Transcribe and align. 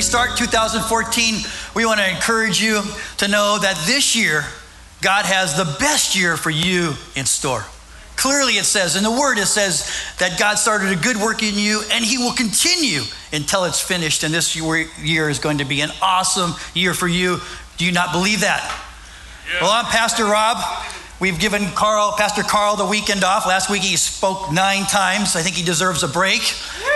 we 0.00 0.04
start 0.04 0.34
2014, 0.34 1.34
we 1.74 1.84
want 1.84 2.00
to 2.00 2.08
encourage 2.08 2.58
you 2.58 2.80
to 3.18 3.28
know 3.28 3.58
that 3.60 3.76
this 3.86 4.16
year, 4.16 4.46
God 5.02 5.26
has 5.26 5.58
the 5.58 5.76
best 5.78 6.16
year 6.16 6.38
for 6.38 6.48
you 6.48 6.94
in 7.16 7.26
store. 7.26 7.66
Clearly, 8.16 8.54
it 8.54 8.64
says 8.64 8.96
in 8.96 9.02
the 9.02 9.10
Word, 9.10 9.36
it 9.36 9.44
says 9.44 9.94
that 10.18 10.38
God 10.38 10.54
started 10.54 10.90
a 10.90 10.96
good 10.96 11.18
work 11.18 11.42
in 11.42 11.54
you 11.54 11.82
and 11.92 12.02
He 12.02 12.16
will 12.16 12.32
continue 12.32 13.02
until 13.34 13.66
it's 13.66 13.78
finished. 13.78 14.22
And 14.22 14.32
this 14.32 14.56
year 14.56 15.28
is 15.28 15.38
going 15.38 15.58
to 15.58 15.66
be 15.66 15.82
an 15.82 15.90
awesome 16.00 16.54
year 16.72 16.94
for 16.94 17.06
you. 17.06 17.36
Do 17.76 17.84
you 17.84 17.92
not 17.92 18.10
believe 18.10 18.40
that? 18.40 18.64
Yeah. 19.52 19.60
Well, 19.60 19.70
I'm 19.70 19.84
Pastor 19.84 20.24
Rob. 20.24 20.56
We've 21.20 21.38
given 21.38 21.66
Carl, 21.72 22.14
Pastor 22.16 22.42
Carl, 22.42 22.76
the 22.76 22.86
weekend 22.86 23.22
off. 23.22 23.46
Last 23.46 23.68
week 23.68 23.82
he 23.82 23.98
spoke 23.98 24.50
nine 24.50 24.84
times. 24.84 25.36
I 25.36 25.42
think 25.42 25.56
he 25.56 25.62
deserves 25.62 26.02
a 26.04 26.08
break. 26.08 26.40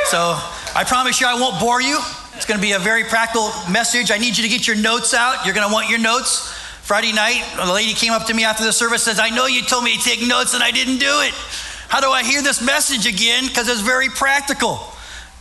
So 0.07 0.39
I 0.75 0.85
promise 0.87 1.21
you 1.21 1.27
I 1.27 1.35
won't 1.39 1.61
bore 1.61 1.83
you. 1.83 2.01
It's 2.37 2.47
going 2.47 2.59
to 2.59 2.63
be 2.63 2.73
a 2.73 2.79
very 2.79 3.05
practical 3.05 3.51
message. 3.71 4.11
I 4.11 4.19
need 4.19 4.37
you 4.37 4.43
to 4.43 4.49
get 4.49 4.67
your 4.67 4.77
notes 4.77 5.15
out. 5.15 5.47
You're 5.47 5.55
going 5.55 5.67
to 5.67 5.73
want 5.73 5.89
your 5.89 6.01
notes. 6.01 6.53
Friday 6.83 7.13
night, 7.13 7.43
a 7.59 7.73
lady 7.73 7.95
came 7.95 8.13
up 8.13 8.27
to 8.27 8.35
me 8.35 8.45
after 8.45 8.65
the 8.65 8.73
service 8.73 9.05
says, 9.05 9.19
I 9.19 9.31
know 9.31 9.47
you 9.47 9.63
told 9.63 9.85
me 9.85 9.97
to 9.97 10.03
take 10.03 10.27
notes 10.27 10.53
and 10.53 10.63
I 10.63 10.71
didn't 10.71 10.99
do 10.99 11.21
it. 11.23 11.33
How 11.89 12.01
do 12.01 12.11
I 12.11 12.25
hear 12.25 12.43
this 12.43 12.61
message 12.61 13.07
again? 13.07 13.47
Because 13.47 13.69
it's 13.69 13.81
very 13.81 14.09
practical. 14.09 14.81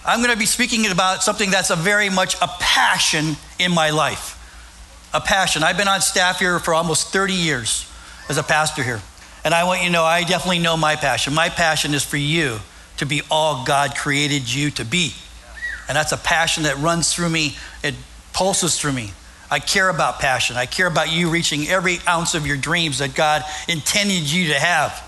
I'm 0.06 0.20
going 0.20 0.32
to 0.32 0.38
be 0.38 0.46
speaking 0.46 0.86
about 0.90 1.24
something 1.24 1.50
that's 1.50 1.70
a 1.70 1.76
very 1.76 2.10
much 2.10 2.36
a 2.42 2.48
passion 2.60 3.36
in 3.58 3.74
my 3.74 3.90
life. 3.90 4.40
A 5.14 5.20
passion. 5.20 5.64
I've 5.64 5.78
been 5.78 5.88
on 5.88 6.00
staff 6.00 6.40
here 6.40 6.60
for 6.60 6.74
almost 6.74 7.12
30 7.12 7.34
years 7.34 7.92
as 8.30 8.38
a 8.38 8.44
pastor 8.44 8.84
here. 8.84 9.02
And 9.44 9.54
I 9.54 9.64
want 9.64 9.82
you 9.82 9.88
to 9.88 9.94
know, 9.94 10.04
I 10.04 10.24
definitely 10.24 10.60
know 10.60 10.78
my 10.78 10.96
passion. 10.96 11.34
My 11.34 11.50
passion 11.50 11.94
is 11.94 12.04
for 12.04 12.18
you 12.18 12.60
to 12.98 13.06
be 13.06 13.22
all 13.32 13.66
God 13.66 13.96
created 13.96 14.54
you 14.54 14.72
to 14.72 14.86
be. 14.86 15.14
And 15.88 15.96
that's 15.96 16.12
a 16.12 16.18
passion 16.18 16.64
that 16.64 16.78
runs 16.78 17.14
through 17.14 17.30
me, 17.30 17.58
it 17.84 17.96
pulses 18.34 18.80
through 18.80 18.94
me. 18.94 19.12
I 19.52 19.60
care 19.60 19.90
about 19.90 20.20
passion. 20.20 20.56
I 20.56 20.66
care 20.66 20.88
about 20.88 21.12
you 21.12 21.30
reaching 21.30 21.68
every 21.68 22.00
ounce 22.08 22.34
of 22.34 22.48
your 22.48 22.58
dreams 22.58 23.00
that 23.00 23.14
God 23.14 23.44
intended 23.68 24.32
you 24.32 24.48
to 24.48 24.60
have. 24.60 25.00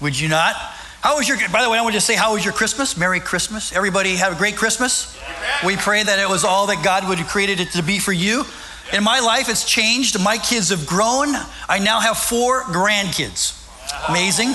Would 0.00 0.18
you 0.18 0.28
not? 0.28 0.54
How 1.00 1.16
was 1.16 1.28
your, 1.28 1.38
by 1.50 1.62
the 1.62 1.70
way, 1.70 1.78
I 1.78 1.82
want 1.82 1.94
to 1.94 2.00
say, 2.00 2.14
how 2.14 2.34
was 2.34 2.44
your 2.44 2.54
Christmas? 2.54 2.96
Merry 2.96 3.20
Christmas. 3.20 3.74
Everybody 3.74 4.16
have 4.16 4.34
a 4.34 4.36
great 4.36 4.56
Christmas. 4.56 5.18
We 5.64 5.76
pray 5.76 6.02
that 6.02 6.18
it 6.18 6.28
was 6.28 6.44
all 6.44 6.66
that 6.66 6.84
God 6.84 7.08
would 7.08 7.18
have 7.18 7.28
created 7.28 7.60
it 7.60 7.72
to 7.72 7.82
be 7.82 7.98
for 7.98 8.12
you. 8.12 8.44
In 8.92 9.02
my 9.02 9.20
life, 9.20 9.48
it's 9.48 9.64
changed. 9.64 10.22
My 10.22 10.36
kids 10.36 10.68
have 10.68 10.86
grown. 10.86 11.28
I 11.68 11.78
now 11.78 12.00
have 12.00 12.18
four 12.18 12.62
grandkids. 12.64 13.60
Amazing. 14.08 14.54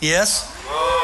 Yes. 0.00 0.51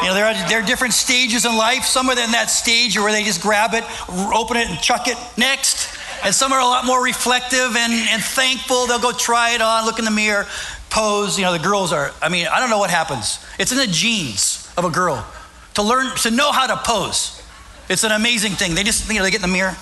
You 0.01 0.09
know, 0.09 0.15
there 0.15 0.27
are, 0.27 0.49
there 0.49 0.61
are 0.61 0.67
different 0.67 0.95
stages 0.95 1.45
in 1.45 1.57
life. 1.57 1.85
Some 1.85 2.09
are 2.09 2.13
in 2.13 2.31
that 2.31 2.51
stage 2.51 2.97
where 2.97 3.11
they 3.11 3.25
just 3.25 3.43
grab 3.43 3.75
it, 3.75 3.85
open 4.33 4.57
it, 4.57 4.69
and 4.69 4.79
chuck 4.81 5.09
it 5.09 5.17
next. 5.37 5.99
And 6.25 6.35
some 6.35 6.53
are 6.53 6.61
a 6.61 6.65
lot 6.65 6.87
more 6.87 7.03
reflective 7.03 7.77
and, 7.77 7.93
and 7.93 8.23
thankful. 8.23 8.87
They'll 8.87 9.01
go 9.01 9.13
try 9.13 9.51
it 9.55 9.61
on, 9.61 9.87
look 9.87 9.99
in 9.99 10.05
the 10.05 10.11
mirror, 10.13 10.47
pose. 10.89 11.37
You 11.37 11.45
know, 11.45 11.53
the 11.53 11.59
girls 11.59 11.93
are, 11.93 12.13
I 12.23 12.29
mean, 12.29 12.47
I 12.47 12.61
don't 12.61 12.71
know 12.71 12.79
what 12.79 12.91
happens. 12.91 13.45
It's 13.59 13.73
in 13.73 13.79
the 13.79 13.87
genes 13.87 14.73
of 14.77 14.85
a 14.85 14.91
girl 14.91 15.27
to 15.75 15.83
learn, 15.83 16.15
to 16.19 16.31
know 16.31 16.53
how 16.53 16.69
to 16.69 16.77
pose. 16.77 17.43
It's 17.89 18.05
an 18.05 18.13
amazing 18.13 18.53
thing. 18.53 18.75
They 18.75 18.85
just, 18.85 19.09
you 19.09 19.19
know, 19.19 19.25
they 19.25 19.31
get 19.31 19.43
in 19.43 19.51
the 19.51 19.57
mirror. 19.57 19.77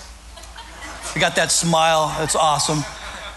They 1.14 1.20
got 1.20 1.36
that 1.36 1.50
smile. 1.50 2.14
It's 2.20 2.36
awesome. 2.36 2.84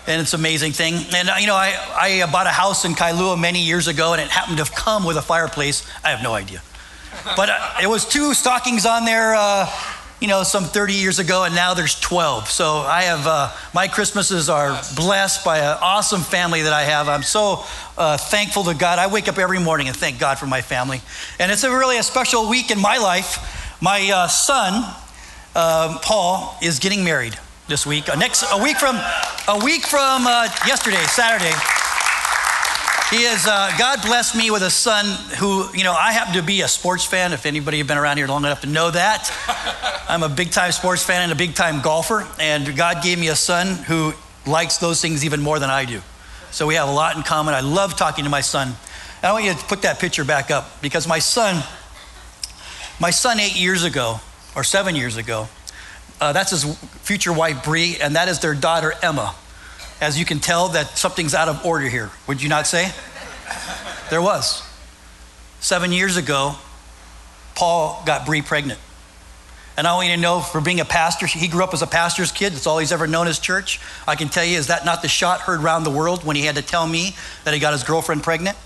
And 0.07 0.21
it's 0.21 0.33
an 0.33 0.39
amazing 0.39 0.71
thing. 0.71 0.95
And, 1.13 1.29
uh, 1.29 1.35
you 1.39 1.47
know, 1.47 1.55
I, 1.55 1.77
I 1.99 2.31
bought 2.31 2.47
a 2.47 2.51
house 2.51 2.85
in 2.85 2.93
Kailua 2.93 3.39
many 3.39 3.61
years 3.63 3.87
ago, 3.87 4.13
and 4.13 4.21
it 4.21 4.29
happened 4.29 4.57
to 4.57 4.65
come 4.65 5.05
with 5.05 5.17
a 5.17 5.21
fireplace. 5.21 5.85
I 6.03 6.09
have 6.11 6.23
no 6.23 6.33
idea. 6.33 6.61
But 7.35 7.49
uh, 7.49 7.75
it 7.81 7.87
was 7.87 8.05
two 8.05 8.33
stockings 8.33 8.85
on 8.85 9.05
there. 9.05 9.35
Uh, 9.35 9.67
you 10.19 10.27
know, 10.27 10.43
some 10.43 10.65
30 10.65 10.93
years 10.93 11.19
ago, 11.19 11.45
and 11.45 11.55
now 11.55 11.73
there's 11.73 11.97
12. 11.99 12.49
So 12.49 12.79
I 12.79 13.03
have, 13.03 13.25
uh, 13.25 13.51
my 13.73 13.87
Christmases 13.87 14.49
are 14.49 14.79
blessed 14.95 15.45
by 15.45 15.59
an 15.59 15.77
awesome 15.81 16.21
family 16.21 16.63
that 16.63 16.73
I 16.73 16.83
have. 16.83 17.07
I'm 17.07 17.23
so 17.23 17.63
uh, 17.97 18.17
thankful 18.17 18.65
to 18.65 18.73
God. 18.73 18.99
I 18.99 19.07
wake 19.07 19.29
up 19.29 19.37
every 19.37 19.59
morning 19.59 19.87
and 19.87 19.95
thank 19.95 20.19
God 20.19 20.37
for 20.37 20.45
my 20.45 20.61
family. 20.61 21.01
And 21.39 21.51
it's 21.51 21.63
a 21.63 21.71
really 21.71 21.97
a 21.97 22.03
special 22.03 22.49
week 22.49 22.69
in 22.69 22.81
my 22.81 22.97
life. 22.97 23.81
My 23.81 24.11
uh, 24.11 24.27
son, 24.27 24.93
uh, 25.55 25.99
Paul, 26.01 26.57
is 26.61 26.79
getting 26.79 27.05
married 27.05 27.39
this 27.69 27.85
week. 27.85 28.09
Uh, 28.09 28.15
next, 28.15 28.43
a 28.51 28.61
week 28.61 28.77
from, 28.77 28.97
a 29.47 29.61
week 29.63 29.85
from 29.85 30.25
yesterday, 30.65 31.03
Saturday. 31.03 31.55
He 33.09 33.23
is, 33.23 33.47
uh, 33.47 33.71
God 33.79 34.03
blessed 34.03 34.35
me 34.35 34.51
with 34.51 34.61
a 34.61 34.69
son 34.69 35.03
who, 35.39 35.65
you 35.73 35.83
know, 35.83 35.93
I 35.93 36.11
happen 36.11 36.35
to 36.35 36.43
be 36.43 36.61
a 36.61 36.67
sports 36.67 37.03
fan. 37.03 37.33
If 37.33 37.47
anybody 37.47 37.79
has 37.79 37.87
been 37.87 37.97
around 37.97 38.17
here 38.17 38.27
long 38.27 38.45
enough 38.45 38.61
to 38.61 38.67
know 38.67 38.91
that, 38.91 39.31
I'm 40.07 40.21
a 40.21 40.29
big 40.29 40.51
time 40.51 40.71
sports 40.71 41.01
fan 41.01 41.23
and 41.23 41.31
a 41.31 41.35
big 41.35 41.55
time 41.55 41.81
golfer. 41.81 42.27
And 42.39 42.77
God 42.77 43.01
gave 43.01 43.17
me 43.17 43.29
a 43.29 43.35
son 43.35 43.83
who 43.85 44.13
likes 44.45 44.77
those 44.77 45.01
things 45.01 45.25
even 45.25 45.41
more 45.41 45.57
than 45.57 45.71
I 45.71 45.85
do. 45.85 46.01
So 46.51 46.67
we 46.67 46.75
have 46.75 46.87
a 46.87 46.91
lot 46.91 47.17
in 47.17 47.23
common. 47.23 47.55
I 47.55 47.61
love 47.61 47.97
talking 47.97 48.25
to 48.25 48.29
my 48.29 48.41
son. 48.41 48.67
And 48.67 48.77
I 49.23 49.31
want 49.31 49.43
you 49.43 49.55
to 49.55 49.65
put 49.65 49.81
that 49.81 49.97
picture 49.97 50.23
back 50.23 50.51
up 50.51 50.79
because 50.79 51.07
my 51.07 51.17
son, 51.17 51.63
my 52.99 53.09
son 53.09 53.39
eight 53.39 53.59
years 53.59 53.83
ago, 53.83 54.19
or 54.55 54.63
seven 54.63 54.95
years 54.95 55.17
ago, 55.17 55.49
uh, 56.21 56.31
that's 56.31 56.51
his 56.51 56.77
future 57.01 57.33
wife, 57.33 57.63
Bree, 57.63 57.97
and 57.99 58.15
that 58.15 58.27
is 58.27 58.39
their 58.39 58.53
daughter, 58.53 58.93
Emma 59.01 59.33
as 60.01 60.17
you 60.17 60.25
can 60.25 60.39
tell 60.39 60.69
that 60.69 60.97
something's 60.97 61.33
out 61.33 61.47
of 61.47 61.65
order 61.65 61.87
here. 61.87 62.09
Would 62.27 62.41
you 62.41 62.49
not 62.49 62.67
say? 62.67 62.91
There 64.09 64.21
was. 64.21 64.63
Seven 65.59 65.91
years 65.91 66.17
ago, 66.17 66.55
Paul 67.55 68.01
got 68.05 68.25
Bree 68.25 68.41
pregnant. 68.41 68.79
And 69.77 69.87
I 69.87 69.93
want 69.93 70.09
you 70.09 70.15
to 70.15 70.21
know, 70.21 70.41
for 70.41 70.59
being 70.59 70.81
a 70.81 70.85
pastor, 70.85 71.25
he 71.25 71.47
grew 71.47 71.63
up 71.63 71.73
as 71.73 71.81
a 71.81 71.87
pastor's 71.87 72.31
kid. 72.31 72.53
That's 72.53 72.67
all 72.67 72.79
he's 72.79 72.91
ever 72.91 73.07
known 73.07 73.27
as 73.27 73.39
church. 73.39 73.79
I 74.07 74.15
can 74.15 74.27
tell 74.27 74.43
you, 74.43 74.57
is 74.57 74.67
that 74.67 74.83
not 74.83 75.01
the 75.01 75.07
shot 75.07 75.41
heard 75.41 75.61
around 75.61 75.83
the 75.83 75.89
world 75.89 76.25
when 76.25 76.35
he 76.35 76.43
had 76.43 76.55
to 76.55 76.61
tell 76.61 76.85
me 76.85 77.15
that 77.45 77.53
he 77.53 77.59
got 77.61 77.71
his 77.71 77.83
girlfriend 77.83 78.23
pregnant? 78.23 78.57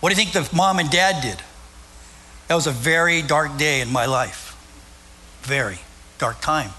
What 0.00 0.08
do 0.08 0.18
you 0.18 0.24
think 0.24 0.32
the 0.32 0.56
mom 0.56 0.78
and 0.78 0.90
dad 0.90 1.22
did? 1.22 1.42
That 2.48 2.54
was 2.54 2.66
a 2.66 2.72
very 2.72 3.22
dark 3.22 3.58
day 3.58 3.80
in 3.82 3.92
my 3.92 4.06
life. 4.06 4.56
Very 5.42 5.78
dark 6.18 6.40
time. 6.40 6.70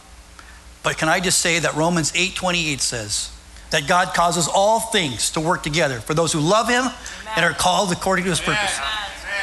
But 0.83 0.97
can 0.97 1.07
I 1.07 1.19
just 1.19 1.39
say 1.39 1.59
that 1.59 1.75
Romans 1.75 2.11
8:28 2.13 2.81
says, 2.81 3.31
that 3.71 3.87
God 3.87 4.13
causes 4.13 4.47
all 4.47 4.79
things 4.79 5.31
to 5.31 5.39
work 5.39 5.63
together 5.63 5.99
for 5.99 6.13
those 6.13 6.31
who 6.31 6.39
love 6.39 6.69
Him 6.69 6.85
and 7.35 7.45
are 7.45 7.53
called 7.53 7.91
according 7.91 8.25
to 8.25 8.29
His 8.29 8.39
purpose. 8.39 8.79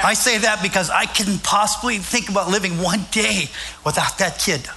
I 0.03 0.15
say 0.15 0.39
that 0.39 0.63
because 0.63 0.91
I 0.91 1.07
can 1.07 1.39
possibly 1.41 1.99
think 1.99 2.29
about 2.29 2.49
living 2.49 2.81
one 2.81 3.01
day 3.11 3.49
without 3.85 4.19
that 4.19 4.39
kid. 4.39 4.69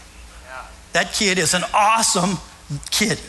That 0.93 1.13
kid 1.13 1.37
is 1.37 1.53
an 1.53 1.63
awesome 1.73 2.37
kid. 2.89 3.19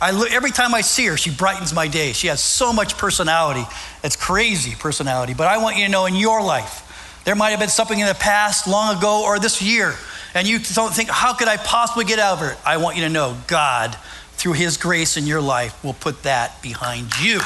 I 0.00 0.28
every 0.30 0.50
time 0.50 0.74
I 0.74 0.82
see 0.82 1.06
her, 1.06 1.16
she 1.16 1.30
brightens 1.30 1.74
my 1.74 1.88
day. 1.88 2.12
She 2.12 2.28
has 2.28 2.40
so 2.40 2.72
much 2.72 2.96
personality. 2.96 3.64
It's 4.04 4.14
crazy 4.14 4.74
personality. 4.78 5.34
But 5.34 5.48
I 5.48 5.58
want 5.58 5.76
you 5.76 5.86
to 5.86 5.90
know 5.90 6.06
in 6.06 6.14
your 6.14 6.42
life, 6.42 7.22
there 7.24 7.34
might 7.34 7.50
have 7.50 7.60
been 7.60 7.68
something 7.68 7.98
in 7.98 8.06
the 8.06 8.14
past, 8.14 8.68
long 8.68 8.96
ago, 8.96 9.24
or 9.24 9.38
this 9.38 9.60
year, 9.60 9.94
and 10.34 10.46
you 10.46 10.60
don't 10.60 10.94
think, 10.94 11.08
how 11.08 11.34
could 11.34 11.48
I 11.48 11.56
possibly 11.56 12.04
get 12.04 12.18
out 12.18 12.38
of 12.38 12.50
it? 12.50 12.58
I 12.64 12.76
want 12.76 12.96
you 12.96 13.02
to 13.02 13.08
know 13.08 13.36
God 13.46 13.96
through 14.38 14.54
His 14.54 14.76
grace 14.76 15.16
in 15.16 15.26
your 15.26 15.40
life, 15.40 15.82
will 15.84 15.94
put 15.94 16.22
that 16.22 16.62
behind 16.62 17.18
you. 17.20 17.40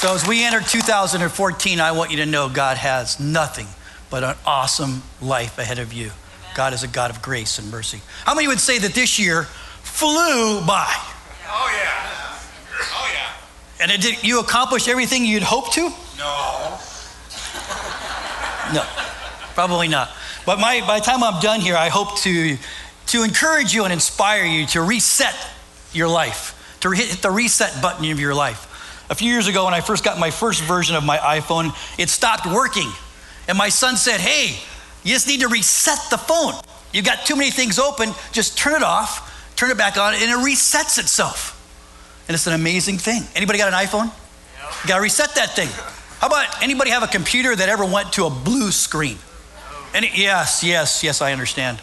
So, 0.00 0.14
as 0.14 0.28
we 0.28 0.44
enter 0.44 0.60
2014, 0.60 1.80
I 1.80 1.92
want 1.92 2.10
you 2.10 2.18
to 2.18 2.26
know 2.26 2.50
God 2.50 2.76
has 2.76 3.18
nothing 3.18 3.66
but 4.10 4.22
an 4.22 4.36
awesome 4.44 5.02
life 5.22 5.58
ahead 5.58 5.78
of 5.78 5.94
you. 5.94 6.10
God 6.54 6.74
is 6.74 6.82
a 6.82 6.88
God 6.88 7.10
of 7.10 7.22
grace 7.22 7.58
and 7.58 7.70
mercy. 7.70 8.02
How 8.24 8.34
many 8.34 8.46
would 8.46 8.60
say 8.60 8.78
that 8.78 8.92
this 8.92 9.18
year 9.18 9.44
flew 9.44 10.60
by? 10.66 10.92
Oh, 11.48 11.70
yeah. 11.74 12.36
Oh, 12.92 13.10
yeah. 13.14 13.82
And 13.82 13.90
it 13.90 14.02
did, 14.02 14.22
you 14.22 14.40
accomplish 14.40 14.88
everything 14.88 15.24
you'd 15.24 15.42
hoped 15.42 15.72
to? 15.72 15.90
No. 16.18 16.78
No, 18.72 18.82
probably 19.54 19.88
not. 19.88 20.10
But 20.46 20.58
my, 20.58 20.82
by 20.86 20.98
the 20.98 21.04
time 21.04 21.22
I'm 21.22 21.40
done 21.40 21.60
here, 21.60 21.76
I 21.76 21.88
hope 21.88 22.18
to, 22.20 22.58
to 23.06 23.22
encourage 23.22 23.72
you 23.72 23.84
and 23.84 23.92
inspire 23.92 24.44
you 24.44 24.66
to 24.68 24.82
reset 24.82 25.34
your 25.92 26.08
life, 26.08 26.78
to 26.80 26.90
hit 26.90 27.22
the 27.22 27.30
reset 27.30 27.80
button 27.80 28.10
of 28.10 28.20
your 28.20 28.34
life. 28.34 28.70
A 29.10 29.14
few 29.14 29.30
years 29.30 29.46
ago, 29.46 29.64
when 29.64 29.74
I 29.74 29.80
first 29.80 30.04
got 30.04 30.18
my 30.18 30.30
first 30.30 30.62
version 30.62 30.96
of 30.96 31.04
my 31.04 31.18
iPhone, 31.18 31.72
it 31.98 32.08
stopped 32.08 32.46
working. 32.46 32.90
And 33.48 33.56
my 33.56 33.68
son 33.68 33.96
said, 33.96 34.20
Hey, 34.20 34.58
you 35.02 35.12
just 35.12 35.28
need 35.28 35.40
to 35.40 35.48
reset 35.48 35.98
the 36.10 36.18
phone. 36.18 36.54
You've 36.92 37.04
got 37.04 37.26
too 37.26 37.36
many 37.36 37.50
things 37.50 37.78
open, 37.78 38.10
just 38.32 38.56
turn 38.56 38.74
it 38.74 38.82
off, 38.82 39.52
turn 39.56 39.70
it 39.70 39.76
back 39.76 39.96
on, 39.98 40.14
and 40.14 40.22
it 40.22 40.36
resets 40.36 40.98
itself. 40.98 41.60
And 42.28 42.34
it's 42.34 42.46
an 42.46 42.54
amazing 42.54 42.98
thing. 42.98 43.22
Anybody 43.34 43.58
got 43.58 43.72
an 43.72 43.78
iPhone? 43.78 44.06
Yep. 44.06 44.72
You 44.82 44.88
gotta 44.88 45.02
reset 45.02 45.34
that 45.34 45.50
thing. 45.50 45.68
How 46.20 46.28
about 46.28 46.62
anybody 46.62 46.90
have 46.90 47.02
a 47.02 47.08
computer 47.08 47.54
that 47.54 47.68
ever 47.68 47.84
went 47.84 48.14
to 48.14 48.24
a 48.24 48.30
blue 48.30 48.70
screen? 48.70 49.18
Any, 49.94 50.10
yes, 50.12 50.64
yes, 50.64 51.04
yes, 51.04 51.22
I 51.22 51.32
understand. 51.32 51.78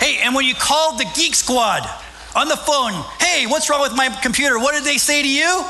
hey, 0.00 0.20
and 0.22 0.34
when 0.34 0.46
you 0.46 0.54
called 0.54 0.98
the 0.98 1.04
Geek 1.14 1.34
Squad 1.34 1.86
on 2.34 2.48
the 2.48 2.56
phone, 2.56 2.92
hey, 3.20 3.46
what's 3.46 3.68
wrong 3.68 3.82
with 3.82 3.94
my 3.94 4.08
computer? 4.22 4.58
What 4.58 4.74
did 4.74 4.84
they 4.84 4.96
say 4.96 5.20
to 5.20 5.28
you? 5.28 5.64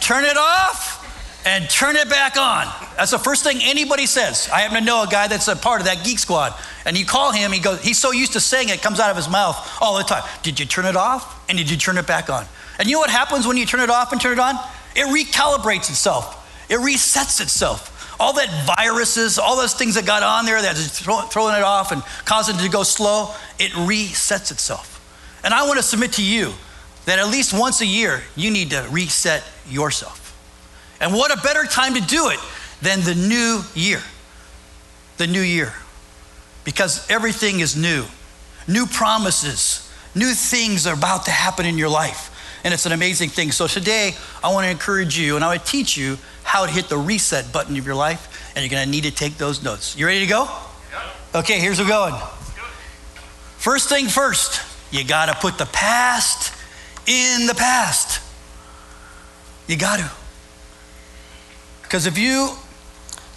Turn 0.00 0.24
it 0.24 0.36
off 0.36 1.00
and 1.44 1.68
turn 1.68 1.96
it 1.96 2.08
back 2.08 2.36
on. 2.36 2.72
That's 2.96 3.10
the 3.10 3.18
first 3.18 3.42
thing 3.42 3.58
anybody 3.62 4.06
says. 4.06 4.48
I 4.52 4.60
happen 4.60 4.78
to 4.78 4.84
know 4.84 5.02
a 5.02 5.08
guy 5.08 5.26
that's 5.26 5.48
a 5.48 5.56
part 5.56 5.80
of 5.80 5.86
that 5.86 6.04
geek 6.04 6.20
squad. 6.20 6.54
And 6.86 6.96
you 6.96 7.04
call 7.04 7.32
him, 7.32 7.50
he 7.50 7.58
goes, 7.58 7.82
he's 7.82 7.98
so 7.98 8.12
used 8.12 8.34
to 8.34 8.40
saying 8.40 8.68
it, 8.68 8.76
it 8.76 8.82
comes 8.82 9.00
out 9.00 9.10
of 9.10 9.16
his 9.16 9.28
mouth 9.28 9.56
all 9.80 9.98
the 9.98 10.04
time. 10.04 10.22
Did 10.44 10.60
you 10.60 10.66
turn 10.66 10.86
it 10.86 10.94
off? 10.94 11.44
And 11.48 11.58
did 11.58 11.68
you 11.68 11.76
turn 11.76 11.98
it 11.98 12.06
back 12.06 12.30
on? 12.30 12.46
And 12.78 12.88
you 12.88 12.94
know 12.94 13.00
what 13.00 13.10
happens 13.10 13.44
when 13.44 13.56
you 13.56 13.66
turn 13.66 13.80
it 13.80 13.90
off 13.90 14.12
and 14.12 14.20
turn 14.20 14.34
it 14.34 14.38
on? 14.38 14.54
It 14.94 15.06
recalibrates 15.06 15.90
itself, 15.90 16.48
it 16.70 16.78
resets 16.78 17.40
itself. 17.40 17.88
All 18.20 18.32
that 18.34 18.76
viruses, 18.76 19.38
all 19.38 19.56
those 19.56 19.74
things 19.74 19.94
that 19.94 20.06
got 20.06 20.22
on 20.22 20.44
there 20.44 20.60
that's 20.62 21.00
throwing 21.00 21.56
it 21.56 21.62
off 21.62 21.92
and 21.92 22.02
causing 22.24 22.56
it 22.56 22.62
to 22.62 22.68
go 22.68 22.82
slow, 22.82 23.34
it 23.58 23.72
resets 23.72 24.50
itself. 24.50 25.00
And 25.44 25.52
I 25.52 25.66
want 25.66 25.78
to 25.78 25.82
submit 25.82 26.12
to 26.14 26.24
you 26.24 26.52
that 27.06 27.18
at 27.18 27.28
least 27.28 27.52
once 27.58 27.80
a 27.80 27.86
year, 27.86 28.22
you 28.36 28.50
need 28.50 28.70
to 28.70 28.86
reset 28.90 29.42
yourself. 29.68 30.20
And 31.00 31.12
what 31.12 31.36
a 31.36 31.42
better 31.42 31.64
time 31.64 31.94
to 31.94 32.00
do 32.00 32.28
it 32.28 32.38
than 32.80 33.00
the 33.02 33.14
new 33.14 33.62
year. 33.74 34.00
The 35.16 35.26
new 35.26 35.40
year. 35.40 35.72
Because 36.64 37.08
everything 37.10 37.60
is 37.60 37.76
new. 37.76 38.04
New 38.68 38.86
promises, 38.86 39.90
new 40.14 40.32
things 40.32 40.86
are 40.86 40.94
about 40.94 41.24
to 41.24 41.32
happen 41.32 41.66
in 41.66 41.76
your 41.76 41.88
life. 41.88 42.28
And 42.64 42.72
it's 42.72 42.86
an 42.86 42.92
amazing 42.92 43.30
thing. 43.30 43.50
So 43.50 43.66
today, 43.66 44.14
I 44.42 44.52
want 44.52 44.66
to 44.66 44.70
encourage 44.70 45.18
you 45.18 45.36
and 45.36 45.44
I 45.44 45.48
want 45.48 45.64
to 45.64 45.70
teach 45.70 45.96
you 45.96 46.16
how 46.44 46.64
to 46.64 46.70
hit 46.70 46.88
the 46.88 46.96
reset 46.96 47.52
button 47.52 47.76
of 47.76 47.84
your 47.84 47.94
life. 47.94 48.52
And 48.54 48.62
you're 48.62 48.70
going 48.70 48.84
to 48.84 48.90
need 48.90 49.04
to 49.04 49.10
take 49.10 49.36
those 49.36 49.62
notes. 49.62 49.96
You 49.96 50.06
ready 50.06 50.20
to 50.20 50.26
go? 50.26 50.48
Okay, 51.34 51.58
here's 51.58 51.78
what 51.78 51.86
we're 51.86 52.10
going. 52.10 52.22
First 53.56 53.88
thing 53.88 54.08
first, 54.08 54.60
you 54.92 55.04
got 55.04 55.26
to 55.26 55.34
put 55.34 55.56
the 55.58 55.66
past 55.66 56.52
in 57.06 57.46
the 57.46 57.54
past. 57.54 58.20
You 59.66 59.76
got 59.76 59.98
to. 59.98 60.10
Because 61.82 62.06
if 62.06 62.18
you, 62.18 62.50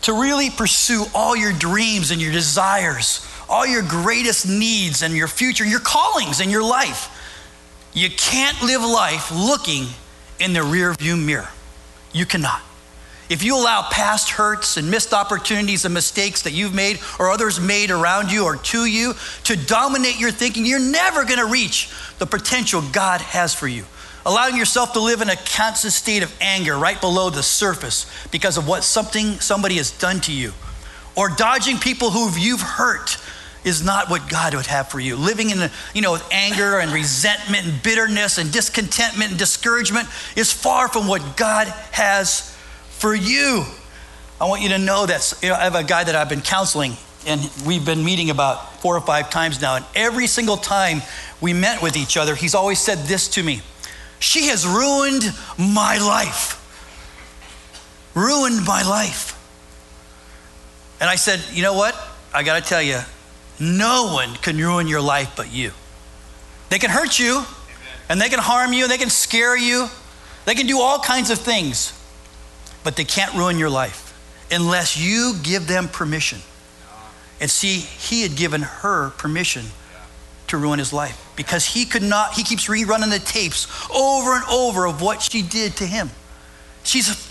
to 0.01 0.13
really 0.13 0.49
pursue 0.49 1.05
all 1.13 1.35
your 1.35 1.53
dreams 1.53 2.11
and 2.11 2.21
your 2.21 2.31
desires, 2.31 3.25
all 3.47 3.65
your 3.65 3.83
greatest 3.83 4.47
needs 4.47 5.01
and 5.01 5.13
your 5.15 5.27
future, 5.27 5.65
your 5.65 5.79
callings 5.79 6.41
in 6.41 6.49
your 6.49 6.63
life, 6.63 7.11
you 7.95 8.09
can't 8.11 8.61
live 8.61 8.81
life 8.81 9.31
looking 9.31 9.87
in 10.39 10.53
the 10.53 10.59
rearview 10.59 11.19
mirror. 11.19 11.49
You 12.13 12.27
cannot. 12.27 12.61
If 13.27 13.41
you 13.41 13.57
allow 13.57 13.87
past 13.89 14.29
hurts 14.29 14.77
and 14.77 14.91
missed 14.91 15.11
opportunities 15.11 15.83
and 15.85 15.93
mistakes 15.93 16.43
that 16.43 16.53
you've 16.53 16.75
made 16.75 16.99
or 17.17 17.31
others 17.31 17.59
made 17.59 17.89
around 17.89 18.31
you 18.31 18.43
or 18.43 18.57
to 18.57 18.85
you 18.85 19.15
to 19.45 19.55
dominate 19.55 20.19
your 20.19 20.29
thinking, 20.29 20.63
you're 20.63 20.77
never 20.77 21.25
going 21.25 21.39
to 21.39 21.47
reach 21.47 21.89
the 22.19 22.27
potential 22.27 22.83
God 22.91 23.21
has 23.21 23.55
for 23.55 23.67
you 23.67 23.85
allowing 24.25 24.57
yourself 24.57 24.93
to 24.93 24.99
live 24.99 25.21
in 25.21 25.29
a 25.29 25.35
constant 25.35 25.93
state 25.93 26.23
of 26.23 26.35
anger 26.41 26.77
right 26.77 26.99
below 26.99 27.29
the 27.29 27.43
surface 27.43 28.05
because 28.31 28.57
of 28.57 28.67
what 28.67 28.83
something 28.83 29.39
somebody 29.39 29.75
has 29.75 29.91
done 29.91 30.19
to 30.19 30.33
you, 30.33 30.51
or 31.15 31.29
dodging 31.29 31.77
people 31.77 32.09
who 32.09 32.29
you've 32.37 32.61
hurt 32.61 33.17
is 33.65 33.83
not 33.83 34.09
what 34.09 34.29
God 34.29 34.53
would 34.53 34.67
have 34.67 34.87
for 34.87 34.99
you. 34.99 35.17
Living 35.17 35.49
in, 35.49 35.69
you 35.93 36.01
know, 36.01 36.17
anger 36.31 36.79
and 36.79 36.91
resentment 36.91 37.65
and 37.65 37.83
bitterness 37.83 38.37
and 38.37 38.53
discontentment 38.53 39.31
and 39.31 39.39
discouragement 39.39 40.07
is 40.37 40.53
far 40.53 40.87
from 40.87 41.07
what 41.07 41.35
God 41.35 41.67
has 41.91 42.55
for 42.91 43.13
you. 43.13 43.65
I 44.39 44.45
want 44.45 44.61
you 44.61 44.69
to 44.69 44.77
know 44.77 45.05
that 45.05 45.33
you 45.41 45.49
know, 45.49 45.55
I 45.55 45.63
have 45.63 45.75
a 45.75 45.83
guy 45.83 46.03
that 46.03 46.15
I've 46.15 46.29
been 46.29 46.41
counseling, 46.41 46.93
and 47.25 47.41
we've 47.65 47.85
been 47.85 48.03
meeting 48.03 48.29
about 48.29 48.81
four 48.81 48.95
or 48.95 49.01
five 49.01 49.29
times 49.29 49.61
now. 49.61 49.75
And 49.75 49.85
every 49.95 50.27
single 50.27 50.57
time 50.57 51.01
we 51.41 51.51
met 51.53 51.81
with 51.81 51.97
each 51.97 52.17
other, 52.17 52.35
he's 52.35 52.55
always 52.55 52.79
said 52.79 52.99
this 52.99 53.27
to 53.29 53.43
me 53.43 53.61
she 54.19 54.47
has 54.47 54.65
ruined 54.65 55.23
my 55.57 55.97
life. 55.97 56.61
Ruined 58.15 58.65
my 58.65 58.81
life. 58.81 59.33
And 60.99 61.09
I 61.09 61.15
said, 61.15 61.41
You 61.51 61.63
know 61.63 61.73
what? 61.73 61.95
I 62.33 62.43
got 62.43 62.61
to 62.61 62.67
tell 62.67 62.81
you, 62.81 62.99
no 63.59 64.13
one 64.13 64.33
can 64.35 64.57
ruin 64.57 64.87
your 64.87 65.01
life 65.01 65.33
but 65.35 65.51
you. 65.51 65.71
They 66.69 66.79
can 66.79 66.89
hurt 66.89 67.19
you, 67.19 67.43
and 68.09 68.19
they 68.19 68.29
can 68.29 68.39
harm 68.39 68.73
you, 68.73 68.83
and 68.83 68.91
they 68.91 68.97
can 68.97 69.09
scare 69.09 69.57
you, 69.57 69.87
they 70.45 70.55
can 70.55 70.67
do 70.67 70.79
all 70.79 70.99
kinds 70.99 71.29
of 71.29 71.39
things, 71.39 71.93
but 72.83 72.95
they 72.95 73.03
can't 73.03 73.33
ruin 73.33 73.57
your 73.57 73.69
life 73.69 74.13
unless 74.51 74.97
you 74.97 75.33
give 75.41 75.67
them 75.67 75.87
permission. 75.87 76.39
And 77.41 77.49
see, 77.49 77.77
he 77.77 78.21
had 78.21 78.35
given 78.35 78.61
her 78.61 79.09
permission 79.11 79.65
to 80.47 80.57
ruin 80.57 80.79
his 80.79 80.93
life 80.93 81.33
because 81.35 81.65
he 81.65 81.85
could 81.85 82.03
not, 82.03 82.33
he 82.33 82.43
keeps 82.43 82.67
rerunning 82.67 83.09
the 83.09 83.19
tapes 83.19 83.67
over 83.89 84.35
and 84.35 84.45
over 84.45 84.85
of 84.85 85.01
what 85.01 85.21
she 85.21 85.41
did 85.41 85.75
to 85.77 85.85
him. 85.85 86.09
She's, 86.83 87.27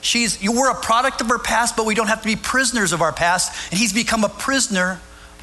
she's, 0.00 0.40
you 0.40 0.52
were 0.52 0.70
a 0.70 0.80
product 0.80 1.20
of 1.20 1.26
her 1.28 1.38
past, 1.38 1.76
but 1.76 1.84
we 1.84 1.94
don't 1.94 2.06
have 2.06 2.22
to 2.22 2.28
be 2.28 2.36
prisoners 2.36 2.92
of 2.92 3.02
our 3.02 3.12
past. 3.12 3.72
And 3.72 3.78
he's 3.78 3.92
become 3.92 4.22
a 4.22 4.28
prisoner 4.28 5.00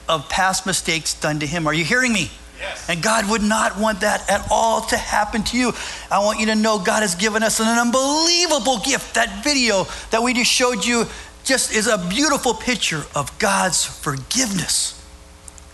of 0.07 0.30
past 0.30 0.66
mistakes 0.66 1.13
done 1.19 1.40
to 1.40 1.48
him. 1.48 1.68
Are 1.68 1.74
you 1.74 1.84
hearing 1.84 2.13
me? 2.13 2.30
Yes. 2.60 2.90
And 2.90 3.04
God 3.04 3.30
would 3.30 3.44
not 3.44 3.78
want 3.78 4.02
that 4.02 4.30
at 4.30 4.48
all 4.50 4.81
to 4.81 4.98
happen 4.98 5.44
to 5.44 5.57
you. 5.57 5.74
I 6.10 6.19
want 6.19 6.40
you 6.40 6.46
to 6.48 6.56
know 6.56 6.80
God 6.80 7.02
has 7.02 7.16
given 7.16 7.44
us 7.44 7.60
an 7.60 7.68
unbelievable 7.68 8.80
gift. 8.80 9.16
That 9.16 9.44
video 9.44 9.86
that 10.12 10.24
we 10.24 10.34
just 10.34 10.52
showed 10.52 10.86
you 10.86 11.06
just 11.44 11.74
is 11.74 11.88
a 11.88 11.98
beautiful 12.10 12.54
picture 12.54 13.04
of 13.13 13.38
God's 13.40 13.86
forgiveness 13.86 15.02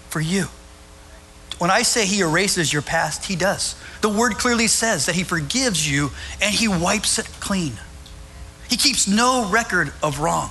for 0.09 0.19
you. 0.19 0.47
When 1.59 1.69
I 1.69 1.83
say 1.83 2.05
he 2.05 2.21
erases 2.21 2.73
your 2.73 2.81
past, 2.81 3.25
he 3.25 3.35
does. 3.35 3.75
The 4.01 4.09
word 4.09 4.33
clearly 4.33 4.67
says 4.67 5.05
that 5.05 5.15
he 5.15 5.23
forgives 5.23 5.89
you 5.89 6.09
and 6.41 6.53
he 6.53 6.67
wipes 6.67 7.19
it 7.19 7.27
clean. 7.39 7.73
He 8.67 8.77
keeps 8.77 9.07
no 9.07 9.47
record 9.47 9.93
of 10.01 10.19
wrong 10.19 10.49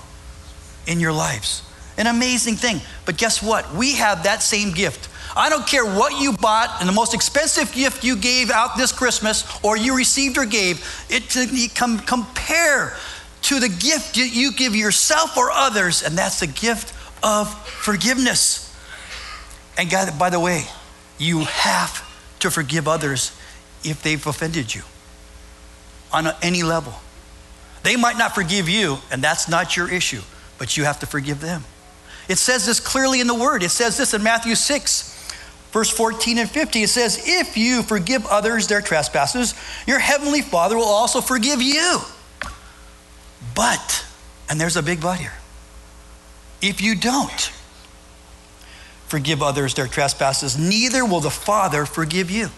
in 0.87 1.01
your 1.01 1.13
lives. 1.13 1.63
An 2.01 2.07
amazing 2.07 2.57
thing. 2.57 2.81
But 3.05 3.19
guess 3.19 3.43
what? 3.43 3.75
We 3.75 3.97
have 3.97 4.23
that 4.23 4.43
same 4.43 4.73
gift. 4.73 5.11
I 5.37 5.51
don't 5.51 5.67
care 5.67 5.85
what 5.85 6.19
you 6.19 6.33
bought 6.33 6.79
and 6.81 6.89
the 6.89 6.95
most 6.95 7.13
expensive 7.13 7.71
gift 7.73 8.05
you 8.05 8.17
gave 8.17 8.51
out 8.51 8.79
this 8.79 8.91
Christmas 8.91 9.45
or 9.63 9.77
you 9.77 9.95
received 9.95 10.39
or 10.39 10.47
gave, 10.47 10.83
it 11.11 11.29
to 11.31 11.69
compare 12.07 12.97
to 13.43 13.61
the 13.61 13.69
gift 13.69 14.15
that 14.15 14.31
you 14.33 14.53
give 14.53 14.75
yourself 14.75 15.37
or 15.37 15.51
others, 15.51 16.03
and 16.03 16.17
that's 16.17 16.41
the 16.41 16.47
gift 16.47 16.95
of 17.23 17.53
forgiveness. 17.69 18.75
And 19.77 19.91
God, 19.91 20.19
by 20.19 20.31
the 20.31 20.41
way, 20.41 20.65
you 21.19 21.41
have 21.41 22.03
to 22.41 22.51
forgive 22.51 22.89
others 22.89 23.39
if 23.85 24.03
they've 24.03 24.27
offended 24.27 24.75
you 24.75 24.83
on 26.13 26.29
any 26.41 26.63
level. 26.63 26.95
They 27.83 27.97
might 27.97 28.17
not 28.17 28.35
forgive 28.35 28.71
you, 28.71 28.99
and 29.13 29.23
that's 29.23 29.51
not 29.51 29.77
your 29.77 29.91
issue, 29.93 30.23
but 30.59 30.79
you 30.79 30.85
have 30.85 30.99
to 31.01 31.07
forgive 31.07 31.41
them. 31.41 31.63
It 32.31 32.39
says 32.39 32.65
this 32.65 32.79
clearly 32.79 33.21
in 33.21 33.27
the 33.27 33.35
Word. 33.35 33.65
It 33.65 33.71
says 33.71 33.97
this 33.97 34.15
in 34.15 34.23
Matthew 34.23 34.55
6, 34.55 35.33
verse 35.73 35.91
14 35.91 36.39
and 36.39 36.49
50. 36.49 36.85
It 36.85 36.89
says, 36.89 37.21
If 37.27 37.57
you 37.57 37.83
forgive 37.83 38.25
others 38.27 38.69
their 38.69 38.81
trespasses, 38.81 39.53
your 39.85 39.99
heavenly 39.99 40.41
Father 40.41 40.77
will 40.77 40.85
also 40.85 41.21
forgive 41.21 41.61
you. 41.61 41.99
But, 43.57 44.07
and 44.49 44.61
there's 44.61 44.77
a 44.77 44.83
big 44.83 45.01
but 45.01 45.19
here, 45.19 45.33
if 46.63 46.81
you 46.81 46.95
don't, 46.95 47.53
forgive 49.09 49.43
others 49.43 49.75
their 49.75 49.89
trespasses, 49.89 50.57
neither 50.57 51.05
will 51.05 51.19
the 51.19 51.31
Father 51.31 51.85
forgive 51.85 52.31
you. 52.31 52.51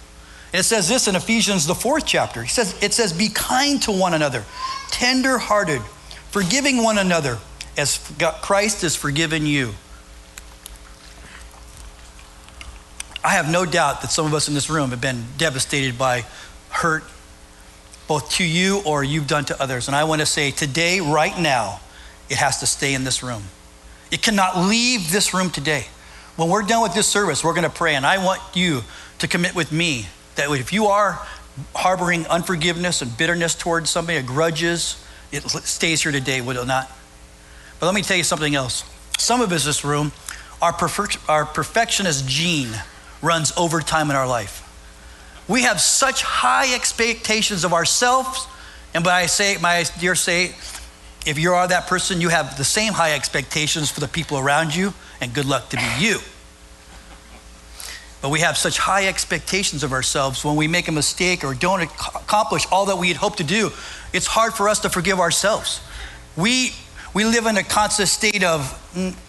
It 0.53 0.65
says 0.65 0.87
this 0.87 1.09
in 1.09 1.17
Ephesians, 1.17 1.67
the 1.67 1.75
fourth 1.75 2.05
chapter. 2.05 2.43
He 2.43 2.51
says, 2.51 2.77
it 2.83 2.93
says, 2.93 3.15
Be 3.15 3.31
kind 3.31 3.81
to 3.85 3.93
one 3.93 4.13
another, 4.13 4.45
tender 4.91 5.39
hearted, 5.39 5.81
forgiving 6.31 6.83
one 6.83 6.99
another 6.99 7.39
as 7.77 7.99
Christ 8.43 8.83
has 8.83 8.95
forgiven 8.97 9.47
you. 9.47 9.75
I 13.25 13.31
have 13.31 13.51
no 13.51 13.65
doubt 13.65 14.03
that 14.03 14.11
some 14.11 14.27
of 14.27 14.35
us 14.35 14.49
in 14.49 14.55
this 14.55 14.69
room 14.69 14.91
have 14.91 15.01
been 15.01 15.25
devastated 15.39 15.97
by 15.97 16.25
hurt, 16.71 17.05
both 18.09 18.31
to 18.33 18.45
you 18.45 18.83
or 18.85 19.05
you've 19.05 19.29
done 19.29 19.45
to 19.47 19.63
others. 19.63 19.87
And 19.87 19.97
I 19.97 20.05
want 20.05 20.21
to 20.21 20.27
say 20.27 20.51
today, 20.51 21.01
right 21.01 21.39
now, 21.39 21.81
it 22.29 22.37
has 22.39 22.59
to 22.61 22.67
stay 22.67 22.95
in 22.95 23.05
this 23.05 23.23
room. 23.23 23.45
It 24.11 24.23
cannot 24.23 24.59
leave 24.59 25.13
this 25.13 25.33
room 25.33 25.51
today. 25.51 25.87
When 26.37 26.49
we're 26.49 26.63
done 26.63 26.83
with 26.83 26.95
this 26.95 27.07
service, 27.07 27.45
we're 27.45 27.55
going 27.55 27.65
to 27.65 27.71
pray, 27.71 27.95
and 27.95 28.05
I 28.05 28.23
want 28.25 28.41
you 28.55 28.83
to 29.19 29.29
commit 29.29 29.55
with 29.55 29.71
me 29.71 30.07
that 30.35 30.51
if 30.51 30.73
you 30.73 30.87
are 30.87 31.27
harboring 31.75 32.27
unforgiveness 32.27 33.03
and 33.03 33.17
bitterness 33.17 33.55
towards 33.55 33.91
somebody, 33.91 34.19
or 34.19 34.23
grudges, 34.23 35.03
it 35.31 35.43
stays 35.43 36.03
here 36.03 36.13
today, 36.13 36.41
will 36.41 36.59
it 36.59 36.67
not? 36.67 36.91
But 37.83 37.87
let 37.87 37.97
me 37.97 38.03
tell 38.03 38.17
you 38.17 38.23
something 38.23 38.55
else. 38.55 38.85
Some 39.19 39.41
of 39.41 39.51
us 39.51 39.65
in 39.65 39.71
this 39.71 39.85
room, 39.85 40.13
our, 40.63 40.73
our 41.29 41.45
perfectionist 41.45 42.29
gene 42.29 42.71
runs 43.21 43.53
overtime 43.57 44.09
in 44.09 44.15
our 44.15 44.29
life. 44.29 44.63
We 45.49 45.63
have 45.63 45.81
such 45.81 46.23
high 46.23 46.77
expectations 46.77 47.65
of 47.65 47.73
ourselves, 47.73 48.47
and 48.95 49.03
by 49.03 49.23
I 49.23 49.27
say, 49.27 49.57
my 49.61 49.85
dear 49.99 50.15
say, 50.15 50.55
if 51.27 51.41
you 51.41 51.55
are 51.55 51.67
that 51.67 51.89
person, 51.89 52.21
you 52.21 52.29
have 52.29 52.57
the 52.57 52.63
same 52.63 52.93
high 52.93 53.15
expectations 53.15 53.91
for 53.91 53.99
the 53.99 54.07
people 54.07 54.39
around 54.39 54.77
you 54.77 54.95
and 55.21 55.35
good 55.35 55.47
luck 55.47 55.69
to 55.71 55.77
be 55.77 55.93
you. 55.99 56.21
But 58.21 58.29
we 58.29 58.39
have 58.39 58.57
such 58.57 58.79
high 58.79 59.09
expectations 59.09 59.83
of 59.83 59.93
ourselves 59.93 60.45
when 60.45 60.55
we 60.55 60.69
make 60.69 60.87
a 60.87 60.93
mistake 60.93 61.43
or 61.43 61.53
don't 61.53 61.83
accomplish 61.83 62.65
all 62.71 62.87
that 62.87 62.99
we 62.99 63.09
had 63.09 63.17
hoped 63.17 63.39
to 63.39 63.45
do, 63.45 63.73
it's 64.13 64.29
hard 64.29 64.55
for 64.55 64.69
us 64.69 64.79
to 64.79 64.89
forgive 64.89 65.19
ourselves. 65.19 65.81
We, 66.37 66.75
We 67.15 67.25
live 67.27 67.45
in 67.45 67.59
a 67.59 67.63
constant 67.63 68.09
state 68.09 68.43
of 68.43 68.61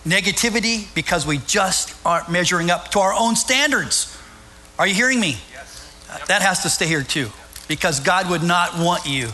negativity 0.05 0.93
because 0.95 1.27
we 1.27 1.39
just 1.39 1.93
aren't 2.05 2.29
measuring 2.29 2.71
up 2.71 2.91
to 2.91 2.99
our 2.99 3.13
own 3.13 3.35
standards. 3.35 4.17
Are 4.79 4.87
you 4.87 4.95
hearing 4.95 5.19
me? 5.19 5.35
Yes. 5.51 6.25
That 6.27 6.41
has 6.41 6.63
to 6.63 6.69
stay 6.69 6.87
here 6.87 7.03
too, 7.03 7.29
because 7.67 7.99
God 7.99 8.29
would 8.29 8.41
not 8.41 8.77
want 8.79 9.05
you 9.05 9.29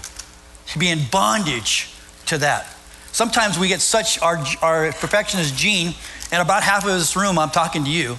to 0.67 0.79
be 0.79 0.89
in 0.89 0.99
bondage 1.11 1.93
to 2.25 2.39
that. 2.39 2.75
Sometimes 3.11 3.59
we 3.59 3.67
get 3.67 3.81
such 3.81 4.19
our, 4.21 4.43
our 4.61 4.91
perfectionist 4.93 5.55
gene, 5.55 5.93
and 6.31 6.41
about 6.41 6.63
half 6.63 6.83
of 6.85 6.91
this 6.91 7.15
room, 7.15 7.37
I'm 7.37 7.49
talking 7.51 7.83
to 7.85 7.89
you, 7.89 8.17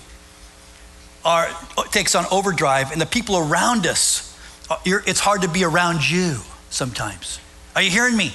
are, 1.25 1.49
takes 1.91 2.15
on 2.15 2.25
overdrive, 2.31 2.93
and 2.93 3.01
the 3.01 3.07
people 3.07 3.37
around 3.37 3.87
us, 3.87 4.37
uh, 4.69 4.77
it's 4.85 5.21
hard 5.21 5.43
to 5.43 5.49
be 5.49 5.65
around 5.65 6.09
you 6.09 6.39
sometimes. 6.71 7.41
Are 7.75 7.83
you 7.83 7.91
hearing 7.91 8.17
me? 8.17 8.33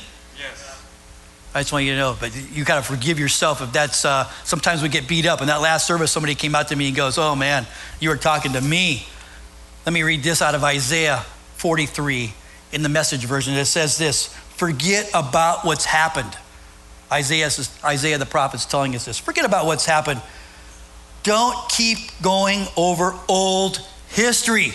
I 1.56 1.62
just 1.62 1.72
want 1.72 1.86
you 1.86 1.94
to 1.94 1.98
know, 1.98 2.18
but 2.20 2.36
you 2.52 2.66
got 2.66 2.76
to 2.76 2.82
forgive 2.82 3.18
yourself 3.18 3.62
if 3.62 3.72
that's, 3.72 4.04
uh, 4.04 4.30
sometimes 4.44 4.84
we 4.84 4.90
get 4.90 5.08
beat 5.08 5.26
up. 5.26 5.40
In 5.40 5.48
that 5.48 5.62
last 5.62 5.88
service, 5.88 6.12
somebody 6.12 6.36
came 6.36 6.54
out 6.54 6.68
to 6.68 6.76
me 6.76 6.88
and 6.88 6.96
goes, 6.96 7.18
Oh 7.18 7.34
man, 7.34 7.66
you 8.02 8.10
were 8.10 8.18
talking 8.18 8.52
to 8.52 8.62
me. 8.62 9.08
Let 9.86 9.94
me 9.94 10.04
read 10.04 10.22
this 10.22 10.42
out 10.42 10.54
of 10.54 10.66
Isaiah 10.66 11.20
43 11.56 12.34
in 12.74 12.84
the 12.84 12.90
message 12.90 13.24
version. 13.24 13.54
It 13.54 13.66
says 13.66 13.98
this 13.98 14.28
Forget 14.28 15.10
about 15.14 15.64
what's 15.64 15.86
happened. 15.86 16.38
Isaiah, 17.10 17.50
Isaiah 17.86 18.18
the 18.18 18.26
prophet 18.26 18.58
is 18.58 18.66
telling 18.66 18.94
us 18.94 19.06
this. 19.06 19.18
Forget 19.18 19.46
about 19.46 19.66
what's 19.66 19.86
happened. 19.86 20.22
Don't 21.24 21.70
keep 21.70 22.00
going 22.22 22.66
over 22.76 23.16
old 23.30 23.80
history. 24.10 24.74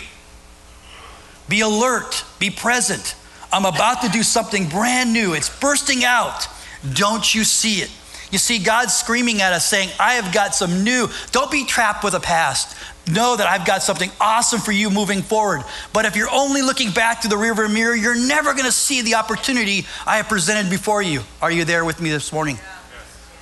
Be 1.47 1.61
alert, 1.61 2.25
be 2.39 2.49
present. 2.49 3.13
I'm 3.53 3.65
about 3.65 4.01
to 4.01 4.09
do 4.09 4.23
something 4.23 4.67
brand 4.67 5.13
new. 5.13 5.35
It's 5.35 5.49
bursting 5.59 6.03
out. 6.03 6.47
Don't 6.93 7.33
you 7.33 7.43
see 7.43 7.75
it? 7.75 7.91
You 8.31 8.37
see, 8.37 8.59
God's 8.59 8.93
screaming 8.93 9.41
at 9.41 9.51
us 9.51 9.65
saying, 9.65 9.89
I 9.99 10.13
have 10.13 10.33
got 10.33 10.55
some 10.55 10.83
new. 10.83 11.09
Don't 11.31 11.51
be 11.51 11.65
trapped 11.65 12.03
with 12.03 12.13
a 12.13 12.19
past. 12.19 12.77
Know 13.07 13.35
that 13.35 13.45
I've 13.45 13.67
got 13.67 13.83
something 13.83 14.09
awesome 14.21 14.61
for 14.61 14.71
you 14.71 14.89
moving 14.89 15.21
forward. 15.21 15.63
But 15.91 16.05
if 16.05 16.15
you're 16.15 16.31
only 16.31 16.61
looking 16.61 16.91
back 16.91 17.21
to 17.21 17.27
the 17.27 17.35
rearview 17.35 17.71
mirror, 17.71 17.93
you're 17.93 18.15
never 18.15 18.53
going 18.53 18.65
to 18.65 18.71
see 18.71 19.01
the 19.01 19.15
opportunity 19.15 19.85
I 20.07 20.17
have 20.17 20.29
presented 20.29 20.69
before 20.69 21.01
you. 21.01 21.21
Are 21.41 21.51
you 21.51 21.65
there 21.65 21.83
with 21.83 21.99
me 21.99 22.09
this 22.09 22.31
morning? 22.31 22.57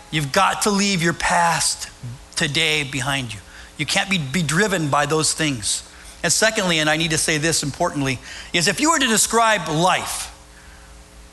You've 0.10 0.32
got 0.32 0.64
to 0.64 0.72
leave 0.72 1.04
your 1.04 1.14
past 1.14 1.90
today 2.36 2.84
behind 2.84 3.32
you. 3.32 3.40
You 3.78 3.86
can't 3.86 4.10
be, 4.10 4.18
be 4.18 4.42
driven 4.42 4.90
by 4.90 5.06
those 5.06 5.34
things. 5.34 5.88
And 6.24 6.34
secondly, 6.34 6.80
and 6.80 6.90
I 6.90 6.98
need 6.98 7.12
to 7.12 7.18
say 7.18 7.38
this 7.38 7.62
importantly, 7.62 8.20
is 8.54 8.68
if 8.68 8.82
you 8.82 8.92
were 8.92 9.00
to 9.00 9.08
describe 9.08 9.70
life 9.70 10.36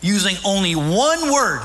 using 0.03 0.37
only 0.45 0.75
one 0.75 1.33
word, 1.33 1.63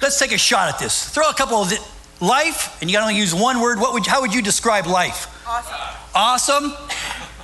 Let's 0.00 0.18
take 0.18 0.32
a 0.32 0.38
shot 0.38 0.68
at 0.68 0.78
this. 0.78 1.08
Throw 1.08 1.28
a 1.28 1.34
couple 1.34 1.58
of 1.58 1.72
life, 2.20 2.80
and 2.80 2.90
you 2.90 2.96
got 2.96 3.00
to 3.00 3.08
only 3.08 3.18
use 3.18 3.34
one 3.34 3.60
word. 3.60 3.78
What 3.78 3.92
would, 3.92 4.06
how 4.06 4.20
would 4.22 4.34
you 4.34 4.42
describe 4.42 4.86
life? 4.86 5.26
Awesome. 5.46 5.76
Awesome. 6.14 6.72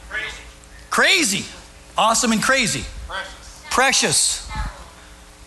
Crazy. 0.09 0.43
Crazy. 0.91 1.45
Awesome 1.99 2.33
and 2.33 2.43
crazy. 2.43 2.85
Precious. 3.07 3.63
Precious. 3.71 4.49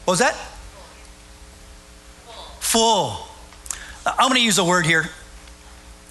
What 0.05 0.13
was 0.13 0.19
that? 0.19 0.35
Full. 2.59 3.13
Full. 3.13 3.27
I'm 4.05 4.29
going 4.29 4.39
to 4.39 4.45
use 4.45 4.57
a 4.57 4.63
word 4.63 4.85
here. 4.85 5.09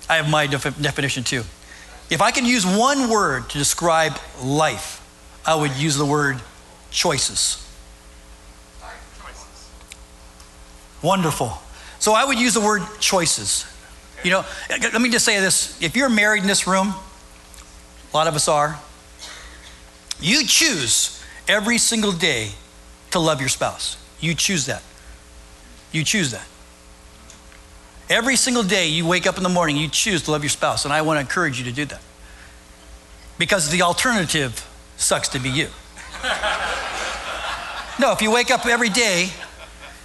I 0.09 0.17
have 0.17 0.29
my 0.29 0.47
def- 0.47 0.81
definition 0.81 1.25
too. 1.25 1.43
If 2.11 2.23
I 2.23 2.31
can 2.31 2.47
use 2.47 2.65
one 2.65 3.11
word 3.11 3.51
to 3.51 3.59
describe 3.59 4.19
life, 4.43 5.05
I 5.45 5.55
would 5.55 5.73
use 5.77 5.97
the 5.97 6.07
word 6.07 6.41
choices. 6.91 7.68
Wonderful. 11.03 11.53
So 11.99 12.13
I 12.13 12.25
would 12.25 12.39
use 12.39 12.55
the 12.55 12.61
word 12.61 12.83
choices. 13.01 13.67
You 14.25 14.31
know, 14.31 14.45
let 14.71 15.01
me 15.01 15.11
just 15.11 15.25
say 15.25 15.41
this. 15.41 15.81
If 15.81 15.97
you're 15.97 16.09
married 16.09 16.43
in 16.43 16.49
this 16.49 16.67
room, 16.67 16.95
a 18.13 18.17
lot 18.17 18.27
of 18.27 18.35
us 18.35 18.49
are, 18.49 18.79
you 20.21 20.45
choose 20.45 21.23
every 21.47 21.79
single 21.79 22.13
day 22.13 22.51
to 23.11 23.19
love 23.19 23.41
your 23.41 23.49
spouse. 23.49 23.97
You 24.21 24.35
choose 24.35 24.67
that. 24.67 24.83
You 25.93 26.05
choose 26.05 26.33
that. 26.33 26.47
Every 28.11 28.37
single 28.37 28.63
day 28.63 28.89
you 28.89 29.07
wake 29.07 29.27
up 29.27 29.37
in 29.37 29.43
the 29.43 29.49
morning, 29.49 29.77
you 29.77 29.89
choose 29.89 30.23
to 30.23 30.31
love 30.33 30.43
your 30.43 30.51
spouse. 30.51 30.85
And 30.85 30.93
I 30.93 31.03
want 31.03 31.19
to 31.19 31.21
encourage 31.21 31.59
you 31.59 31.65
to 31.65 31.73
do 31.73 31.85
that. 31.87 32.01
Because 33.39 33.71
the 33.71 33.83
alternative 33.83 34.67
sucks 34.97 35.29
to 35.29 35.39
be 35.39 35.51
you. 35.51 35.69
no, 38.01 38.13
if 38.13 38.21
you 38.21 38.33
wake 38.33 38.51
up 38.51 38.67
every 38.67 38.89
day 38.89 39.31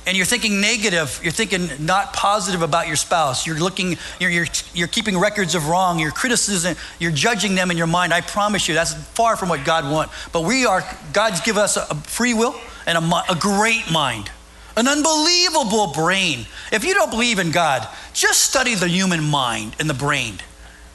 and 0.05 0.17
you're 0.17 0.25
thinking 0.25 0.59
negative, 0.59 1.19
you're 1.23 1.31
thinking 1.31 1.69
not 1.79 2.13
positive 2.13 2.61
about 2.61 2.87
your 2.87 2.95
spouse, 2.95 3.47
you're 3.47 3.59
looking, 3.59 3.97
you're, 4.19 4.29
you're, 4.29 4.45
you're 4.73 4.87
keeping 4.87 5.17
records 5.17 5.55
of 5.55 5.67
wrong, 5.67 5.99
you're 5.99 6.11
criticism, 6.11 6.75
you're 6.99 7.11
judging 7.11 7.55
them 7.55 7.71
in 7.71 7.77
your 7.77 7.87
mind, 7.87 8.13
I 8.13 8.21
promise 8.21 8.67
you 8.67 8.75
that's 8.75 8.93
far 8.93 9.37
from 9.37 9.49
what 9.49 9.63
God 9.63 9.89
wants. 9.89 10.13
But 10.31 10.41
we 10.41 10.65
are, 10.65 10.83
God's 11.13 11.39
given 11.41 11.63
us 11.63 11.77
a, 11.77 11.95
free 11.95 12.33
will 12.33 12.55
and 12.85 12.97
a, 12.97 13.23
a 13.31 13.35
great 13.39 13.89
mind, 13.91 14.29
an 14.75 14.87
unbelievable 14.87 15.93
brain. 15.93 16.47
If 16.71 16.83
you 16.83 16.93
don't 16.93 17.11
believe 17.11 17.39
in 17.39 17.51
God, 17.51 17.87
just 18.13 18.41
study 18.41 18.75
the 18.75 18.89
human 18.89 19.23
mind 19.23 19.75
and 19.79 19.89
the 19.89 19.93
brain, 19.93 20.35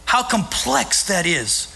how 0.04 0.22
complex 0.22 1.06
that 1.08 1.26
is, 1.26 1.74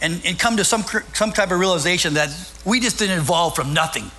and, 0.00 0.20
and 0.24 0.36
come 0.36 0.56
to 0.56 0.64
some, 0.64 0.82
some 1.14 1.30
type 1.30 1.52
of 1.52 1.60
realization 1.60 2.14
that 2.14 2.30
we 2.64 2.80
just 2.80 2.98
didn't 2.98 3.18
evolve 3.18 3.54
from 3.54 3.72
nothing. 3.72 4.10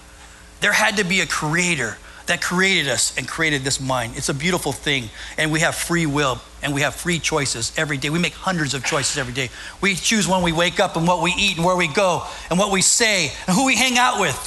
There 0.62 0.72
had 0.72 0.96
to 0.96 1.04
be 1.04 1.20
a 1.20 1.26
creator 1.26 1.98
that 2.26 2.42
created 2.42 2.88
us 2.88 3.18
and 3.18 3.28
created 3.28 3.64
this 3.64 3.80
mind. 3.80 4.14
It's 4.16 4.30
a 4.30 4.34
beautiful 4.34 4.72
thing. 4.72 5.10
And 5.38 5.52
we 5.52 5.60
have 5.60 5.76
free 5.76 6.06
will 6.06 6.40
and 6.62 6.74
we 6.74 6.82
have 6.82 6.96
free 6.96 7.20
choices 7.20 7.74
every 7.78 7.98
day. 7.98 8.10
We 8.10 8.20
make 8.20 8.34
hundreds 8.34 8.74
of 8.74 8.84
choices 8.86 9.18
every 9.18 9.34
day. 9.34 9.50
We 9.82 9.96
choose 9.96 10.28
when 10.28 10.42
we 10.42 10.52
wake 10.52 10.80
up 10.80 10.96
and 10.96 11.08
what 11.08 11.22
we 11.22 11.34
eat 11.38 11.58
and 11.58 11.66
where 11.66 11.76
we 11.76 11.88
go 11.88 12.24
and 12.50 12.58
what 12.58 12.72
we 12.72 12.82
say 12.82 13.32
and 13.48 13.56
who 13.56 13.66
we 13.66 13.76
hang 13.76 13.98
out 13.98 14.20
with, 14.20 14.38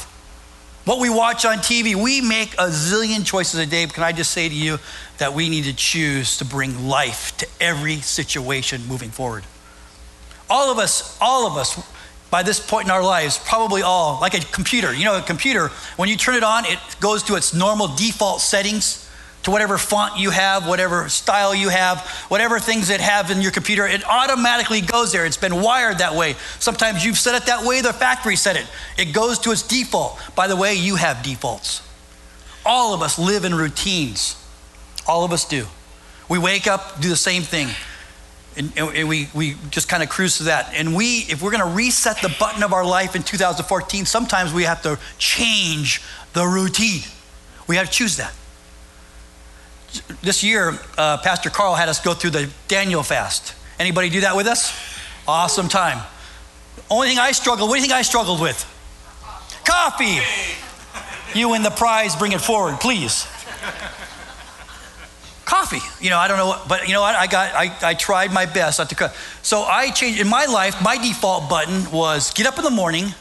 what 0.85 1.01
we 1.01 1.11
watch 1.11 1.45
on 1.45 1.59
TV. 1.59 1.95
We 1.95 2.21
make 2.23 2.55
a 2.55 2.69
zillion 2.69 3.25
choices 3.27 3.61
a 3.61 3.67
day. 3.67 3.87
Can 3.87 4.03
I 4.03 4.13
just 4.13 4.31
say 4.31 4.49
to 4.49 4.55
you 4.55 4.79
that 5.19 5.35
we 5.35 5.49
need 5.51 5.65
to 5.65 5.75
choose 5.75 6.39
to 6.39 6.45
bring 6.45 6.89
life 6.89 7.37
to 7.39 7.47
every 7.61 7.97
situation 7.97 8.87
moving 8.87 9.11
forward? 9.11 9.45
All 10.49 10.71
of 10.71 10.79
us, 10.79 11.19
all 11.21 11.47
of 11.47 11.57
us, 11.59 11.77
by 12.31 12.43
this 12.43 12.59
point 12.59 12.87
in 12.87 12.91
our 12.91 13.03
lives, 13.03 13.39
probably 13.39 13.83
all, 13.83 14.21
like 14.21 14.35
a 14.35 14.41
computer. 14.53 14.93
You 14.93 15.05
know, 15.05 15.19
a 15.19 15.23
computer, 15.23 15.69
when 15.97 16.09
you 16.09 16.17
turn 16.17 16.35
it 16.35 16.43
on, 16.43 16.65
it 16.65 16.79
goes 17.01 17.23
to 17.25 17.37
its 17.37 17.55
normal 17.55 17.89
default 17.89 18.41
settings, 18.41 19.09
to 19.45 19.53
whatever 19.53 19.79
font 19.79 20.19
you 20.19 20.31
have, 20.31 20.67
whatever 20.67 21.09
style 21.09 21.55
you 21.55 21.69
have, 21.69 22.01
whatever 22.29 22.59
things 22.59 22.91
it 22.91 23.01
have 23.01 23.31
in 23.31 23.41
your 23.41 23.53
computer, 23.53 23.87
it 23.87 24.05
automatically 24.05 24.81
goes 24.81 25.13
there. 25.13 25.25
It's 25.25 25.37
been 25.37 25.63
wired 25.63 25.99
that 25.99 26.17
way. 26.17 26.35
Sometimes 26.59 27.05
you've 27.05 27.17
set 27.17 27.41
it 27.41 27.47
that 27.47 27.65
way, 27.65 27.81
the 27.81 27.93
factory 27.93 28.35
set 28.35 28.57
it. 28.57 28.67
It 28.99 29.13
goes 29.13 29.39
to 29.41 29.53
its 29.53 29.63
default. 29.63 30.19
By 30.35 30.49
the 30.49 30.57
way, 30.57 30.75
you 30.75 30.97
have 30.97 31.23
defaults. 31.23 31.81
All 32.65 32.93
of 32.93 33.03
us 33.03 33.21
live 33.21 33.45
in 33.45 33.55
routines. 33.55 34.35
All 35.07 35.23
of 35.23 35.33
us 35.33 35.45
do. 35.45 35.67
We 36.29 36.41
wake 36.41 36.67
up, 36.67 37.01
do 37.01 37.09
the 37.09 37.15
same 37.15 37.43
thing. 37.43 37.69
And, 38.57 38.73
and, 38.77 39.09
we, 39.09 39.29
we 39.35 39.57
just 39.71 39.89
kind 39.89 40.03
of 40.03 40.09
cruise 40.09 40.39
to 40.39 40.45
that. 40.45 40.73
And 40.75 40.97
we, 40.97 41.27
if 41.29 41.43
we're 41.43 41.51
going 41.51 41.63
to 41.63 41.77
reset 41.77 42.23
the 42.23 42.35
button 42.41 42.63
of 42.63 42.73
our 42.73 42.85
life 42.85 43.15
in 43.15 43.23
2014, 43.23 44.07
sometimes 44.07 44.53
we 44.53 44.63
have 44.63 44.83
to 44.83 44.99
change 45.19 46.03
the 46.33 46.47
routine. 46.47 47.03
We 47.67 47.77
have 47.77 47.87
to 47.87 47.93
choose 47.93 48.17
that. 48.17 48.33
This 50.23 50.43
year, 50.43 50.79
uh, 50.97 51.19
Pastor 51.19 51.51
Carl 51.51 51.75
had 51.75 51.89
us 51.89 52.01
go 52.01 52.15
through 52.15 52.31
the 52.31 52.51
Daniel 52.67 53.03
fast. 53.03 53.55
Anybody 53.79 54.09
do 54.09 54.23
that 54.23 54.37
with 54.37 54.47
us? 54.47 54.75
Awesome 55.29 55.69
time. 55.69 56.03
Only 56.91 57.09
thing 57.09 57.19
I 57.19 57.33
struggled, 57.33 57.69
what 57.69 57.77
do 57.77 57.81
you 57.81 57.87
think 57.87 57.99
I 57.99 58.03
struggled 58.03 58.41
with? 58.41 58.65
Coffee. 59.65 60.19
You 61.39 61.51
win 61.51 61.63
the 61.63 61.71
prize, 61.71 62.17
bring 62.17 62.33
it 62.33 62.41
forward, 62.41 62.81
please 62.81 63.27
coffee. 65.47 65.81
You 66.05 66.11
know, 66.11 66.19
I 66.19 66.29
don't 66.29 66.37
know, 66.37 66.49
what, 66.49 66.69
but 66.69 66.87
you 66.87 66.93
know 66.93 67.01
what? 67.01 67.15
I 67.15 67.27
got, 67.27 67.55
I, 67.55 67.75
I 67.83 67.95
tried 67.95 68.33
my 68.33 68.45
best 68.45 68.79
not 68.79 68.91
to 68.91 68.95
cut. 68.95 69.17
So 69.43 69.63
I 69.63 69.91
changed, 69.91 70.21
in 70.21 70.29
my 70.29 70.45
life, 70.45 70.83
my 70.83 70.99
default 70.99 71.49
button 71.49 71.91
was 71.91 72.35
get 72.35 72.47
up 72.47 72.59
in 72.59 72.65
the 72.65 72.71
morning, 72.71 73.15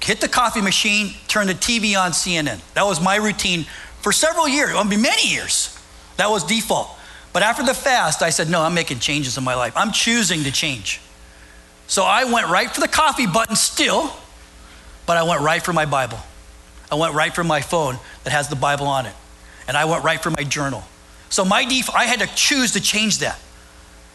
hit 0.00 0.20
the 0.20 0.28
coffee 0.28 0.62
machine, 0.62 1.14
turn 1.28 1.46
the 1.46 1.54
TV 1.54 1.96
on 1.96 2.10
CNN. 2.10 2.60
That 2.74 2.84
was 2.84 3.00
my 3.00 3.16
routine 3.16 3.66
for 4.00 4.10
several 4.10 4.48
years, 4.48 4.74
I 4.74 4.82
mean, 4.82 5.02
many 5.02 5.28
years. 5.28 5.78
That 6.16 6.28
was 6.28 6.42
default. 6.42 6.88
But 7.32 7.42
after 7.42 7.62
the 7.62 7.74
fast, 7.74 8.22
I 8.22 8.30
said, 8.30 8.50
no, 8.50 8.62
I'm 8.62 8.74
making 8.74 8.98
changes 8.98 9.38
in 9.38 9.44
my 9.44 9.54
life. 9.54 9.74
I'm 9.76 9.92
choosing 9.92 10.42
to 10.44 10.50
change. 10.50 11.00
So 11.86 12.02
I 12.04 12.24
went 12.24 12.48
right 12.48 12.70
for 12.70 12.80
the 12.80 12.88
coffee 12.88 13.26
button 13.26 13.56
still, 13.56 14.12
but 15.06 15.16
I 15.16 15.22
went 15.22 15.40
right 15.40 15.62
for 15.62 15.72
my 15.72 15.86
Bible. 15.86 16.18
I 16.90 16.94
went 16.96 17.14
right 17.14 17.34
for 17.34 17.44
my 17.44 17.60
phone 17.60 17.98
that 18.24 18.30
has 18.30 18.48
the 18.48 18.56
Bible 18.56 18.86
on 18.86 19.06
it. 19.06 19.14
And 19.68 19.76
I 19.76 19.84
went 19.84 20.04
right 20.04 20.20
for 20.20 20.30
my 20.30 20.44
journal. 20.44 20.84
So 21.32 21.46
my 21.46 21.64
default, 21.64 21.96
I 21.96 22.04
had 22.04 22.20
to 22.20 22.26
choose 22.34 22.72
to 22.72 22.80
change 22.80 23.20
that. 23.20 23.40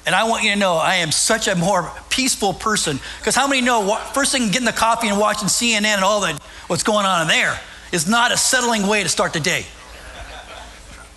And 0.06 0.14
I 0.14 0.26
want 0.26 0.44
you 0.44 0.52
to 0.52 0.56
know 0.56 0.76
I 0.76 0.96
am 0.98 1.12
such 1.12 1.48
a 1.48 1.56
more 1.56 1.92
peaceful 2.12 2.54
person. 2.54 3.00
Because 3.18 3.34
how 3.34 3.48
many 3.48 3.62
know 3.62 3.82
what, 3.82 4.14
first 4.14 4.32
thing 4.32 4.52
getting 4.52 4.66
the 4.66 4.72
coffee 4.72 5.08
and 5.08 5.20
watching 5.20 5.48
CNN 5.48 5.84
and 5.84 6.04
all 6.04 6.22
that 6.22 6.40
what's 6.68 6.84
going 6.84 7.08
on 7.08 7.24
in 7.24 7.28
there 7.28 7.60
is 7.92 8.08
not 8.08 8.32
a 8.32 8.38
settling 8.38 8.86
way 8.86 9.02
to 9.02 9.10
start 9.10 9.34
the 9.34 9.40
day. 9.40 9.66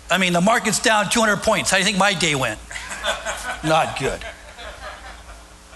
I 0.09 0.17
mean, 0.17 0.33
the 0.33 0.41
market's 0.41 0.79
down 0.79 1.07
200 1.07 1.37
points. 1.37 1.69
How 1.69 1.77
do 1.77 1.81
you 1.81 1.85
think 1.85 1.99
my 1.99 2.15
day 2.15 2.33
went? 2.33 2.59
Not 3.63 3.97
good. 3.99 4.19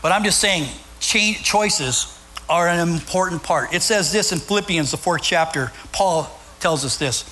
But 0.02 0.12
I'm 0.12 0.24
just 0.24 0.42
saying, 0.42 0.68
choices 1.00 2.20
are 2.50 2.68
an 2.68 2.90
important 2.90 3.44
part. 3.44 3.74
It 3.74 3.84
says 3.84 4.12
this 4.12 4.32
in 4.32 4.40
Philippians, 4.40 4.92
the 4.92 4.98
fourth 4.98 5.22
chapter. 5.22 5.72
Paul 5.94 6.30
tells 6.60 6.84
us 6.84 6.98
this. 6.98 7.24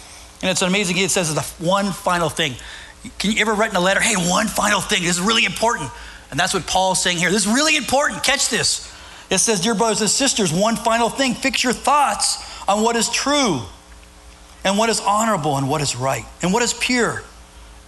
And 0.44 0.52
it's 0.52 0.62
amazing. 0.62 0.98
It 0.98 1.10
says 1.10 1.34
the 1.34 1.42
one 1.64 1.92
final 1.92 2.30
thing. 2.30 2.56
Can 3.20 3.32
you 3.32 3.42
ever 3.42 3.54
write 3.54 3.72
in 3.72 3.76
a 3.76 3.82
letter, 3.82 4.00
hey, 4.00 4.16
one 4.16 4.48
final 4.48 4.80
thing? 4.80 5.04
This 5.04 5.18
is 5.18 5.22
really 5.22 5.46
important. 5.46 5.90
And 6.32 6.40
that's 6.40 6.54
what 6.54 6.66
Paul's 6.66 7.02
saying 7.02 7.18
here. 7.18 7.30
This 7.30 7.46
is 7.46 7.54
really 7.54 7.76
important. 7.76 8.24
Catch 8.24 8.50
this. 8.50 8.92
It 9.30 9.38
says, 9.40 9.62
Dear 9.62 9.76
brothers 9.76 10.02
and 10.02 10.10
sisters, 10.10 10.52
one 10.54 10.76
final 10.76 11.10
thing 11.10 11.34
fix 11.34 11.64
your 11.64 11.74
thoughts 11.74 12.38
on 12.68 12.82
what 12.82 12.96
is 12.96 13.10
true 13.10 13.62
and 14.64 14.78
what 14.78 14.90
is 14.90 15.00
honorable 15.02 15.58
and 15.58 15.70
what 15.70 15.82
is 15.82 15.96
right 15.96 16.26
and 16.42 16.54
what 16.54 16.64
is 16.64 16.74
pure 16.74 17.24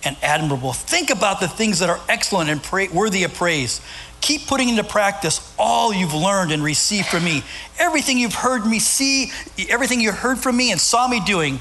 and 0.04 0.18
admirable. 0.22 0.74
Think 0.74 1.10
about 1.10 1.40
the 1.40 1.48
things 1.48 1.80
that 1.80 1.90
are 1.90 2.00
excellent 2.10 2.50
and 2.50 2.62
pra- 2.62 2.88
worthy 2.94 3.24
of 3.24 3.34
praise. 3.34 3.82
Keep 4.22 4.48
putting 4.48 4.70
into 4.70 4.84
practice 4.84 5.54
all 5.58 5.94
you've 5.94 6.14
learned 6.14 6.52
and 6.52 6.64
received 6.64 7.08
from 7.08 7.24
me. 7.24 7.44
Everything 7.80 8.18
you've 8.18 8.36
heard 8.36 8.66
me 8.66 8.80
see, 8.80 9.32
everything 9.70 10.02
you 10.02 10.12
heard 10.12 10.38
from 10.38 10.58
me 10.58 10.72
and 10.72 10.80
saw 10.80 11.08
me 11.08 11.20
doing, 11.20 11.60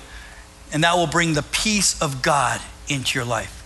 and 0.73 0.83
that 0.83 0.95
will 0.97 1.07
bring 1.07 1.35
the 1.35 1.43
peace 1.43 2.01
of 2.03 2.21
God 2.21 2.61
into 2.89 3.19
your 3.19 3.27
life. 3.27 3.63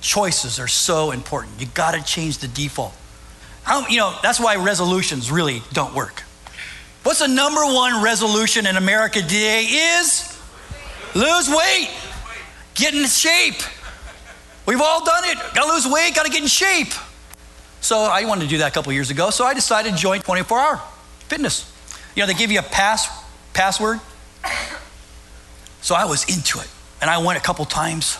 Choices 0.00 0.58
are 0.58 0.68
so 0.68 1.10
important. 1.10 1.60
You 1.60 1.66
got 1.74 1.94
to 1.94 2.02
change 2.02 2.38
the 2.38 2.48
default. 2.48 2.94
How, 3.62 3.86
you 3.88 3.98
know, 3.98 4.16
that's 4.22 4.40
why 4.40 4.56
resolutions 4.56 5.30
really 5.30 5.62
don't 5.72 5.94
work. 5.94 6.22
What's 7.02 7.20
the 7.20 7.28
number 7.28 7.60
one 7.64 8.02
resolution 8.02 8.66
in 8.66 8.76
America 8.76 9.20
today 9.20 9.64
is 9.64 10.38
lose 11.14 11.48
weight, 11.48 11.90
get 12.74 12.94
in 12.94 13.06
shape. 13.06 13.62
We've 14.66 14.80
all 14.80 15.04
done 15.04 15.24
it. 15.24 15.38
Got 15.54 15.66
to 15.66 15.72
lose 15.72 15.86
weight, 15.86 16.14
got 16.14 16.26
to 16.26 16.30
get 16.30 16.42
in 16.42 16.48
shape. 16.48 16.92
So 17.80 18.00
I 18.00 18.24
wanted 18.24 18.44
to 18.44 18.48
do 18.48 18.58
that 18.58 18.68
a 18.68 18.70
couple 18.70 18.92
years 18.92 19.10
ago. 19.10 19.30
So 19.30 19.44
I 19.44 19.54
decided 19.54 19.92
to 19.92 19.98
join 19.98 20.20
24 20.20 20.58
Hour 20.58 20.82
Fitness. 21.28 21.72
You 22.14 22.22
know, 22.22 22.26
they 22.26 22.34
give 22.34 22.50
you 22.50 22.58
a 22.58 22.62
pass 22.62 23.08
password. 23.54 24.00
So 25.80 25.94
I 25.94 26.04
was 26.04 26.24
into 26.24 26.58
it, 26.58 26.68
and 27.00 27.10
I 27.10 27.18
went 27.18 27.38
a 27.38 27.42
couple 27.42 27.64
times. 27.64 28.18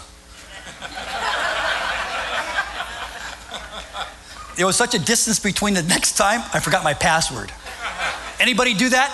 there 4.56 4.66
was 4.66 4.76
such 4.76 4.94
a 4.94 4.99
distance 4.99 5.38
between 5.38 5.75
the 5.75 5.82
next 5.82 6.16
time, 6.16 6.40
I 6.52 6.61
forgot 6.61 6.85
my 6.85 6.94
password. 6.94 7.52
Anybody 8.40 8.75
do 8.75 8.88
that? 8.90 9.11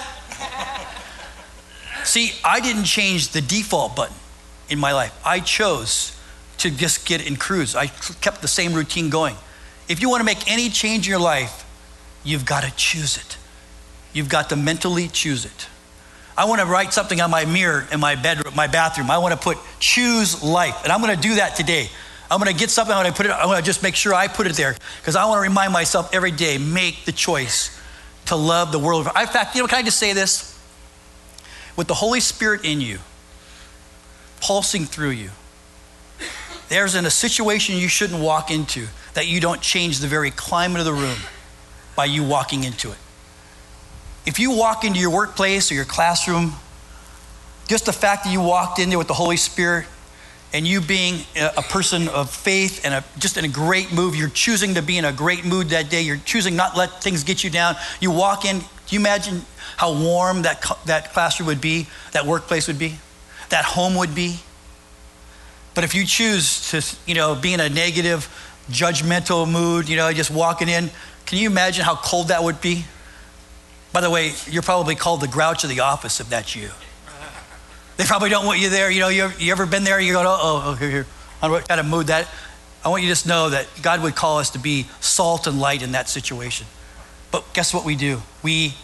See, 2.04 2.32
I 2.44 2.60
didn't 2.60 2.84
change 2.84 3.28
the 3.28 3.40
default 3.40 3.96
button 3.96 4.14
in 4.68 4.78
my 4.78 4.92
life. 4.92 5.18
I 5.24 5.40
chose 5.40 6.16
to 6.58 6.70
just 6.70 7.06
get 7.06 7.26
in 7.26 7.36
cruise. 7.36 7.74
I 7.74 7.86
kept 7.86 8.42
the 8.42 8.48
same 8.48 8.74
routine 8.74 9.10
going. 9.10 9.36
If 9.88 10.00
you 10.00 10.08
want 10.08 10.20
to 10.20 10.24
make 10.24 10.50
any 10.50 10.68
change 10.70 11.06
in 11.06 11.10
your 11.10 11.20
life, 11.20 11.64
you've 12.22 12.44
got 12.44 12.62
to 12.62 12.72
choose 12.76 13.16
it. 13.16 13.36
You've 14.12 14.28
got 14.28 14.48
to 14.50 14.56
mentally 14.56 15.08
choose 15.08 15.44
it. 15.44 15.68
I 16.36 16.46
want 16.46 16.60
to 16.60 16.66
write 16.66 16.92
something 16.92 17.20
on 17.20 17.30
my 17.30 17.44
mirror 17.44 17.86
in 17.92 18.00
my 18.00 18.16
bedroom, 18.16 18.54
my 18.56 18.66
bathroom. 18.66 19.10
I 19.10 19.18
want 19.18 19.32
to 19.32 19.40
put 19.40 19.58
choose 19.78 20.42
life. 20.42 20.82
And 20.82 20.92
I'm 20.92 21.00
going 21.00 21.14
to 21.14 21.20
do 21.20 21.36
that 21.36 21.54
today. 21.54 21.88
I'm 22.30 22.40
going 22.40 22.52
to 22.52 22.58
get 22.58 22.70
something. 22.70 22.94
I'm 22.94 23.02
going 23.02 23.12
to 23.12 23.16
put 23.16 23.26
it. 23.26 23.32
I'm 23.32 23.46
going 23.46 23.58
to 23.58 23.64
just 23.64 23.82
make 23.82 23.94
sure 23.94 24.14
I 24.14 24.26
put 24.26 24.46
it 24.46 24.54
there 24.54 24.76
because 25.00 25.14
I 25.14 25.24
want 25.26 25.38
to 25.38 25.42
remind 25.42 25.72
myself 25.72 26.12
every 26.12 26.32
day: 26.32 26.58
make 26.58 27.04
the 27.04 27.12
choice 27.12 27.80
to 28.26 28.36
love 28.36 28.72
the 28.72 28.78
world. 28.78 29.06
In 29.06 29.26
fact, 29.26 29.54
you 29.54 29.62
know, 29.62 29.68
can 29.68 29.78
I 29.78 29.82
just 29.82 29.98
say 29.98 30.12
this? 30.12 30.50
With 31.76 31.86
the 31.86 31.94
Holy 31.94 32.20
Spirit 32.20 32.64
in 32.64 32.80
you, 32.80 32.98
pulsing 34.40 34.86
through 34.86 35.10
you, 35.10 35.30
there's 36.68 36.94
in 36.94 37.04
a 37.04 37.10
situation 37.10 37.76
you 37.76 37.88
shouldn't 37.88 38.20
walk 38.20 38.50
into 38.50 38.86
that 39.14 39.28
you 39.28 39.40
don't 39.40 39.60
change 39.60 39.98
the 40.00 40.06
very 40.06 40.30
climate 40.30 40.80
of 40.80 40.86
the 40.86 40.92
room 40.92 41.18
by 41.94 42.06
you 42.06 42.24
walking 42.24 42.64
into 42.64 42.90
it. 42.90 42.98
If 44.26 44.38
you 44.38 44.52
walk 44.52 44.84
into 44.84 44.98
your 44.98 45.10
workplace 45.10 45.70
or 45.70 45.74
your 45.74 45.84
classroom, 45.84 46.54
just 47.68 47.86
the 47.86 47.92
fact 47.92 48.24
that 48.24 48.32
you 48.32 48.40
walked 48.40 48.78
in 48.78 48.88
there 48.88 48.98
with 48.98 49.08
the 49.08 49.14
Holy 49.14 49.36
Spirit 49.36 49.86
and 50.52 50.66
you 50.66 50.80
being 50.80 51.20
a 51.36 51.62
person 51.62 52.08
of 52.08 52.30
faith 52.30 52.84
and 52.84 52.94
a, 52.94 53.04
just 53.18 53.36
in 53.36 53.44
a 53.44 53.48
great 53.48 53.92
mood, 53.92 54.14
you're 54.14 54.28
choosing 54.28 54.74
to 54.74 54.82
be 54.82 54.96
in 54.96 55.04
a 55.04 55.12
great 55.12 55.44
mood 55.44 55.70
that 55.70 55.90
day. 55.90 56.02
You're 56.02 56.16
choosing 56.18 56.56
not 56.56 56.76
let 56.76 57.02
things 57.02 57.24
get 57.24 57.42
you 57.42 57.50
down. 57.50 57.74
You 58.00 58.10
walk 58.10 58.44
in. 58.44 58.60
Do 58.60 58.66
you 58.90 59.00
imagine 59.00 59.42
how 59.76 59.92
warm 59.92 60.42
that 60.42 60.64
that 60.86 61.12
classroom 61.12 61.48
would 61.48 61.60
be, 61.60 61.86
that 62.12 62.24
workplace 62.26 62.68
would 62.68 62.78
be, 62.78 62.98
that 63.48 63.64
home 63.64 63.94
would 63.96 64.14
be? 64.14 64.38
But 65.74 65.84
if 65.84 65.94
you 65.94 66.06
choose 66.06 66.70
to, 66.70 66.96
you 67.06 67.14
know, 67.14 67.34
be 67.34 67.52
in 67.52 67.60
a 67.60 67.68
negative, 67.68 68.28
judgmental 68.70 69.50
mood, 69.50 69.88
you 69.88 69.96
know, 69.96 70.12
just 70.12 70.30
walking 70.30 70.68
in, 70.68 70.90
can 71.26 71.38
you 71.38 71.50
imagine 71.50 71.84
how 71.84 71.96
cold 71.96 72.28
that 72.28 72.44
would 72.44 72.60
be? 72.60 72.84
By 73.94 74.00
the 74.00 74.10
way, 74.10 74.32
you're 74.50 74.62
probably 74.62 74.96
called 74.96 75.20
the 75.20 75.28
grouch 75.28 75.62
of 75.62 75.70
the 75.70 75.78
office 75.78 76.18
if 76.18 76.28
that's 76.28 76.56
you. 76.56 76.68
They 77.96 78.02
probably 78.02 78.28
don't 78.28 78.44
want 78.44 78.58
you 78.58 78.68
there. 78.68 78.90
You 78.90 78.98
know, 78.98 79.08
you 79.08 79.30
you 79.38 79.52
ever 79.52 79.66
been 79.66 79.84
there? 79.84 80.00
You 80.00 80.12
go, 80.14 80.20
oh, 80.20 80.64
oh, 80.66 80.72
okay, 80.72 80.90
here. 80.90 81.06
I 81.40 81.48
what 81.48 81.68
kind 81.68 81.78
of 81.78 81.86
mood 81.86 82.08
that. 82.08 82.28
I 82.84 82.88
want 82.88 83.04
you 83.04 83.08
to 83.08 83.12
just 83.12 83.24
know 83.24 83.50
that 83.50 83.68
God 83.82 84.02
would 84.02 84.16
call 84.16 84.40
us 84.40 84.50
to 84.50 84.58
be 84.58 84.88
salt 84.98 85.46
and 85.46 85.60
light 85.60 85.80
in 85.80 85.92
that 85.92 86.08
situation. 86.08 86.66
But 87.30 87.44
guess 87.54 87.72
what 87.72 87.84
we 87.84 87.94
do? 87.94 88.20
We 88.42 88.74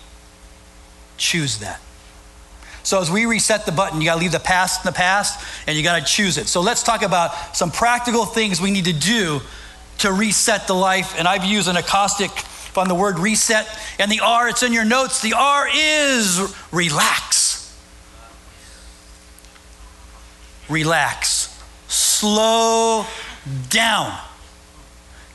choose 1.16 1.58
that. 1.58 1.80
So 2.84 3.00
as 3.00 3.10
we 3.10 3.26
reset 3.26 3.66
the 3.66 3.72
button, 3.72 4.00
you 4.00 4.06
got 4.06 4.14
to 4.14 4.20
leave 4.20 4.30
the 4.30 4.38
past 4.38 4.84
in 4.84 4.92
the 4.92 4.96
past 4.96 5.44
and 5.66 5.76
you 5.76 5.82
got 5.82 5.98
to 5.98 6.04
choose 6.04 6.38
it. 6.38 6.46
So 6.46 6.60
let's 6.60 6.84
talk 6.84 7.02
about 7.02 7.56
some 7.56 7.72
practical 7.72 8.26
things 8.26 8.60
we 8.60 8.70
need 8.70 8.84
to 8.84 8.92
do 8.92 9.40
to 9.98 10.12
reset 10.12 10.68
the 10.68 10.74
life. 10.74 11.18
And 11.18 11.26
I've 11.26 11.44
used 11.44 11.68
an 11.68 11.76
acrostic 11.76 12.30
from 12.72 12.88
the 12.88 12.94
word 12.94 13.18
reset 13.18 13.66
and 13.98 14.10
the 14.10 14.20
R, 14.20 14.48
it's 14.48 14.62
in 14.62 14.72
your 14.72 14.84
notes. 14.84 15.20
The 15.22 15.34
R 15.34 15.68
is 15.72 16.54
relax. 16.72 17.50
relax, 20.70 21.60
slow 21.88 23.04
down, 23.68 24.16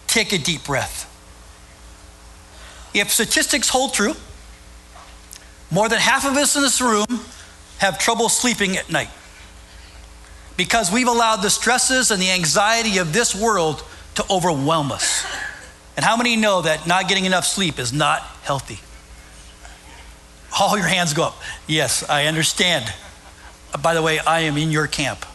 take 0.08 0.34
a 0.34 0.38
deep 0.38 0.64
breath. 0.64 1.12
If 2.94 3.12
statistics 3.12 3.70
hold 3.70 3.94
true, 3.94 4.14
more 5.70 5.90
than 5.90 6.00
half 6.00 6.26
of 6.26 6.38
us 6.38 6.56
in 6.56 6.62
this 6.62 6.80
room 6.80 7.06
have 7.80 8.00
trouble 8.00 8.30
sleeping 8.30 8.78
at 8.78 8.90
night 8.90 9.10
because 10.56 10.92
we've 10.92 11.08
allowed 11.08 11.38
the 11.38 11.50
stresses 11.50 12.12
and 12.12 12.22
the 12.22 12.32
anxiety 12.32 12.98
of 13.00 13.12
this 13.12 13.36
world 13.36 13.84
to 14.16 14.26
overwhelm 14.32 14.94
us. 14.94 15.26
And 15.96 16.04
how 16.04 16.18
many 16.18 16.36
know 16.36 16.62
that 16.62 16.88
not 16.88 17.08
getting 17.08 17.26
enough 17.26 17.46
sleep 17.46 17.80
is 17.80 17.94
not 17.94 18.22
healthy? 18.44 18.80
All 20.60 20.78
your 20.78 20.88
hands 20.88 21.14
go 21.14 21.24
up. 21.24 21.42
Yes, 21.68 22.08
I 22.10 22.26
understand. 22.26 22.92
Uh, 23.74 23.78
by 23.78 23.94
the 23.94 24.02
way, 24.02 24.20
I 24.20 24.42
am 24.42 24.58
in 24.58 24.72
your 24.72 24.88
camp. 24.88 25.26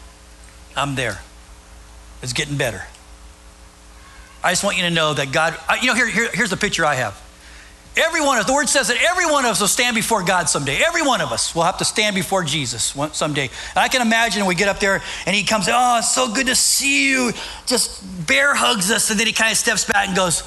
I'm 0.75 0.95
there. 0.95 1.19
It's 2.23 2.33
getting 2.33 2.57
better. 2.57 2.83
I 4.43 4.51
just 4.51 4.63
want 4.63 4.77
you 4.77 4.83
to 4.83 4.89
know 4.89 5.13
that 5.13 5.31
God, 5.31 5.55
you 5.81 5.87
know, 5.87 5.93
here, 5.93 6.07
here, 6.07 6.29
here's 6.33 6.49
the 6.49 6.57
picture 6.57 6.85
I 6.85 6.95
have. 6.95 7.20
Every 7.97 8.21
one 8.21 8.37
of 8.37 8.43
us, 8.43 8.47
the 8.47 8.53
word 8.53 8.69
says 8.69 8.87
that 8.87 8.97
every 9.01 9.25
one 9.25 9.43
of 9.43 9.51
us 9.51 9.59
will 9.59 9.67
stand 9.67 9.95
before 9.95 10.23
God 10.23 10.47
someday. 10.47 10.81
Every 10.81 11.01
one 11.01 11.19
of 11.19 11.33
us 11.33 11.53
will 11.53 11.63
have 11.63 11.77
to 11.79 11.85
stand 11.85 12.15
before 12.15 12.41
Jesus 12.43 12.95
someday. 13.11 13.43
And 13.43 13.77
I 13.77 13.89
can 13.89 14.01
imagine 14.01 14.45
we 14.45 14.55
get 14.55 14.69
up 14.69 14.79
there 14.79 15.01
and 15.25 15.35
he 15.35 15.43
comes, 15.43 15.67
Oh, 15.69 15.97
it's 15.97 16.15
so 16.15 16.33
good 16.33 16.47
to 16.47 16.55
see 16.55 17.09
you. 17.09 17.33
Just 17.65 18.01
bear 18.25 18.55
hugs 18.55 18.89
us. 18.91 19.09
And 19.09 19.19
then 19.19 19.27
he 19.27 19.33
kind 19.33 19.51
of 19.51 19.57
steps 19.57 19.83
back 19.83 20.07
and 20.07 20.15
goes, 20.15 20.39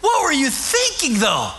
What 0.00 0.22
were 0.22 0.32
you 0.32 0.48
thinking 0.48 1.18
though? 1.18 1.50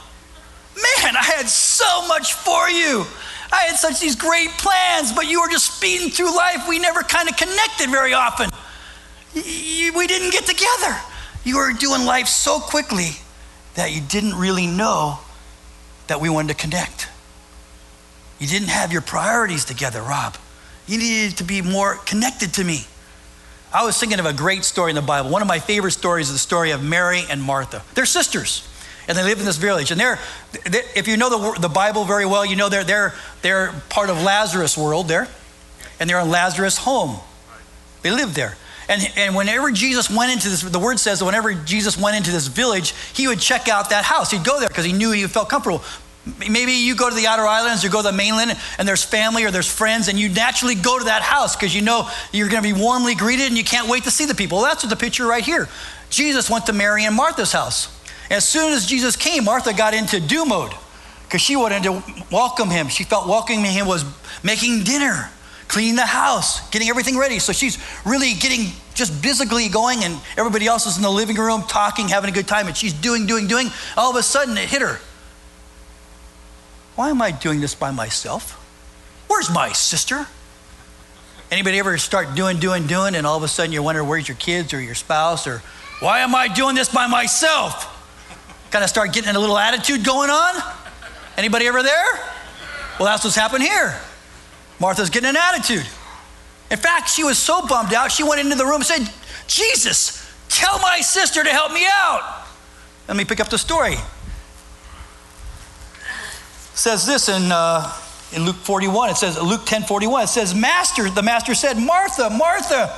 Man, 0.76 1.16
I 1.18 1.24
had 1.36 1.50
so 1.50 2.08
much 2.08 2.34
for 2.34 2.70
you. 2.70 3.06
I 3.52 3.64
had 3.68 3.76
such 3.76 4.00
these 4.00 4.16
great 4.16 4.50
plans, 4.52 5.12
but 5.12 5.28
you 5.28 5.42
were 5.42 5.50
just 5.50 5.76
speeding 5.76 6.10
through 6.10 6.36
life. 6.36 6.70
We 6.70 6.80
never 6.80 7.04
kind 7.04 7.28
of 7.28 7.36
connected 7.36 7.90
very 7.90 8.14
often. 8.14 8.50
We 9.36 10.08
didn't 10.08 10.32
get 10.32 10.46
together. 10.46 10.98
You 11.44 11.58
were 11.58 11.74
doing 11.74 12.06
life 12.06 12.28
so 12.28 12.60
quickly 12.60 13.10
that 13.76 13.92
you 13.92 14.00
didn't 14.02 14.36
really 14.36 14.68
know 14.68 15.20
that 16.08 16.20
we 16.20 16.30
wanted 16.30 16.50
to 16.50 16.62
connect. 16.62 17.10
You 18.40 18.48
didn't 18.48 18.70
have 18.70 18.92
your 18.92 19.02
priorities 19.02 19.66
together, 19.66 20.02
Rob. 20.02 20.36
You 20.88 20.98
needed 20.98 21.38
to 21.38 21.44
be 21.44 21.62
more 21.62 21.96
connected 21.96 22.54
to 22.56 22.64
me. 22.64 22.86
I 23.74 23.86
was 23.86 23.98
thinking 23.98 24.20
of 24.20 24.26
a 24.26 24.34
great 24.34 24.64
story 24.64 24.92
in 24.92 24.96
the 24.96 25.02
Bible. 25.02 25.30
One 25.30 25.42
of 25.42 25.48
my 25.48 25.60
favorite 25.60 25.92
stories 25.92 26.28
is 26.28 26.34
the 26.34 26.40
story 26.40 26.72
of 26.72 26.84
Mary 26.84 27.24
and 27.30 27.42
Martha. 27.42 27.82
They're 27.96 28.06
sisters 28.06 28.68
and 29.08 29.18
they 29.18 29.24
live 29.24 29.40
in 29.40 29.46
this 29.46 29.58
village. 29.58 29.92
And 29.92 30.00
they're, 30.00 30.20
they, 30.66 30.84
if 30.96 31.08
you 31.08 31.18
know 31.18 31.54
the, 31.54 31.62
the 31.62 31.70
Bible 31.70 32.06
very 32.06 32.26
well, 32.26 32.46
you 32.46 32.56
know 32.56 32.70
they're, 32.70 32.84
they're, 32.84 33.14
they're 33.42 33.74
part 33.90 34.10
of 34.10 34.22
Lazarus' 34.22 34.78
world 34.78 35.08
there, 35.08 35.28
and 36.00 36.10
they're 36.10 36.20
in 36.20 36.30
Lazarus' 36.30 36.78
home. 36.78 37.18
They 38.02 38.12
live 38.12 38.34
there. 38.34 38.58
And, 38.90 39.02
and 39.16 39.36
whenever 39.36 39.72
Jesus 39.72 40.10
went 40.10 40.32
into 40.32 40.50
this, 40.50 40.62
the 40.62 40.80
word 40.80 41.00
says 41.00 41.20
that 41.20 41.26
whenever 41.26 41.54
Jesus 41.54 41.98
went 41.98 42.18
into 42.18 42.32
this 42.32 42.48
village, 42.48 42.94
he 43.14 43.28
would 43.28 43.40
check 43.40 43.70
out 43.70 43.90
that 43.92 44.04
house. 44.04 44.32
He'd 44.32 44.44
go 44.44 44.60
there 44.60 44.68
because 44.68 44.86
he 44.86 44.94
knew 44.94 45.12
he 45.12 45.26
felt 45.28 45.50
comfortable. 45.50 45.84
Maybe 46.40 46.72
you 46.72 46.96
go 46.96 47.10
to 47.10 47.16
the 47.16 47.28
outer 47.28 47.46
islands 47.46 47.84
or 47.84 47.90
go 47.90 48.02
to 48.02 48.10
the 48.10 48.14
mainland 48.14 48.58
and 48.78 48.88
there's 48.88 49.04
family 49.04 49.44
or 49.44 49.52
there's 49.52 49.72
friends 49.72 50.08
and 50.08 50.18
you 50.18 50.30
naturally 50.30 50.76
go 50.76 50.98
to 50.98 51.06
that 51.06 51.22
house 51.22 51.56
because 51.56 51.76
you 51.76 51.82
know 51.82 52.10
you're 52.32 52.48
going 52.48 52.64
to 52.64 52.74
be 52.74 52.80
warmly 52.80 53.14
greeted 53.14 53.48
and 53.48 53.58
you 53.58 53.64
can't 53.64 53.90
wait 53.90 54.04
to 54.04 54.12
see 54.12 54.26
the 54.26 54.36
people. 54.36 54.60
Well, 54.60 54.68
that's 54.68 54.84
what 54.84 54.90
the 54.90 54.96
picture 54.96 55.26
right 55.26 55.44
here. 55.44 55.68
Jesus 56.10 56.50
went 56.50 56.66
to 56.68 56.74
Mary 56.74 57.06
and 57.06 57.16
Martha's 57.16 57.52
house. 57.52 57.90
As 58.30 58.48
soon 58.48 58.72
as 58.72 58.86
Jesus 58.86 59.16
came, 59.16 59.44
Martha 59.44 59.74
got 59.74 59.94
into 59.94 60.20
do 60.20 60.46
mode 60.46 60.72
because 61.24 61.42
she 61.42 61.56
wanted 61.56 61.84
to 61.84 62.04
welcome 62.32 62.70
him. 62.70 62.88
She 62.88 63.04
felt 63.04 63.28
welcoming 63.28 63.66
him 63.66 63.88
was 63.88 64.06
making 64.44 64.84
dinner, 64.84 65.30
cleaning 65.68 65.96
the 65.96 66.06
house, 66.06 66.70
getting 66.70 66.90
everything 66.90 67.18
ready. 67.18 67.40
So 67.40 67.54
she's 67.54 67.78
really 68.06 68.34
getting 68.34 68.72
just 68.94 69.14
physically 69.14 69.70
going, 69.70 70.04
and 70.04 70.20
everybody 70.38 70.68
else 70.68 70.86
is 70.86 70.98
in 70.98 71.04
the 71.04 71.10
living 71.10 71.36
room 71.36 71.64
talking, 71.68 72.10
having 72.10 72.30
a 72.30 72.34
good 72.34 72.48
time, 72.48 72.68
and 72.68 72.78
she's 72.78 72.94
doing, 72.94 73.26
doing, 73.26 73.48
doing. 73.48 73.70
All 73.98 74.12
of 74.12 74.16
a 74.16 74.24
sudden, 74.24 74.58
it 74.58 74.70
hit 74.70 74.82
her. 74.82 75.00
Why 76.96 77.10
am 77.10 77.22
I 77.22 77.32
doing 77.32 77.60
this 77.60 77.74
by 77.74 77.92
myself? 77.92 78.60
Where's 79.28 79.50
my 79.50 79.72
sister? 79.72 80.28
Anybody 81.50 81.80
ever 81.80 81.98
start 81.98 82.36
doing, 82.36 82.60
doing, 82.60 82.88
doing, 82.88 83.16
and 83.16 83.26
all 83.26 83.38
of 83.38 83.44
a 83.44 83.48
sudden 83.48 83.72
you're 83.72 83.84
wondering 83.84 84.08
where's 84.08 84.28
your 84.28 84.38
kids 84.38 84.74
or 84.74 84.82
your 84.82 84.96
spouse 84.96 85.48
or 85.48 85.62
why 86.00 86.20
am 86.20 86.36
I 86.36 86.48
doing 86.48 86.76
this 86.76 86.90
by 86.90 87.08
myself? 87.08 87.90
Kind 88.72 88.84
of 88.84 88.90
start 88.90 89.14
getting 89.14 89.36
a 89.36 89.40
little 89.40 89.58
attitude 89.58 90.04
going 90.04 90.30
on. 90.30 90.56
Anybody 91.38 91.68
ever 91.68 91.82
there? 91.82 92.14
Well, 93.00 93.06
that's 93.06 93.24
what's 93.24 93.36
happened 93.36 93.64
here. 93.64 93.96
Martha's 94.84 95.10
getting 95.10 95.30
an 95.30 95.38
attitude. 95.38 95.88
In 96.70 96.78
fact, 96.78 97.10
she 97.10 97.24
was 97.24 97.40
so 97.40 97.66
bummed 97.66 97.94
out, 97.94 98.12
she 98.12 98.24
went 98.24 98.40
into 98.40 98.56
the 98.56 98.66
room 98.66 98.82
and 98.82 98.86
said, 98.86 99.10
Jesus, 99.48 100.32
tell 100.50 100.78
my 100.78 101.00
sister 101.02 101.44
to 101.44 101.50
help 101.50 101.72
me 101.72 101.86
out. 101.90 102.46
Let 103.08 103.18
me 103.18 103.26
pick 103.26 103.40
up 103.40 103.50
the 103.50 103.58
story 103.58 103.96
says 106.74 107.06
this 107.06 107.30
in, 107.30 107.52
uh, 107.52 107.92
in 108.34 108.46
Luke 108.46 108.56
41. 108.58 109.12
It 109.12 109.18
says, 109.18 109.42
Luke 109.42 109.62
10 109.66 109.84
41, 109.84 110.24
it 110.24 110.28
says, 110.28 110.56
Master, 110.56 111.10
the 111.10 111.22
master 111.22 111.54
said, 111.54 111.78
Martha, 111.78 112.30
Martha, 112.30 112.94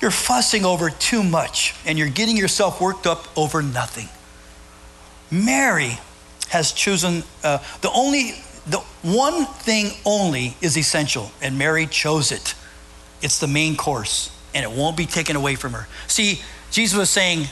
you're 0.00 0.10
fussing 0.10 0.64
over 0.64 0.90
too 0.90 1.22
much 1.22 1.74
and 1.84 1.98
you're 1.98 2.08
getting 2.08 2.36
yourself 2.36 2.80
worked 2.80 3.06
up 3.06 3.26
over 3.36 3.62
nothing. 3.62 4.08
Mary 5.30 5.98
has 6.48 6.72
chosen 6.72 7.22
uh, 7.42 7.58
the 7.80 7.90
only, 7.92 8.34
the 8.66 8.78
one 9.02 9.44
thing 9.46 9.92
only 10.04 10.56
is 10.60 10.76
essential, 10.76 11.30
and 11.40 11.58
Mary 11.58 11.86
chose 11.86 12.32
it. 12.32 12.54
It's 13.22 13.38
the 13.38 13.46
main 13.46 13.76
course, 13.76 14.30
and 14.54 14.64
it 14.64 14.70
won't 14.70 14.96
be 14.96 15.06
taken 15.06 15.36
away 15.36 15.54
from 15.54 15.72
her. 15.72 15.86
See, 16.06 16.40
Jesus 16.70 16.98
was 16.98 17.10
saying, 17.10 17.46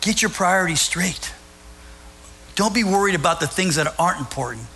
get 0.00 0.22
your 0.22 0.30
priorities 0.30 0.80
straight. 0.80 1.32
Don't 2.54 2.74
be 2.74 2.84
worried 2.84 3.14
about 3.14 3.40
the 3.40 3.46
things 3.46 3.76
that 3.76 3.94
aren't 3.98 4.18
important 4.18 4.66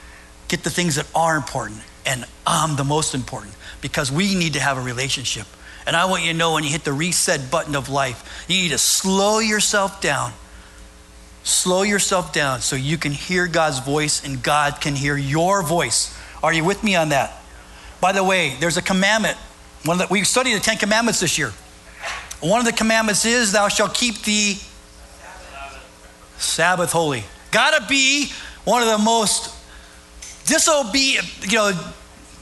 get 0.50 0.64
the 0.64 0.70
things 0.70 0.96
that 0.96 1.06
are 1.14 1.36
important. 1.36 1.80
And 2.04 2.26
I'm 2.46 2.76
the 2.76 2.84
most 2.84 3.14
important 3.14 3.54
because 3.80 4.12
we 4.12 4.34
need 4.34 4.54
to 4.54 4.60
have 4.60 4.76
a 4.76 4.82
relationship. 4.82 5.46
And 5.86 5.96
I 5.96 6.04
want 6.06 6.24
you 6.24 6.32
to 6.32 6.36
know 6.36 6.52
when 6.52 6.64
you 6.64 6.70
hit 6.70 6.84
the 6.84 6.92
reset 6.92 7.50
button 7.50 7.74
of 7.74 7.88
life, 7.88 8.44
you 8.48 8.62
need 8.62 8.70
to 8.70 8.78
slow 8.78 9.38
yourself 9.38 10.02
down. 10.02 10.32
Slow 11.42 11.82
yourself 11.82 12.32
down 12.32 12.60
so 12.60 12.76
you 12.76 12.98
can 12.98 13.12
hear 13.12 13.46
God's 13.46 13.78
voice 13.78 14.24
and 14.24 14.42
God 14.42 14.80
can 14.80 14.94
hear 14.94 15.16
your 15.16 15.62
voice. 15.62 16.16
Are 16.42 16.52
you 16.52 16.64
with 16.64 16.84
me 16.84 16.96
on 16.96 17.10
that? 17.10 17.32
By 18.00 18.12
the 18.12 18.24
way, 18.24 18.56
there's 18.60 18.76
a 18.76 18.82
commandment. 18.82 19.36
One 19.84 19.98
that 19.98 20.10
we 20.10 20.24
studied 20.24 20.54
the 20.54 20.60
Ten 20.60 20.76
Commandments 20.76 21.20
this 21.20 21.38
year. 21.38 21.52
One 22.40 22.60
of 22.60 22.66
the 22.66 22.72
commandments 22.72 23.24
is, 23.24 23.52
"Thou 23.52 23.68
shalt 23.68 23.94
keep 23.94 24.22
the 24.22 24.58
Sabbath 26.38 26.92
holy." 26.92 27.24
Gotta 27.50 27.84
be 27.86 28.32
one 28.64 28.82
of 28.82 28.88
the 28.88 28.98
most 28.98 29.50
disobey, 30.46 31.18
you 31.42 31.52
know, 31.52 31.72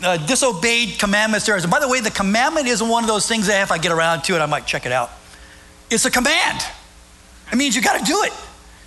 uh, 0.02 0.16
disobeyed 0.18 0.98
commandments 0.98 1.46
there 1.46 1.56
is. 1.56 1.64
And 1.64 1.70
by 1.70 1.80
the 1.80 1.88
way, 1.88 2.00
the 2.00 2.10
commandment 2.10 2.68
isn't 2.68 2.88
one 2.88 3.02
of 3.02 3.08
those 3.08 3.26
things 3.26 3.46
that 3.46 3.62
if 3.62 3.72
I 3.72 3.78
get 3.78 3.92
around 3.92 4.22
to 4.24 4.36
it, 4.36 4.40
I 4.40 4.46
might 4.46 4.66
check 4.66 4.86
it 4.86 4.92
out. 4.92 5.10
It's 5.90 6.04
a 6.04 6.10
command. 6.10 6.62
It 7.50 7.56
means 7.56 7.74
you 7.74 7.82
got 7.82 7.98
to 7.98 8.04
do 8.04 8.22
it. 8.22 8.32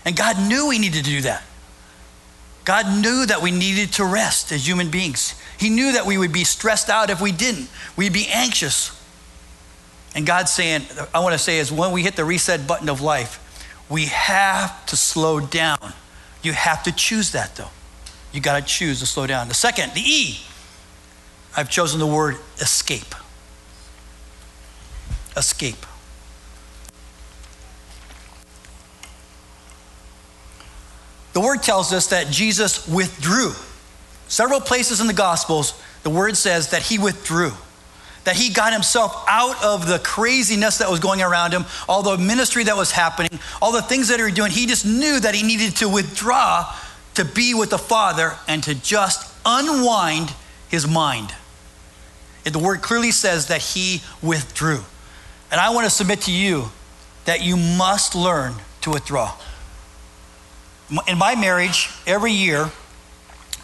And 0.06 0.16
God 0.16 0.40
knew 0.40 0.68
we 0.68 0.80
needed 0.80 1.06
to 1.06 1.10
do 1.10 1.22
that. 1.22 1.44
God 2.64 3.02
knew 3.02 3.26
that 3.26 3.42
we 3.42 3.52
needed 3.52 3.94
to 3.94 4.06
rest 4.06 4.52
as 4.52 4.68
human 4.68 4.90
beings. 4.90 5.36
He 5.58 5.70
knew 5.70 5.94
that 5.94 6.06
we 6.06 6.18
would 6.18 6.32
be 6.32 6.44
stressed 6.44 6.90
out 6.90 7.10
if 7.10 7.22
we 7.22 7.32
didn't. 7.32 7.70
We'd 7.96 8.14
be 8.14 8.28
anxious. 8.28 8.98
And 10.14 10.26
God's 10.26 10.52
saying, 10.52 10.84
I 11.14 11.20
want 11.20 11.34
to 11.34 11.40
say 11.40 11.58
is 11.58 11.72
when 11.72 11.92
we 11.92 12.04
hit 12.04 12.16
the 12.16 12.26
reset 12.26 12.68
button 12.68 12.90
of 12.90 13.02
life, 13.02 13.40
we 13.90 14.06
have 14.06 14.86
to 14.88 14.96
slow 14.96 15.40
down. 15.40 15.94
You 16.44 16.54
have 16.54 16.84
to 16.84 16.92
choose 16.92 17.32
that 17.32 17.56
though. 17.56 17.70
You 18.32 18.42
got 18.42 18.60
to 18.60 18.66
choose 18.66 19.00
to 19.00 19.06
slow 19.06 19.28
down. 19.28 19.48
The 19.48 19.54
second, 19.54 19.94
the 19.94 20.02
E, 20.02 20.40
I've 21.56 21.70
chosen 21.70 22.00
the 22.00 22.08
word 22.08 22.38
escape. 22.60 23.14
Escape. 25.36 25.86
The 31.34 31.42
word 31.42 31.64
tells 31.64 31.94
us 31.94 32.08
that 32.08 32.30
Jesus 32.30 32.88
withdrew. 32.88 33.54
Several 34.28 34.62
places 34.62 35.02
in 35.02 35.08
the 35.08 35.14
Gospels, 35.14 35.82
the 36.04 36.10
word 36.10 36.38
says 36.38 36.72
that 36.72 36.84
he 36.84 36.98
withdrew, 36.98 37.52
that 38.24 38.36
he 38.36 38.52
got 38.52 38.74
himself 38.74 39.26
out 39.28 39.62
of 39.64 39.88
the 39.88 40.00
craziness 40.00 40.78
that 40.78 40.90
was 40.90 41.00
going 41.00 41.22
around 41.22 41.52
him, 41.54 41.66
all 41.88 42.02
the 42.02 42.18
ministry 42.18 42.64
that 42.64 42.76
was 42.76 42.92
happening, 42.92 43.40
all 43.62 43.72
the 43.72 43.82
things 43.82 44.08
that 44.08 44.18
he 44.18 44.24
was 44.24 44.34
doing. 44.34 44.52
He 44.52 44.66
just 44.68 44.86
knew 44.86 45.20
that 45.20 45.36
he 45.36 45.44
needed 45.44 45.76
to 45.78 45.90
withdraw 45.90 46.74
to 47.16 47.26
be 47.26 47.54
with 47.54 47.70
the 47.70 47.78
Father 47.78 48.34
and 48.48 48.64
to 48.64 48.76
just 48.76 49.34
unwind 49.46 50.34
his 50.70 50.88
mind. 50.88 51.34
The 52.44 52.60
word 52.60 52.82
clearly 52.82 53.12
says 53.12 53.48
that 53.48 53.62
he 53.62 54.02
withdrew. 54.22 54.84
And 55.52 55.60
I 55.60 55.70
want 55.72 55.86
to 55.86 55.90
submit 55.90 56.22
to 56.22 56.32
you 56.32 56.72
that 57.26 57.42
you 57.44 57.58
must 57.58 58.16
learn 58.16 58.56
to 58.82 58.92
withdraw. 58.92 59.34
In 61.08 61.18
my 61.18 61.36
marriage, 61.36 61.90
every 62.06 62.34
year, 62.34 62.70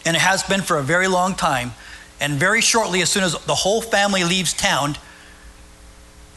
and 0.06 0.16
it 0.16 0.20
has 0.20 0.42
been 0.42 0.62
for 0.62 0.78
a 0.78 0.82
very 0.82 1.08
long 1.08 1.34
time, 1.34 1.72
and 2.20 2.34
very 2.34 2.60
shortly, 2.60 3.02
as 3.02 3.10
soon 3.10 3.22
as 3.22 3.32
the 3.44 3.54
whole 3.54 3.82
family 3.82 4.24
leaves 4.24 4.54
town, 4.54 4.96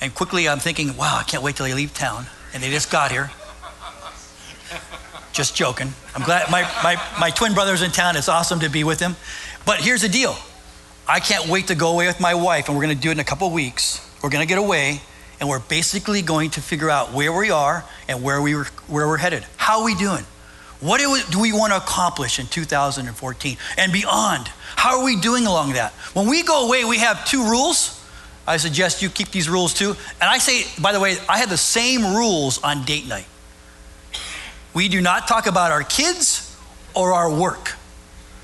and 0.02 0.14
quickly 0.14 0.50
I'm 0.50 0.60
thinking, 0.60 0.98
wow, 0.98 1.18
I 1.18 1.24
can't 1.24 1.44
wait 1.44 1.56
till 1.56 1.66
they 1.66 1.74
leave 1.74 1.94
town, 1.94 2.26
and 2.54 2.62
they 2.62 2.70
just 2.70 2.92
got 2.92 3.12
here. 3.12 3.32
Just 5.32 5.56
joking. 5.56 5.94
I'm 6.14 6.24
glad 6.24 6.52
my, 6.52 6.64
my, 6.84 7.02
my 7.18 7.30
twin 7.30 7.54
brother's 7.54 7.82
in 7.82 7.92
town. 7.92 8.18
It's 8.18 8.28
awesome 8.28 8.60
to 8.60 8.70
be 8.70 8.84
with 8.84 9.00
him. 9.00 9.16
But 9.66 9.80
here's 9.80 10.02
the 10.02 10.10
deal 10.10 10.36
I 11.08 11.22
can't 11.22 11.48
wait 11.48 11.68
to 11.68 11.76
go 11.76 11.94
away 11.94 12.08
with 12.08 12.20
my 12.20 12.34
wife, 12.34 12.68
and 12.68 12.78
we're 12.78 12.84
going 12.84 12.96
to 12.96 13.02
do 13.02 13.10
it 13.10 13.14
in 13.14 13.20
a 13.20 13.24
couple 13.24 13.50
weeks. 13.50 14.06
We're 14.22 14.30
going 14.30 14.46
to 14.46 14.50
get 14.50 14.58
away, 14.58 15.00
and 15.40 15.48
we're 15.48 15.60
basically 15.60 16.22
going 16.22 16.50
to 16.52 16.62
figure 16.62 16.90
out 16.90 17.14
where 17.14 17.32
we 17.32 17.50
are 17.50 17.86
and 18.10 18.22
where, 18.22 18.42
we 18.42 18.56
were, 18.56 18.66
where 18.88 19.08
we're 19.08 19.18
headed. 19.18 19.46
How 19.56 19.80
are 19.80 19.86
we 19.86 19.96
doing? 19.96 20.26
What 20.82 21.00
do 21.00 21.40
we, 21.40 21.54
want 21.54 21.72
to 21.74 21.78
accomplish 21.78 22.40
in 22.40 22.48
2014 22.48 23.58
and 23.78 23.94
beyond? 23.94 24.48
How 24.76 25.00
are 25.00 25.06
we 25.06 25.16
doing 25.16 25.46
along 25.46 25.74
that? 25.74 25.94
When 26.14 26.28
we 26.28 26.42
go 26.42 26.68
away, 26.68 26.84
we 26.84 26.98
have 26.98 27.24
two 27.24 27.44
rules. 27.44 28.04
I 28.48 28.58
suggest 28.58 29.04
you 29.04 29.10
keep 29.10 29.30
these 29.30 29.48
rules 29.48 29.76
too. 29.76 29.92
And 29.92 30.24
I 30.30 30.40
say, 30.40 30.66
by 30.82 30.92
the 30.92 31.00
way, 31.00 31.18
I 31.30 31.38
have 31.38 31.50
the 31.50 31.58
same 31.58 32.16
rules 32.16 32.62
on 32.64 32.84
date 32.84 33.08
night. 33.08 33.28
We 34.74 34.90
do 34.90 35.02
not 35.02 35.28
talk 35.28 35.46
about 35.46 35.72
our 35.72 35.84
kids 35.84 36.58
or 36.96 37.14
our 37.14 37.32
work 37.32 37.76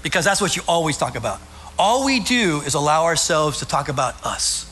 because 0.03 0.23
that's 0.23 0.39
what 0.39 0.55
you 0.55 0.61
always 0.67 0.95
talk 0.95 1.15
about. 1.15 1.41
All 1.79 2.05
we 2.05 2.19
do 2.19 2.61
is 2.61 2.75
allow 2.75 3.05
ourselves 3.05 3.59
to 3.59 3.65
talk 3.65 3.89
about 3.89 4.23
us. 4.23 4.66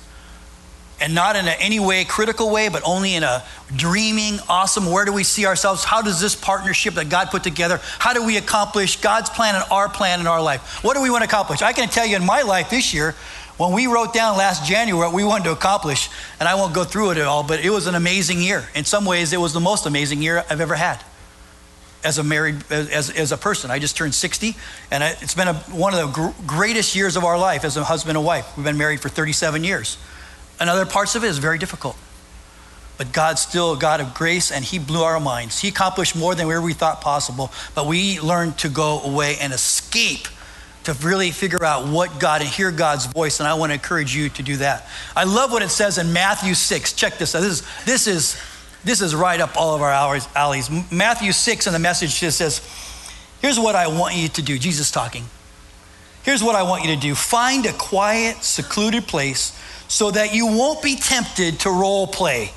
And 1.02 1.14
not 1.14 1.36
in 1.36 1.46
a, 1.46 1.52
any 1.52 1.80
way 1.80 2.06
critical 2.06 2.50
way, 2.50 2.70
but 2.70 2.82
only 2.86 3.16
in 3.16 3.24
a 3.24 3.44
dreaming, 3.76 4.40
awesome, 4.48 4.90
where 4.90 5.04
do 5.04 5.12
we 5.12 5.24
see 5.24 5.46
ourselves? 5.46 5.84
How 5.84 6.02
does 6.02 6.22
this 6.22 6.36
partnership 6.36 6.94
that 6.94 7.10
God 7.10 7.30
put 7.32 7.44
together, 7.44 7.82
how 8.00 8.14
do 8.14 8.26
we 8.26 8.38
accomplish 8.38 9.02
God's 9.02 9.30
plan 9.30 9.56
and 9.56 9.66
our 9.70 9.90
plan 9.90 10.22
in 10.22 10.28
our 10.28 10.42
life? 10.42 10.84
What 10.84 10.96
do 10.96 11.02
we 11.02 11.10
want 11.10 11.24
to 11.24 11.28
accomplish? 11.28 11.62
I 11.62 11.74
can 11.74 11.90
tell 11.90 12.06
you 12.06 12.16
in 12.16 12.26
my 12.26 12.44
life 12.44 12.70
this 12.70 12.94
year, 12.94 13.14
when 13.58 13.72
we 13.72 13.88
wrote 13.88 14.14
down 14.14 14.38
last 14.38 14.66
January 14.66 15.08
what 15.08 15.14
we 15.14 15.24
wanted 15.24 15.46
to 15.46 15.52
accomplish, 15.52 16.10
and 16.40 16.48
I 16.48 16.56
won't 16.56 16.74
go 16.74 16.84
through 16.84 17.12
it 17.12 17.18
at 17.18 17.26
all, 17.26 17.44
but 17.44 17.64
it 17.64 17.70
was 17.70 17.88
an 17.88 17.96
amazing 17.96 18.42
year. 18.42 18.68
In 18.76 18.84
some 18.84 19.06
ways, 19.06 19.32
it 19.32 19.40
was 19.40 19.54
the 19.54 19.62
most 19.62 19.86
amazing 19.86 20.22
year 20.22 20.44
I've 20.50 20.62
ever 20.62 20.76
had 20.76 21.02
as 22.04 22.20
a 22.20 22.24
married 22.24 22.64
as, 22.70 23.10
as 23.10 23.32
a 23.32 23.38
person 23.38 23.72
i 23.72 23.80
just 23.80 23.98
turned 23.98 24.14
60 24.14 24.56
and 24.92 25.04
it's 25.04 25.34
been 25.34 25.48
a, 25.48 25.54
one 25.54 25.92
of 25.94 26.00
the 26.00 26.08
gr- 26.08 26.44
greatest 26.46 26.96
years 26.96 27.18
of 27.18 27.24
our 27.24 27.38
life 27.38 27.66
as 27.66 27.78
a 27.78 27.84
husband 27.84 28.16
and 28.16 28.24
wife 28.24 28.56
we've 28.56 28.64
been 28.64 28.78
married 28.78 29.02
for 29.02 29.10
37 29.10 29.64
years 29.64 29.98
and 30.60 30.70
other 30.70 30.86
parts 30.86 31.16
of 31.16 31.24
it 31.24 31.28
is 31.28 31.38
very 31.38 31.58
difficult 31.58 31.96
but 32.98 33.12
god's 33.12 33.42
still 33.42 33.74
a 33.74 33.78
god 33.78 34.00
of 34.00 34.14
grace 34.14 34.52
and 34.52 34.64
he 34.66 34.80
blew 34.80 35.02
our 35.02 35.20
minds 35.20 35.60
he 35.60 35.68
accomplished 35.68 36.16
more 36.16 36.36
than 36.36 36.48
we 36.48 36.74
thought 36.74 37.02
possible 37.02 37.52
but 37.74 37.86
we 37.86 38.20
learned 38.20 38.58
to 38.58 38.70
go 38.70 39.02
away 39.02 39.36
and 39.40 39.54
escape 39.54 40.28
to 40.84 40.94
really 41.06 41.32
figure 41.32 41.64
out 41.64 41.88
what 41.88 42.20
god 42.20 42.42
and 42.42 42.50
hear 42.50 42.72
god's 42.72 43.06
voice 43.08 43.40
and 43.40 43.48
i 43.48 43.54
want 43.54 43.70
to 43.70 43.74
encourage 43.74 44.16
you 44.16 44.30
to 44.30 44.44
do 44.44 44.58
that 44.58 44.88
i 45.16 45.24
love 45.24 45.52
what 45.52 45.62
it 45.62 45.70
says 45.70 45.98
in 45.98 46.14
matthew 46.14 46.54
6 46.54 46.94
check 46.94 47.18
this 47.18 47.36
out 47.36 47.42
this 47.42 47.62
is, 47.62 47.86
this 47.86 48.08
is 48.08 48.42
this 48.86 49.02
is 49.02 49.16
right 49.16 49.42
up 49.42 49.58
all 49.58 49.76
of 49.76 49.82
our 49.82 49.92
alleys. 50.36 50.70
Matthew 50.92 51.32
6 51.32 51.68
in 51.68 51.74
the 51.74 51.80
message 51.80 52.20
just 52.20 52.38
says, 52.38 52.62
Here's 53.42 53.60
what 53.60 53.76
I 53.76 53.88
want 53.88 54.16
you 54.16 54.30
to 54.30 54.42
do. 54.42 54.60
Jesus 54.60 54.92
talking. 54.92 55.26
Here's 56.24 56.44
what 56.44 56.56
I 56.56 56.64
want 56.64 56.84
you 56.84 56.96
to 56.96 57.02
do 57.02 57.16
find 57.16 57.66
a 57.66 57.74
quiet, 57.74 58.44
secluded 58.44 59.08
place 59.08 59.60
so 59.88 60.12
that 60.12 60.34
you 60.34 60.48
won't 60.48 60.82
be 60.82 60.96
tempted 60.96 61.60
to 61.62 61.70
role 61.70 62.08
play 62.08 62.52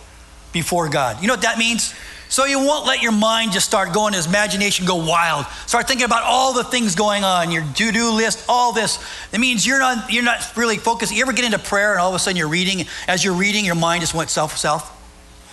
before 0.53 0.89
God. 0.89 1.21
You 1.21 1.29
know 1.29 1.35
what 1.35 1.43
that 1.43 1.59
means? 1.59 1.95
So 2.31 2.45
you 2.45 2.59
won't 2.59 2.87
let 2.87 3.03
your 3.03 3.13
mind 3.13 3.53
just 3.53 3.67
start 3.67 3.95
going, 3.95 4.13
his 4.13 4.27
imagination 4.27 4.85
go 4.85 4.97
wild. 4.97 5.47
Start 5.67 5.89
thinking 5.89 6.05
about 6.05 6.25
all 6.25 6.53
the 6.53 6.65
things 6.65 6.95
going 6.95 7.25
on, 7.25 7.51
your 7.51 7.65
to-do 7.75 8.13
list, 8.13 8.45
all 8.49 8.73
this. 8.73 9.03
It 9.33 9.41
means 9.41 9.67
you're 9.67 9.79
not 9.79 10.13
you're 10.13 10.25
not 10.25 10.55
really 10.57 10.77
focused. 10.77 11.15
You 11.15 11.23
ever 11.23 11.33
get 11.33 11.47
into 11.47 11.59
prayer 11.59 11.93
and 11.93 12.01
all 12.01 12.11
of 12.11 12.15
a 12.15 12.19
sudden 12.19 12.37
you're 12.37 12.49
reading, 12.49 12.87
as 13.07 13.25
you're 13.25 13.35
reading, 13.35 13.65
your 13.65 13.77
mind 13.77 14.03
just 14.03 14.15
went 14.15 14.29
south 14.29 14.57
south? 14.59 14.95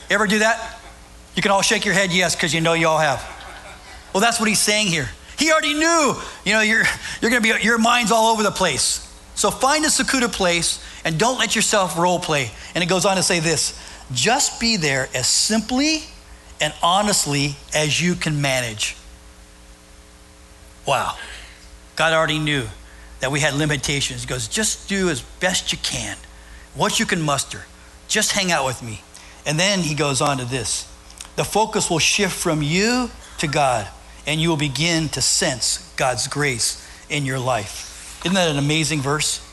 You 0.09 0.15
ever 0.15 0.27
do 0.27 0.39
that? 0.39 0.79
You 1.35 1.41
can 1.41 1.51
all 1.51 1.61
shake 1.61 1.85
your 1.85 1.93
head 1.93 2.11
yes, 2.11 2.35
because 2.35 2.53
you 2.53 2.61
know 2.61 2.73
you 2.73 2.87
all 2.87 2.99
have. 2.99 3.23
Well, 4.13 4.21
that's 4.21 4.39
what 4.39 4.49
he's 4.49 4.59
saying 4.59 4.87
here. 4.87 5.09
He 5.37 5.51
already 5.51 5.73
knew, 5.73 6.15
you 6.45 6.53
know, 6.53 6.61
you're 6.61 6.83
you're 7.21 7.31
gonna 7.31 7.41
be 7.41 7.53
your 7.61 7.77
mind's 7.77 8.11
all 8.11 8.31
over 8.33 8.43
the 8.43 8.51
place. 8.51 9.01
So 9.35 9.51
find 9.51 9.83
a 9.85 9.89
secluded 9.89 10.31
place 10.31 10.83
and 11.05 11.19
don't 11.19 11.39
let 11.39 11.55
yourself 11.55 11.97
role 11.97 12.19
play. 12.19 12.51
And 12.73 12.83
it 12.83 12.87
goes 12.87 13.05
on 13.05 13.15
to 13.15 13.23
say 13.23 13.39
this 13.39 13.79
just 14.11 14.59
be 14.59 14.75
there 14.75 15.07
as 15.13 15.27
simply 15.27 16.03
and 16.59 16.73
honestly 16.83 17.55
as 17.73 18.01
you 18.01 18.15
can 18.15 18.41
manage. 18.41 18.97
Wow. 20.85 21.15
God 21.95 22.13
already 22.13 22.39
knew 22.39 22.65
that 23.19 23.31
we 23.31 23.39
had 23.39 23.53
limitations. 23.53 24.21
He 24.21 24.27
goes, 24.27 24.47
just 24.47 24.89
do 24.89 25.09
as 25.09 25.21
best 25.39 25.71
you 25.71 25.77
can, 25.77 26.17
what 26.73 26.99
you 26.99 27.05
can 27.05 27.21
muster. 27.21 27.63
Just 28.07 28.33
hang 28.33 28.51
out 28.51 28.65
with 28.65 28.83
me. 28.83 29.01
And 29.45 29.59
then 29.59 29.79
he 29.79 29.95
goes 29.95 30.21
on 30.21 30.37
to 30.37 30.45
this 30.45 30.91
the 31.35 31.43
focus 31.43 31.89
will 31.89 31.99
shift 31.99 32.33
from 32.33 32.61
you 32.61 33.09
to 33.39 33.47
God, 33.47 33.87
and 34.25 34.39
you 34.39 34.49
will 34.49 34.57
begin 34.57 35.09
to 35.09 35.21
sense 35.21 35.91
God's 35.97 36.27
grace 36.27 36.87
in 37.09 37.25
your 37.25 37.39
life. 37.39 38.21
Isn't 38.23 38.35
that 38.35 38.49
an 38.49 38.57
amazing 38.57 39.01
verse? 39.01 39.44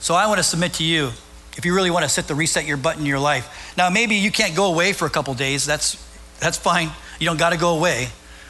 So 0.00 0.14
I 0.14 0.26
want 0.26 0.38
to 0.38 0.44
submit 0.44 0.74
to 0.74 0.84
you 0.84 1.10
if 1.56 1.64
you 1.64 1.74
really 1.74 1.90
want 1.90 2.04
to 2.04 2.08
set 2.08 2.28
the 2.28 2.34
reset 2.34 2.66
your 2.66 2.76
button 2.76 3.00
in 3.00 3.06
your 3.06 3.18
life. 3.18 3.74
Now, 3.76 3.90
maybe 3.90 4.14
you 4.14 4.30
can't 4.30 4.54
go 4.54 4.72
away 4.72 4.92
for 4.92 5.06
a 5.06 5.10
couple 5.10 5.34
days. 5.34 5.66
That's, 5.66 5.96
that's 6.38 6.56
fine. 6.56 6.90
You 7.18 7.26
don't 7.26 7.38
got 7.38 7.50
to 7.50 7.58
go 7.58 7.76
away. 7.76 8.08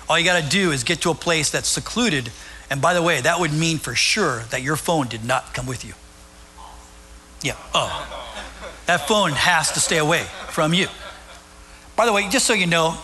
All 0.08 0.18
you 0.18 0.24
got 0.24 0.42
to 0.42 0.48
do 0.48 0.72
is 0.72 0.84
get 0.84 1.02
to 1.02 1.10
a 1.10 1.14
place 1.14 1.50
that's 1.50 1.68
secluded. 1.68 2.30
And 2.70 2.82
by 2.82 2.92
the 2.94 3.02
way, 3.02 3.20
that 3.20 3.40
would 3.40 3.52
mean 3.52 3.78
for 3.78 3.94
sure 3.94 4.40
that 4.50 4.62
your 4.62 4.76
phone 4.76 5.08
did 5.08 5.24
not 5.24 5.54
come 5.54 5.66
with 5.66 5.84
you. 5.84 5.94
Yeah. 7.42 7.56
Oh. 7.74 8.26
That 8.86 9.06
phone 9.06 9.32
has 9.32 9.72
to 9.72 9.80
stay 9.80 9.98
away 9.98 10.24
from 10.48 10.74
you. 10.74 10.88
By 11.96 12.06
the 12.06 12.12
way, 12.12 12.28
just 12.28 12.46
so 12.46 12.52
you 12.52 12.66
know, 12.66 12.96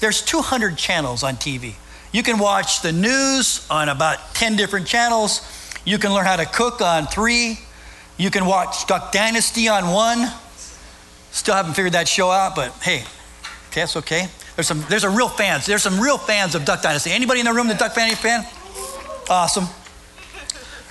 there's 0.00 0.22
200 0.22 0.76
channels 0.76 1.22
on 1.22 1.36
TV. 1.36 1.74
You 2.12 2.22
can 2.22 2.38
watch 2.38 2.82
the 2.82 2.92
news 2.92 3.66
on 3.70 3.88
about 3.88 4.34
10 4.34 4.56
different 4.56 4.86
channels. 4.86 5.40
You 5.84 5.98
can 5.98 6.12
learn 6.12 6.26
how 6.26 6.36
to 6.36 6.46
cook 6.46 6.80
on 6.80 7.06
three. 7.06 7.58
You 8.20 8.30
can 8.30 8.44
watch 8.44 8.86
Duck 8.86 9.12
Dynasty 9.12 9.68
on 9.68 9.92
one. 9.92 10.30
Still 11.30 11.54
haven't 11.54 11.72
figured 11.72 11.94
that 11.94 12.06
show 12.06 12.30
out, 12.30 12.54
but 12.54 12.70
hey, 12.82 12.98
okay, 13.70 13.80
that's 13.80 13.96
okay. 13.96 14.28
There's 14.56 14.66
some 14.66 14.84
there's 14.90 15.04
a 15.04 15.08
real 15.08 15.30
fans. 15.30 15.64
There's 15.64 15.82
some 15.82 15.98
real 15.98 16.18
fans 16.18 16.54
of 16.54 16.66
Duck 16.66 16.82
Dynasty. 16.82 17.12
Anybody 17.12 17.40
in 17.40 17.46
the 17.46 17.52
room 17.54 17.66
the 17.66 17.74
Duck 17.74 17.94
Dynasty 17.94 18.20
fan? 18.20 18.44
Awesome. 19.30 19.64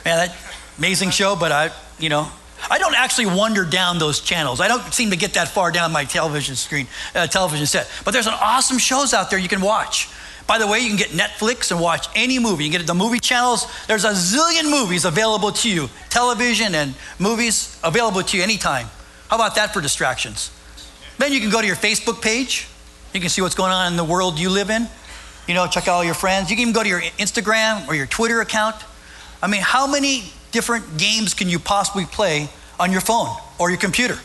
Man, 0.05 0.17
that 0.17 0.35
amazing 0.79 1.11
show, 1.11 1.35
but 1.35 1.51
I, 1.51 1.69
you 1.99 2.09
know, 2.09 2.27
I 2.67 2.79
don't 2.79 2.95
actually 2.95 3.27
wander 3.27 3.63
down 3.63 3.99
those 3.99 4.21
channels. 4.21 4.59
I 4.59 4.67
don't 4.67 4.91
seem 4.91 5.11
to 5.11 5.15
get 5.15 5.35
that 5.35 5.49
far 5.49 5.69
down 5.69 5.91
my 5.91 6.05
television 6.05 6.55
screen, 6.55 6.87
uh, 7.13 7.27
television 7.27 7.67
set. 7.67 7.91
But 8.05 8.11
there's 8.11 8.25
an 8.25 8.33
awesome 8.41 8.79
shows 8.79 9.13
out 9.13 9.29
there 9.29 9.37
you 9.37 9.49
can 9.49 9.61
watch. 9.61 10.09
By 10.49 10.57
the 10.57 10.65
way, 10.65 10.79
you 10.79 10.87
can 10.87 10.97
get 10.97 11.09
Netflix 11.09 11.69
and 11.69 11.79
watch 11.79 12.07
any 12.15 12.39
movie. 12.39 12.63
You 12.63 12.71
can 12.71 12.79
get 12.79 12.87
the 12.87 12.95
movie 12.95 13.19
channels. 13.19 13.67
There's 13.85 14.03
a 14.03 14.13
zillion 14.13 14.67
movies 14.71 15.05
available 15.05 15.51
to 15.51 15.69
you, 15.69 15.89
television 16.09 16.73
and 16.73 16.95
movies 17.19 17.79
available 17.83 18.23
to 18.23 18.35
you 18.35 18.41
anytime. 18.41 18.87
How 19.27 19.35
about 19.35 19.53
that 19.57 19.75
for 19.75 19.79
distractions? 19.79 20.49
Then 21.19 21.33
you 21.33 21.39
can 21.39 21.51
go 21.51 21.61
to 21.61 21.67
your 21.67 21.75
Facebook 21.75 22.23
page. 22.23 22.67
You 23.13 23.19
can 23.19 23.29
see 23.29 23.43
what's 23.43 23.53
going 23.53 23.71
on 23.71 23.91
in 23.91 23.95
the 23.95 24.03
world 24.03 24.39
you 24.39 24.49
live 24.49 24.71
in. 24.71 24.87
You 25.47 25.53
know, 25.53 25.67
check 25.67 25.87
out 25.87 25.93
all 25.93 26.03
your 26.03 26.15
friends. 26.15 26.49
You 26.49 26.55
can 26.55 26.63
even 26.63 26.73
go 26.73 26.81
to 26.81 26.89
your 26.89 27.01
Instagram 27.19 27.87
or 27.87 27.93
your 27.93 28.07
Twitter 28.07 28.41
account. 28.41 28.75
I 29.43 29.47
mean, 29.47 29.61
how 29.61 29.85
many 29.85 30.33
different 30.51 30.97
games 30.97 31.35
can 31.35 31.47
you 31.47 31.59
possibly 31.59 32.05
play 32.05 32.49
on 32.79 32.91
your 32.91 33.01
phone 33.01 33.29
or 33.59 33.69
your 33.69 33.79
computer? 33.79 34.17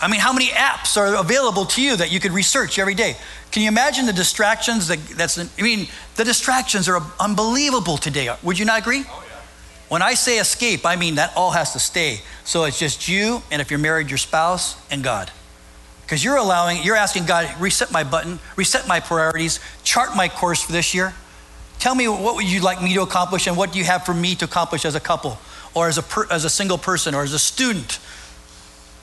I 0.00 0.08
mean, 0.08 0.20
how 0.20 0.32
many 0.32 0.48
apps 0.48 0.96
are 0.96 1.18
available 1.18 1.64
to 1.66 1.82
you 1.82 1.96
that 1.96 2.12
you 2.12 2.20
could 2.20 2.32
research 2.32 2.78
every 2.78 2.94
day? 2.94 3.16
Can 3.50 3.62
you 3.62 3.68
imagine 3.68 4.04
the 4.04 4.12
distractions? 4.12 4.88
That, 4.88 4.98
that's, 5.16 5.38
I 5.38 5.62
mean, 5.62 5.88
the 6.16 6.24
distractions 6.24 6.88
are 6.88 7.00
unbelievable 7.18 7.96
today. 7.96 8.28
Would 8.42 8.58
you 8.58 8.66
not 8.66 8.80
agree? 8.80 9.04
Oh, 9.08 9.24
yeah. 9.26 9.36
When 9.88 10.02
I 10.02 10.14
say 10.14 10.38
escape, 10.38 10.84
I 10.84 10.96
mean 10.96 11.14
that 11.14 11.32
all 11.34 11.52
has 11.52 11.72
to 11.72 11.78
stay. 11.78 12.20
So 12.44 12.64
it's 12.64 12.78
just 12.78 13.08
you, 13.08 13.42
and 13.50 13.62
if 13.62 13.70
you're 13.70 13.78
married, 13.78 14.10
your 14.10 14.18
spouse 14.18 14.76
and 14.90 15.02
God. 15.02 15.30
Because 16.02 16.22
you're 16.22 16.36
allowing, 16.36 16.82
you're 16.82 16.96
asking 16.96 17.26
God, 17.26 17.48
reset 17.58 17.90
my 17.90 18.04
button, 18.04 18.38
reset 18.54 18.86
my 18.86 19.00
priorities, 19.00 19.60
chart 19.82 20.14
my 20.14 20.28
course 20.28 20.62
for 20.62 20.72
this 20.72 20.94
year. 20.94 21.14
Tell 21.78 21.94
me 21.94 22.06
what 22.06 22.36
would 22.36 22.44
you 22.50 22.60
like 22.60 22.82
me 22.82 22.94
to 22.94 23.02
accomplish, 23.02 23.46
and 23.46 23.56
what 23.56 23.72
do 23.72 23.78
you 23.78 23.84
have 23.84 24.04
for 24.04 24.14
me 24.14 24.34
to 24.36 24.44
accomplish 24.44 24.84
as 24.84 24.94
a 24.94 25.00
couple, 25.00 25.38
or 25.74 25.88
as 25.88 25.98
a 25.98 26.02
per, 26.02 26.26
as 26.30 26.44
a 26.44 26.50
single 26.50 26.78
person, 26.78 27.14
or 27.14 27.22
as 27.22 27.32
a 27.32 27.38
student, 27.38 27.98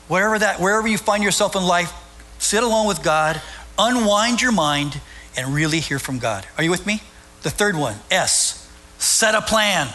Wherever 0.08 0.38
that, 0.38 0.60
wherever 0.60 0.86
you 0.86 0.98
find 0.98 1.22
yourself 1.22 1.56
in 1.56 1.62
life, 1.62 1.92
sit 2.38 2.62
alone 2.62 2.86
with 2.86 3.02
God, 3.02 3.40
unwind 3.78 4.42
your 4.42 4.52
mind, 4.52 5.00
and 5.36 5.54
really 5.54 5.80
hear 5.80 5.98
from 5.98 6.18
God. 6.18 6.46
Are 6.56 6.64
you 6.64 6.70
with 6.70 6.86
me? 6.86 7.00
The 7.42 7.50
third 7.50 7.76
one, 7.76 7.96
S, 8.10 8.70
set 8.98 9.34
a 9.34 9.40
plan. 9.40 9.88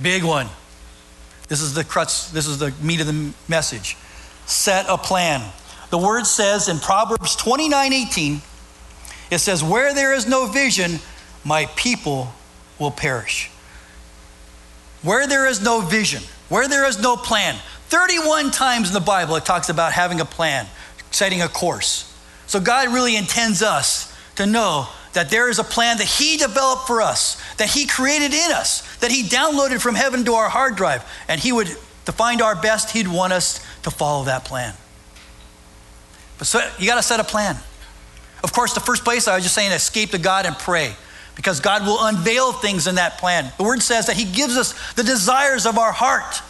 Big 0.00 0.24
one. 0.24 0.48
This 1.48 1.60
is 1.62 1.74
the 1.74 1.84
crux, 1.84 2.28
this 2.30 2.46
is 2.46 2.58
the 2.58 2.72
meat 2.82 3.00
of 3.00 3.06
the 3.06 3.32
message. 3.48 3.96
Set 4.46 4.86
a 4.88 4.98
plan. 4.98 5.42
The 5.90 5.98
word 5.98 6.26
says 6.26 6.68
in 6.68 6.78
Proverbs 6.78 7.36
29 7.36 7.92
18, 7.92 8.40
it 9.30 9.38
says, 9.38 9.62
Where 9.62 9.94
there 9.94 10.12
is 10.12 10.26
no 10.26 10.46
vision, 10.46 10.98
my 11.44 11.66
people 11.76 12.32
will 12.78 12.90
perish. 12.90 13.50
Where 15.02 15.26
there 15.26 15.46
is 15.46 15.62
no 15.62 15.80
vision, 15.80 16.22
where 16.48 16.68
there 16.68 16.86
is 16.86 17.00
no 17.00 17.16
plan, 17.16 17.56
31 17.88 18.50
times 18.50 18.88
in 18.88 18.94
the 18.94 19.00
Bible, 19.00 19.36
it 19.36 19.44
talks 19.44 19.68
about 19.68 19.92
having 19.92 20.20
a 20.20 20.24
plan, 20.24 20.66
setting 21.10 21.42
a 21.42 21.48
course. 21.48 22.12
So 22.46 22.60
God 22.60 22.92
really 22.92 23.16
intends 23.16 23.62
us 23.62 24.14
to 24.36 24.46
know 24.46 24.88
that 25.12 25.30
there 25.30 25.48
is 25.48 25.58
a 25.58 25.64
plan 25.64 25.98
that 25.98 26.06
He 26.06 26.36
developed 26.36 26.86
for 26.86 27.00
us, 27.00 27.40
that 27.56 27.70
He 27.70 27.86
created 27.86 28.32
in 28.34 28.52
us, 28.52 28.96
that 28.98 29.10
He 29.10 29.22
downloaded 29.22 29.80
from 29.80 29.94
heaven 29.94 30.24
to 30.24 30.34
our 30.34 30.48
hard 30.48 30.76
drive. 30.76 31.04
And 31.28 31.40
He 31.40 31.52
would, 31.52 31.68
to 32.04 32.12
find 32.12 32.42
our 32.42 32.54
best, 32.54 32.90
He'd 32.90 33.08
want 33.08 33.32
us 33.32 33.64
to 33.82 33.90
follow 33.90 34.24
that 34.24 34.44
plan. 34.44 34.74
But 36.38 36.46
so 36.46 36.60
you 36.78 36.86
got 36.86 36.96
to 36.96 37.02
set 37.02 37.18
a 37.18 37.24
plan. 37.24 37.56
Of 38.44 38.52
course, 38.52 38.74
the 38.74 38.80
first 38.80 39.04
place 39.04 39.26
I 39.26 39.34
was 39.34 39.44
just 39.44 39.54
saying, 39.54 39.72
escape 39.72 40.10
to 40.10 40.18
God 40.18 40.44
and 40.44 40.56
pray 40.56 40.94
because 41.34 41.60
God 41.60 41.86
will 41.86 41.98
unveil 42.00 42.52
things 42.52 42.86
in 42.86 42.96
that 42.96 43.18
plan. 43.18 43.52
The 43.58 43.64
word 43.64 43.82
says 43.82 44.06
that 44.06 44.16
He 44.16 44.24
gives 44.24 44.56
us 44.56 44.74
the 44.94 45.02
desires 45.02 45.66
of 45.66 45.78
our 45.78 45.92
heart 45.92 46.42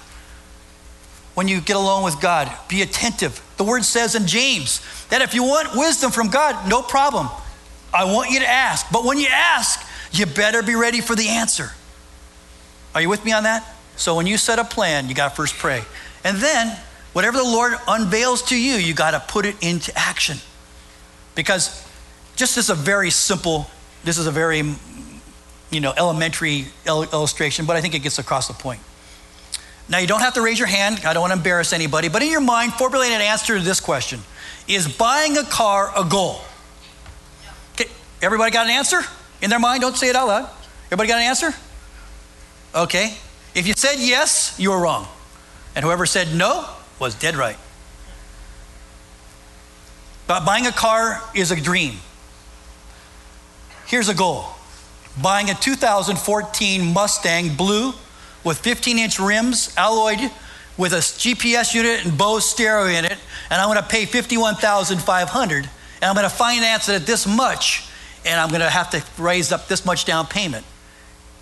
when 1.37 1.49
you 1.49 1.61
get 1.61 1.77
alone 1.77 2.03
with 2.03 2.18
God. 2.18 2.51
Be 2.66 2.81
attentive. 2.81 3.42
The 3.59 3.64
word 3.64 3.85
says 3.85 4.14
in 4.14 4.27
James 4.27 4.81
that 5.11 5.20
if 5.20 5.35
you 5.35 5.44
want 5.44 5.77
wisdom 5.77 6.11
from 6.11 6.29
God, 6.29 6.66
no 6.66 6.81
problem. 6.81 7.29
I 7.92 8.05
want 8.11 8.31
you 8.31 8.40
to 8.40 8.49
ask. 8.49 8.87
But 8.90 9.05
when 9.05 9.18
you 9.18 9.29
ask, 9.31 9.87
you 10.12 10.25
better 10.25 10.62
be 10.62 10.75
ready 10.75 11.03
for 11.03 11.14
the 11.14 11.29
answer. 11.29 11.70
Are 12.94 13.03
you 13.03 13.11
with 13.11 13.22
me 13.22 13.33
on 13.33 13.42
that? 13.42 13.70
So 13.96 14.14
when 14.14 14.27
you 14.27 14.38
set 14.38 14.59
a 14.59 14.64
plan, 14.64 15.11
you 15.11 15.14
got 15.14 15.29
to 15.29 15.37
first 15.37 15.57
pray. 15.57 15.83
And 16.25 16.38
then, 16.38 16.75
whatever 17.12 17.37
the 17.37 17.44
Lord 17.44 17.75
unveils 17.87 18.40
to 18.44 18.59
you, 18.59 18.77
you 18.77 18.94
got 18.94 19.11
to 19.11 19.20
put 19.20 19.44
it 19.44 19.57
into 19.61 19.92
action. 19.94 20.38
Because 21.35 21.87
just 22.35 22.57
as 22.57 22.70
a 22.70 22.75
very 22.75 23.11
simple, 23.11 23.70
this 24.05 24.16
is 24.16 24.27
a 24.27 24.31
very, 24.31 24.62
you 25.70 25.81
know, 25.81 25.92
elementary 25.99 26.68
illustration, 26.87 27.66
but 27.66 27.77
I 27.77 27.83
think 27.83 27.94
it 27.94 27.99
gets 27.99 28.18
across 28.18 28.49
the 28.49 28.55
point. 28.55 28.81
Now, 29.88 29.99
you 29.99 30.07
don't 30.07 30.20
have 30.20 30.35
to 30.35 30.42
raise 30.42 30.59
your 30.59 30.68
hand. 30.68 31.01
I 31.05 31.12
don't 31.12 31.20
want 31.20 31.33
to 31.33 31.37
embarrass 31.37 31.72
anybody, 31.72 32.09
but 32.09 32.22
in 32.22 32.31
your 32.31 32.40
mind, 32.40 32.72
formulate 32.72 33.12
an 33.12 33.20
answer 33.20 33.57
to 33.57 33.64
this 33.64 33.81
question 33.81 34.20
Is 34.66 34.88
buying 34.88 35.37
a 35.37 35.44
car 35.44 35.92
a 35.96 36.05
goal? 36.05 36.40
Okay, 37.75 37.90
everybody 38.20 38.51
got 38.51 38.66
an 38.66 38.72
answer 38.72 39.03
in 39.40 39.51
their 39.51 39.61
mind? 39.61 39.83
Don't 39.83 39.96
say 39.96 40.09
it 40.09 40.16
out 40.16 40.27
loud. 40.27 40.51
Everybody 40.87 41.09
got 41.09 41.18
an 41.18 41.25
answer? 41.25 41.55
Okay. 42.75 43.16
If 43.55 43.66
you 43.66 43.72
said 43.75 43.96
yes, 43.99 44.55
you 44.59 44.70
were 44.70 44.79
wrong. 44.79 45.09
And 45.75 45.85
whoever 45.85 46.05
said 46.05 46.35
no 46.35 46.68
was 46.99 47.14
dead 47.14 47.37
right. 47.37 47.57
But 50.27 50.44
buying 50.44 50.66
a 50.66 50.72
car 50.72 51.22
is 51.35 51.51
a 51.51 51.61
dream. 51.61 51.94
Here's 53.87 54.09
a 54.09 54.14
goal 54.14 54.46
buying 55.22 55.49
a 55.49 55.55
2014 55.55 56.92
Mustang 56.92 57.55
Blue 57.55 57.94
with 58.47 58.59
15 58.59 59.01
inch 59.01 59.19
rims, 59.19 59.75
alloyed 59.77 60.31
with 60.79 60.93
a 60.93 60.99
GPS 60.99 61.75
unit 61.75 62.07
and 62.07 62.17
Bose 62.17 62.49
stereo 62.49 62.87
in 62.87 63.05
it, 63.05 63.19
and 63.51 63.61
I'm 63.61 63.67
going 63.67 63.83
to 63.83 63.89
pay 63.89 64.05
51,500 64.05 65.57
and 65.57 65.69
I'm 66.05 66.15
going 66.15 66.29
to 66.29 66.35
finance 66.35 66.89
it 66.89 66.95
at 66.95 67.07
this 67.07 67.27
much 67.27 67.89
and 68.25 68.39
I'm 68.41 68.51
going 68.51 68.61
to 68.61 68.71
have 68.71 68.91
to 68.91 69.03
raise 69.21 69.51
up 69.51 69.67
this 69.67 69.85
much 69.85 70.05
down 70.05 70.27
payment. 70.27 70.65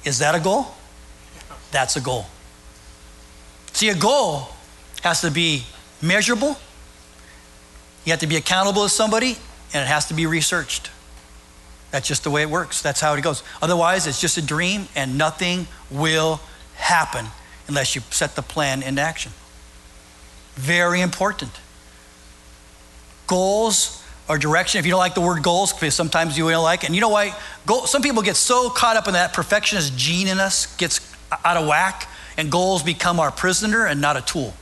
Is 0.04 0.20
that 0.20 0.34
a 0.34 0.40
goal? 0.40 0.68
That's 1.72 1.96
a 1.96 2.00
goal. 2.00 2.24
See, 3.74 3.90
a 3.90 3.94
goal 3.94 4.48
has 5.02 5.20
to 5.20 5.30
be 5.30 5.64
measurable, 6.00 6.56
you 8.06 8.12
have 8.12 8.20
to 8.20 8.26
be 8.26 8.36
accountable 8.36 8.84
to 8.84 8.88
somebody, 8.88 9.36
and 9.74 9.82
it 9.82 9.88
has 9.88 10.06
to 10.06 10.14
be 10.14 10.24
researched. 10.24 10.90
That's 11.90 12.08
just 12.08 12.24
the 12.24 12.30
way 12.30 12.42
it 12.42 12.50
works. 12.50 12.80
That's 12.80 13.00
how 13.00 13.12
it 13.12 13.22
goes. 13.22 13.42
Otherwise, 13.60 14.06
it's 14.06 14.20
just 14.20 14.38
a 14.38 14.42
dream, 14.42 14.88
and 14.96 15.18
nothing 15.18 15.66
will 15.90 16.40
happen 16.76 17.26
unless 17.68 17.94
you 17.94 18.02
set 18.10 18.36
the 18.36 18.42
plan 18.42 18.82
into 18.82 19.00
action. 19.00 19.32
Very 20.54 21.00
important. 21.00 21.50
Goals 23.26 24.02
or 24.28 24.38
direction. 24.38 24.78
If 24.78 24.86
you 24.86 24.90
don't 24.90 25.00
like 25.00 25.14
the 25.14 25.20
word 25.20 25.42
goals, 25.42 25.72
because 25.72 25.94
sometimes 25.94 26.36
you 26.38 26.50
don't 26.50 26.62
like 26.62 26.84
it. 26.84 26.86
And 26.86 26.94
you 26.94 27.00
know 27.00 27.08
why? 27.08 27.34
Goal, 27.66 27.86
some 27.86 28.02
people 28.02 28.22
get 28.22 28.36
so 28.36 28.70
caught 28.70 28.96
up 28.96 29.06
in 29.06 29.14
that 29.14 29.32
perfectionist 29.32 29.96
gene 29.96 30.28
in 30.28 30.38
us 30.38 30.74
gets 30.76 31.00
out 31.44 31.56
of 31.56 31.66
whack, 31.66 32.08
and 32.36 32.50
goals 32.50 32.82
become 32.82 33.18
our 33.18 33.30
prisoner 33.30 33.86
and 33.86 34.00
not 34.00 34.16
a 34.16 34.20
tool. 34.20 34.54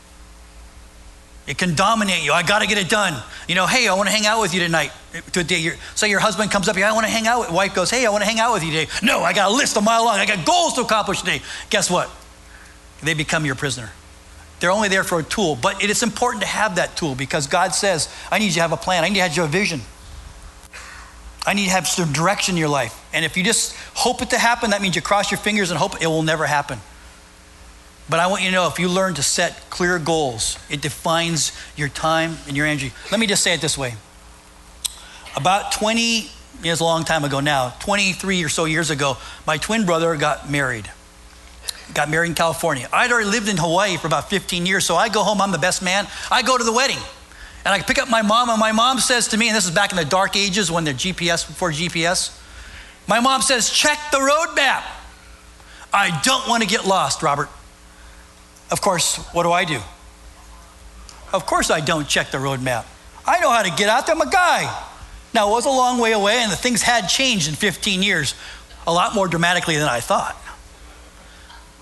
It 1.46 1.58
can 1.58 1.74
dominate 1.74 2.22
you. 2.22 2.32
I 2.32 2.42
got 2.42 2.60
to 2.60 2.68
get 2.68 2.78
it 2.78 2.88
done. 2.88 3.20
You 3.48 3.56
know, 3.56 3.66
hey, 3.66 3.88
I 3.88 3.94
want 3.94 4.08
to 4.08 4.14
hang 4.14 4.26
out 4.26 4.40
with 4.40 4.54
you 4.54 4.60
tonight. 4.60 4.92
Today, 5.32 5.72
say 5.94 6.08
your 6.08 6.20
husband 6.20 6.50
comes 6.50 6.68
up 6.68 6.76
here, 6.76 6.86
I 6.86 6.92
want 6.92 7.04
to 7.04 7.12
hang 7.12 7.26
out 7.26 7.40
with. 7.40 7.50
Wife 7.50 7.74
goes, 7.74 7.90
hey, 7.90 8.06
I 8.06 8.10
want 8.10 8.22
to 8.22 8.28
hang 8.28 8.38
out 8.38 8.54
with 8.54 8.62
you 8.62 8.70
today. 8.70 8.90
No, 9.02 9.20
I 9.22 9.32
got 9.32 9.50
a 9.50 9.54
list 9.54 9.76
a 9.76 9.80
mile 9.80 10.04
long. 10.04 10.18
I 10.18 10.26
got 10.26 10.46
goals 10.46 10.74
to 10.74 10.82
accomplish 10.82 11.20
today. 11.20 11.42
Guess 11.70 11.90
what? 11.90 12.10
They 13.02 13.14
become 13.14 13.44
your 13.44 13.56
prisoner. 13.56 13.90
They're 14.60 14.70
only 14.70 14.88
there 14.88 15.02
for 15.02 15.18
a 15.18 15.24
tool, 15.24 15.58
but 15.60 15.82
it 15.82 15.90
is 15.90 16.04
important 16.04 16.42
to 16.42 16.48
have 16.48 16.76
that 16.76 16.96
tool 16.96 17.16
because 17.16 17.48
God 17.48 17.74
says, 17.74 18.08
I 18.30 18.38
need 18.38 18.46
you 18.46 18.52
to 18.52 18.60
have 18.60 18.72
a 18.72 18.76
plan. 18.76 19.02
I 19.02 19.08
need 19.08 19.16
you 19.16 19.24
to 19.24 19.40
have 19.40 19.48
a 19.48 19.48
vision. 19.48 19.80
I 21.44 21.54
need 21.54 21.64
to 21.64 21.70
have 21.72 21.88
some 21.88 22.12
direction 22.12 22.54
in 22.54 22.60
your 22.60 22.68
life. 22.68 22.96
And 23.12 23.24
if 23.24 23.36
you 23.36 23.42
just 23.42 23.74
hope 23.94 24.22
it 24.22 24.30
to 24.30 24.38
happen, 24.38 24.70
that 24.70 24.80
means 24.80 24.94
you 24.94 25.02
cross 25.02 25.32
your 25.32 25.38
fingers 25.38 25.70
and 25.72 25.78
hope 25.78 26.00
it 26.00 26.06
will 26.06 26.22
never 26.22 26.46
happen. 26.46 26.78
But 28.08 28.20
I 28.20 28.26
want 28.26 28.42
you 28.42 28.48
to 28.48 28.54
know 28.54 28.66
if 28.68 28.78
you 28.78 28.88
learn 28.88 29.14
to 29.14 29.22
set 29.22 29.70
clear 29.70 29.98
goals, 29.98 30.58
it 30.68 30.80
defines 30.80 31.52
your 31.76 31.88
time 31.88 32.36
and 32.46 32.56
your 32.56 32.66
energy. 32.66 32.92
Let 33.10 33.20
me 33.20 33.26
just 33.26 33.42
say 33.42 33.54
it 33.54 33.60
this 33.60 33.78
way. 33.78 33.94
About 35.36 35.72
20, 35.72 36.28
years, 36.62 36.80
a 36.80 36.84
long 36.84 37.04
time 37.04 37.24
ago 37.24 37.40
now, 37.40 37.70
23 37.80 38.44
or 38.44 38.48
so 38.48 38.64
years 38.66 38.90
ago, 38.90 39.16
my 39.46 39.56
twin 39.56 39.86
brother 39.86 40.16
got 40.16 40.50
married 40.50 40.90
got 41.94 42.08
married 42.08 42.28
in 42.28 42.34
California. 42.34 42.88
I'd 42.92 43.12
already 43.12 43.28
lived 43.28 43.48
in 43.48 43.56
Hawaii 43.56 43.96
for 43.96 44.06
about 44.06 44.30
15 44.30 44.66
years, 44.66 44.84
so 44.84 44.96
I 44.96 45.08
go 45.08 45.22
home, 45.22 45.40
I'm 45.40 45.52
the 45.52 45.58
best 45.58 45.82
man. 45.82 46.06
I 46.30 46.42
go 46.42 46.56
to 46.56 46.64
the 46.64 46.72
wedding. 46.72 46.98
And 47.64 47.72
I 47.72 47.80
pick 47.80 47.98
up 47.98 48.08
my 48.08 48.22
mom, 48.22 48.50
and 48.50 48.58
my 48.58 48.72
mom 48.72 48.98
says 48.98 49.28
to 49.28 49.36
me, 49.36 49.48
and 49.48 49.56
this 49.56 49.66
is 49.66 49.70
back 49.70 49.92
in 49.92 49.96
the 49.96 50.04
dark 50.04 50.36
ages 50.36 50.70
when 50.70 50.84
the 50.84 50.92
GPS, 50.92 51.46
before 51.46 51.70
GPS, 51.70 52.38
my 53.06 53.20
mom 53.20 53.42
says, 53.42 53.70
check 53.70 53.98
the 54.10 54.20
road 54.20 54.54
map. 54.54 54.84
I 55.92 56.18
don't 56.22 56.48
want 56.48 56.62
to 56.62 56.68
get 56.68 56.86
lost, 56.86 57.22
Robert. 57.22 57.48
Of 58.72 58.80
course, 58.80 59.18
what 59.32 59.42
do 59.44 59.52
I 59.52 59.64
do? 59.64 59.78
Of 61.32 61.46
course, 61.46 61.70
I 61.70 61.80
don't 61.80 62.08
check 62.08 62.30
the 62.30 62.38
road 62.38 62.62
map. 62.62 62.86
I 63.26 63.38
know 63.38 63.50
how 63.50 63.62
to 63.62 63.70
get 63.70 63.88
out 63.88 64.06
there. 64.06 64.16
I'm 64.16 64.20
a 64.22 64.30
guy. 64.30 64.62
Now, 65.34 65.48
it 65.48 65.52
was 65.52 65.66
a 65.66 65.70
long 65.70 65.98
way 65.98 66.12
away, 66.12 66.38
and 66.38 66.50
the 66.50 66.56
things 66.56 66.82
had 66.82 67.06
changed 67.06 67.48
in 67.48 67.54
15 67.54 68.02
years, 68.02 68.34
a 68.86 68.92
lot 68.92 69.14
more 69.14 69.28
dramatically 69.28 69.76
than 69.76 69.88
I 69.88 70.00
thought. 70.00 70.36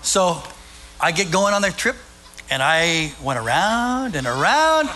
So 0.01 0.43
I 0.99 1.11
get 1.11 1.31
going 1.31 1.53
on 1.53 1.61
the 1.61 1.71
trip 1.71 1.95
and 2.49 2.61
I 2.61 3.13
went 3.23 3.39
around 3.39 4.15
and 4.15 4.27
around. 4.27 4.89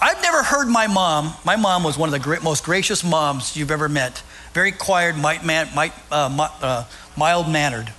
I've 0.00 0.22
never 0.22 0.42
heard 0.42 0.68
my 0.68 0.86
mom, 0.86 1.34
my 1.44 1.56
mom 1.56 1.82
was 1.82 1.98
one 1.98 2.08
of 2.08 2.12
the 2.12 2.18
great, 2.18 2.42
most 2.42 2.64
gracious 2.64 3.02
moms 3.02 3.56
you've 3.56 3.70
ever 3.70 3.88
met. 3.88 4.22
Very 4.52 4.72
quiet, 4.72 5.16
uh, 5.16 5.88
uh, 6.10 6.84
mild 7.16 7.48
mannered. 7.48 7.92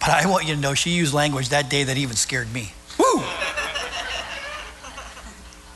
But 0.00 0.08
I 0.10 0.26
want 0.26 0.48
you 0.48 0.54
to 0.54 0.60
know 0.60 0.74
she 0.74 0.90
used 0.90 1.14
language 1.14 1.50
that 1.50 1.70
day 1.70 1.84
that 1.84 1.96
even 1.96 2.16
scared 2.16 2.52
me. 2.52 2.72
Woo! 2.98 3.22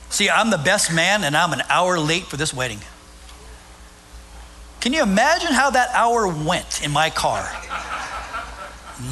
See, 0.09 0.31
I'm 0.31 0.51
the 0.51 0.59
best 0.59 0.93
man 0.93 1.25
and 1.25 1.37
I'm 1.37 1.53
an 1.53 1.63
hour 1.69 1.99
late 1.99 2.25
for 2.25 2.37
this 2.37 2.53
wedding. 2.55 2.81
Can 4.81 4.93
you 4.93 5.03
imagine 5.03 5.53
how 5.53 5.71
that 5.71 5.91
hour 5.95 6.27
went 6.27 6.83
in 6.83 6.91
my 6.91 7.11
car? 7.11 7.51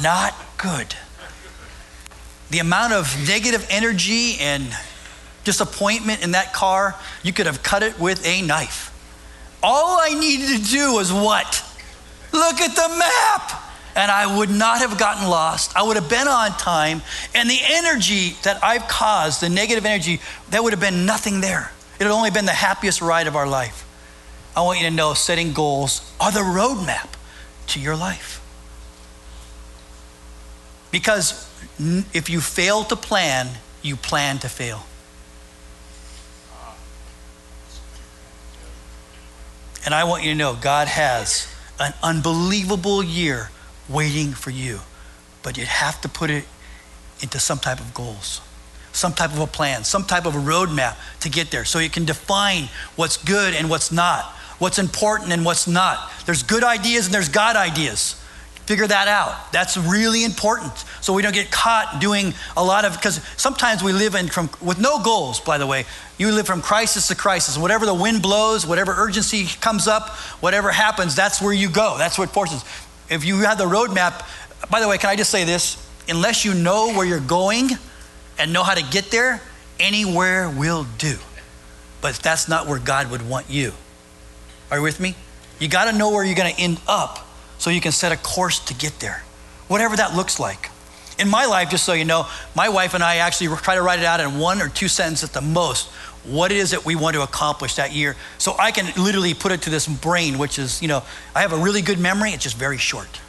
not 0.01 0.33
good. 0.57 0.95
The 2.49 2.59
amount 2.59 2.93
of 2.93 3.27
negative 3.27 3.65
energy 3.69 4.37
and 4.39 4.75
disappointment 5.43 6.23
in 6.23 6.31
that 6.31 6.53
car, 6.53 6.95
you 7.21 7.33
could 7.33 7.47
have 7.47 7.63
cut 7.63 7.83
it 7.83 7.99
with 7.99 8.25
a 8.25 8.41
knife. 8.41 8.91
All 9.61 9.97
I 9.99 10.13
needed 10.13 10.59
to 10.59 10.71
do 10.71 10.93
was 10.93 11.11
what? 11.11 11.63
Look 12.31 12.61
at 12.61 12.75
the 12.75 12.95
map. 12.97 13.62
And 13.95 14.09
I 14.09 14.37
would 14.37 14.49
not 14.49 14.79
have 14.79 14.97
gotten 14.97 15.27
lost. 15.27 15.75
I 15.75 15.83
would 15.83 15.97
have 15.97 16.09
been 16.09 16.27
on 16.27 16.51
time. 16.51 17.01
And 17.35 17.49
the 17.49 17.59
energy 17.63 18.35
that 18.43 18.63
I've 18.63 18.87
caused, 18.87 19.41
the 19.41 19.49
negative 19.49 19.85
energy, 19.85 20.19
that 20.49 20.63
would 20.63 20.73
have 20.73 20.79
been 20.79 21.05
nothing 21.05 21.41
there. 21.41 21.71
It 21.99 22.03
would 22.03 22.11
only 22.11 22.31
been 22.31 22.45
the 22.45 22.51
happiest 22.51 23.01
ride 23.01 23.27
of 23.27 23.35
our 23.35 23.47
life. 23.47 23.87
I 24.55 24.61
want 24.61 24.79
you 24.79 24.89
to 24.89 24.95
know 24.95 25.13
setting 25.13 25.53
goals 25.53 26.11
are 26.19 26.31
the 26.31 26.39
roadmap 26.39 27.09
to 27.67 27.79
your 27.79 27.95
life. 27.95 28.41
Because 30.91 31.49
if 32.13 32.29
you 32.29 32.39
fail 32.39 32.83
to 32.85 32.95
plan, 32.95 33.49
you 33.81 33.95
plan 33.95 34.39
to 34.39 34.49
fail. 34.49 34.85
And 39.85 39.93
I 39.93 40.03
want 40.05 40.23
you 40.23 40.31
to 40.31 40.35
know 40.35 40.55
God 40.59 40.87
has 40.87 41.47
an 41.79 41.93
unbelievable 42.01 43.03
year 43.03 43.49
waiting 43.89 44.31
for 44.31 44.49
you, 44.49 44.79
but 45.41 45.57
you 45.57 45.65
have 45.65 45.99
to 46.01 46.09
put 46.09 46.29
it 46.29 46.45
into 47.21 47.39
some 47.39 47.59
type 47.59 47.79
of 47.79 47.93
goals, 47.93 48.41
some 48.91 49.13
type 49.13 49.31
of 49.31 49.39
a 49.39 49.47
plan, 49.47 49.83
some 49.83 50.03
type 50.03 50.25
of 50.25 50.35
a 50.35 50.39
roadmap 50.39 50.95
to 51.21 51.29
get 51.29 51.51
there 51.51 51.65
so 51.65 51.79
you 51.79 51.89
can 51.89 52.05
define 52.05 52.69
what's 52.95 53.17
good 53.17 53.53
and 53.53 53.69
what's 53.69 53.91
not, 53.91 54.25
what's 54.59 54.79
important 54.79 55.31
and 55.31 55.45
what's 55.45 55.67
not. 55.67 56.11
There's 56.25 56.43
good 56.43 56.63
ideas 56.63 57.05
and 57.05 57.13
there's 57.13 57.29
God 57.29 57.55
ideas. 57.55 58.19
Figure 58.65 58.87
that 58.87 59.09
out. 59.09 59.51
That's 59.51 59.75
really 59.75 60.23
important. 60.23 60.71
So 61.01 61.11
we 61.11 61.21
don't 61.21 61.33
get 61.33 61.51
caught 61.51 61.99
doing 61.99 62.33
a 62.55 62.63
lot 62.63 62.85
of 62.85 62.93
because 62.93 63.19
sometimes 63.35 63.83
we 63.83 63.91
live 63.91 64.15
in 64.15 64.29
from 64.29 64.49
with 64.61 64.79
no 64.79 65.03
goals, 65.03 65.41
by 65.41 65.57
the 65.57 65.67
way. 65.67 65.83
You 66.17 66.31
live 66.31 66.47
from 66.47 66.61
crisis 66.61 67.09
to 67.09 67.15
crisis. 67.15 67.57
Whatever 67.57 67.85
the 67.85 67.93
wind 67.93 68.21
blows, 68.21 68.65
whatever 68.65 68.93
urgency 68.95 69.47
comes 69.59 69.85
up, 69.85 70.11
whatever 70.39 70.71
happens, 70.71 71.13
that's 71.13 71.41
where 71.41 71.51
you 71.51 71.69
go. 71.69 71.97
That's 71.97 72.17
what 72.17 72.29
forces. 72.29 72.63
If 73.09 73.25
you 73.25 73.39
have 73.39 73.57
the 73.57 73.65
roadmap, 73.65 74.25
by 74.69 74.79
the 74.79 74.87
way, 74.87 74.97
can 74.97 75.09
I 75.09 75.15
just 75.15 75.29
say 75.29 75.43
this? 75.43 75.77
Unless 76.07 76.45
you 76.45 76.53
know 76.53 76.93
where 76.93 77.05
you're 77.05 77.19
going 77.19 77.69
and 78.37 78.51
know 78.51 78.63
how 78.63 78.73
to 78.73 78.83
get 78.83 79.11
there, 79.11 79.41
anywhere 79.79 80.49
will 80.49 80.85
do. 80.97 81.17
But 82.01 82.15
that's 82.15 82.49
not 82.49 82.67
where 82.67 82.79
God 82.79 83.09
would 83.11 83.27
want 83.27 83.49
you. 83.49 83.73
Are 84.69 84.77
you 84.77 84.83
with 84.83 84.99
me? 84.99 85.15
You 85.59 85.67
got 85.67 85.89
to 85.89 85.97
know 85.97 86.09
where 86.09 86.23
you're 86.23 86.35
going 86.35 86.53
to 86.53 86.61
end 86.61 86.79
up 86.87 87.27
so 87.57 87.69
you 87.69 87.79
can 87.79 87.91
set 87.91 88.11
a 88.11 88.17
course 88.17 88.59
to 88.65 88.73
get 88.73 88.99
there, 88.99 89.23
whatever 89.67 89.95
that 89.95 90.15
looks 90.15 90.39
like. 90.39 90.69
In 91.19 91.29
my 91.29 91.45
life, 91.45 91.69
just 91.69 91.85
so 91.85 91.93
you 91.93 92.05
know, 92.05 92.27
my 92.55 92.69
wife 92.69 92.95
and 92.95 93.03
I 93.03 93.17
actually 93.17 93.55
try 93.57 93.75
to 93.75 93.81
write 93.81 93.99
it 93.99 94.05
out 94.05 94.19
in 94.19 94.39
one 94.39 94.61
or 94.61 94.67
two 94.67 94.87
sentences 94.87 95.29
at 95.29 95.33
the 95.33 95.41
most 95.41 95.89
what 96.25 96.51
it 96.51 96.57
is 96.57 96.71
that 96.71 96.85
we 96.85 96.95
want 96.95 97.15
to 97.15 97.21
accomplish 97.21 97.75
that 97.75 97.91
year. 97.91 98.15
So 98.37 98.55
I 98.57 98.71
can 98.71 98.85
literally 99.01 99.33
put 99.33 99.51
it 99.51 99.63
to 99.63 99.69
this 99.69 99.87
brain, 99.87 100.37
which 100.37 100.57
is, 100.57 100.81
you 100.81 100.87
know, 100.87 101.03
I 101.35 101.41
have 101.41 101.53
a 101.53 101.57
really 101.57 101.81
good 101.81 101.99
memory, 101.99 102.31
it's 102.31 102.43
just 102.43 102.57
very 102.57 102.77
short. 102.77 103.19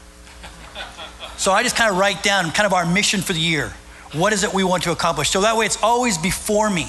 so 1.36 1.52
I 1.52 1.62
just 1.62 1.76
kind 1.76 1.90
of 1.90 1.98
write 1.98 2.22
down 2.22 2.50
kind 2.52 2.66
of 2.66 2.72
our 2.72 2.86
mission 2.86 3.20
for 3.20 3.32
the 3.32 3.40
year. 3.40 3.72
What 4.12 4.32
is 4.32 4.44
it 4.44 4.54
we 4.54 4.62
want 4.62 4.84
to 4.84 4.92
accomplish? 4.92 5.30
So 5.30 5.40
that 5.40 5.56
way 5.56 5.66
it's 5.66 5.82
always 5.82 6.16
before 6.18 6.70
me. 6.70 6.88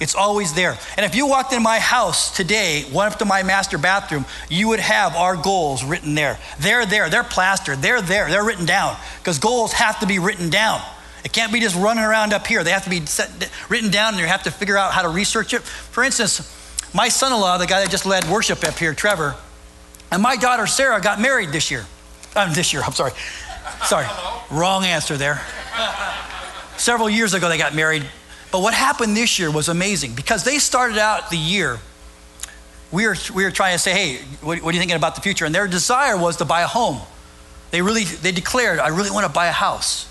It's 0.00 0.16
always 0.16 0.52
there. 0.54 0.76
And 0.96 1.06
if 1.06 1.14
you 1.14 1.26
walked 1.26 1.52
in 1.52 1.62
my 1.62 1.78
house 1.78 2.34
today, 2.34 2.84
went 2.92 3.12
up 3.12 3.18
to 3.20 3.24
my 3.24 3.44
master 3.44 3.78
bathroom, 3.78 4.24
you 4.50 4.68
would 4.68 4.80
have 4.80 5.14
our 5.14 5.36
goals 5.36 5.84
written 5.84 6.16
there. 6.16 6.36
They're 6.58 6.84
there. 6.84 7.08
They're 7.08 7.22
plastered. 7.22 7.80
They're 7.80 8.02
there. 8.02 8.28
They're 8.28 8.44
written 8.44 8.66
down 8.66 8.96
because 9.18 9.38
goals 9.38 9.72
have 9.72 10.00
to 10.00 10.06
be 10.06 10.18
written 10.18 10.50
down. 10.50 10.82
It 11.24 11.32
can't 11.32 11.52
be 11.52 11.60
just 11.60 11.74
running 11.74 12.04
around 12.04 12.32
up 12.34 12.46
here. 12.46 12.62
They 12.62 12.70
have 12.70 12.84
to 12.84 12.90
be 12.90 13.04
set, 13.06 13.50
written 13.70 13.90
down, 13.90 14.12
and 14.12 14.20
you 14.20 14.26
have 14.26 14.42
to 14.42 14.50
figure 14.50 14.76
out 14.76 14.92
how 14.92 15.02
to 15.02 15.08
research 15.08 15.54
it. 15.54 15.62
For 15.62 16.04
instance, 16.04 16.50
my 16.94 17.08
son-in-law, 17.08 17.58
the 17.58 17.66
guy 17.66 17.80
that 17.80 17.90
just 17.90 18.04
led 18.04 18.28
worship 18.28 18.62
up 18.62 18.78
here, 18.78 18.94
Trevor, 18.94 19.34
and 20.12 20.22
my 20.22 20.36
daughter 20.36 20.66
Sarah 20.66 21.00
got 21.00 21.20
married 21.20 21.50
this 21.50 21.70
year. 21.70 21.86
Um, 22.36 22.52
this 22.52 22.72
year, 22.72 22.82
I'm 22.84 22.92
sorry. 22.92 23.12
Sorry, 23.84 24.06
wrong 24.50 24.84
answer 24.84 25.16
there. 25.16 25.40
Several 26.76 27.08
years 27.08 27.32
ago, 27.32 27.48
they 27.48 27.58
got 27.58 27.74
married. 27.74 28.04
But 28.52 28.60
what 28.60 28.74
happened 28.74 29.16
this 29.16 29.38
year 29.38 29.50
was 29.50 29.68
amazing 29.68 30.14
because 30.14 30.44
they 30.44 30.58
started 30.58 30.98
out 30.98 31.30
the 31.30 31.38
year. 31.38 31.78
We 32.92 33.06
were, 33.06 33.16
we 33.34 33.44
were 33.44 33.50
trying 33.50 33.74
to 33.74 33.78
say, 33.78 33.92
hey, 33.92 34.24
what, 34.42 34.62
what 34.62 34.70
are 34.70 34.74
you 34.74 34.78
thinking 34.78 34.96
about 34.96 35.14
the 35.14 35.20
future? 35.20 35.44
And 35.44 35.54
their 35.54 35.66
desire 35.66 36.16
was 36.16 36.36
to 36.36 36.44
buy 36.44 36.62
a 36.62 36.66
home. 36.66 37.00
They 37.70 37.82
really, 37.82 38.04
they 38.04 38.30
declared, 38.30 38.78
I 38.78 38.88
really 38.88 39.10
want 39.10 39.26
to 39.26 39.32
buy 39.32 39.46
a 39.46 39.52
house. 39.52 40.08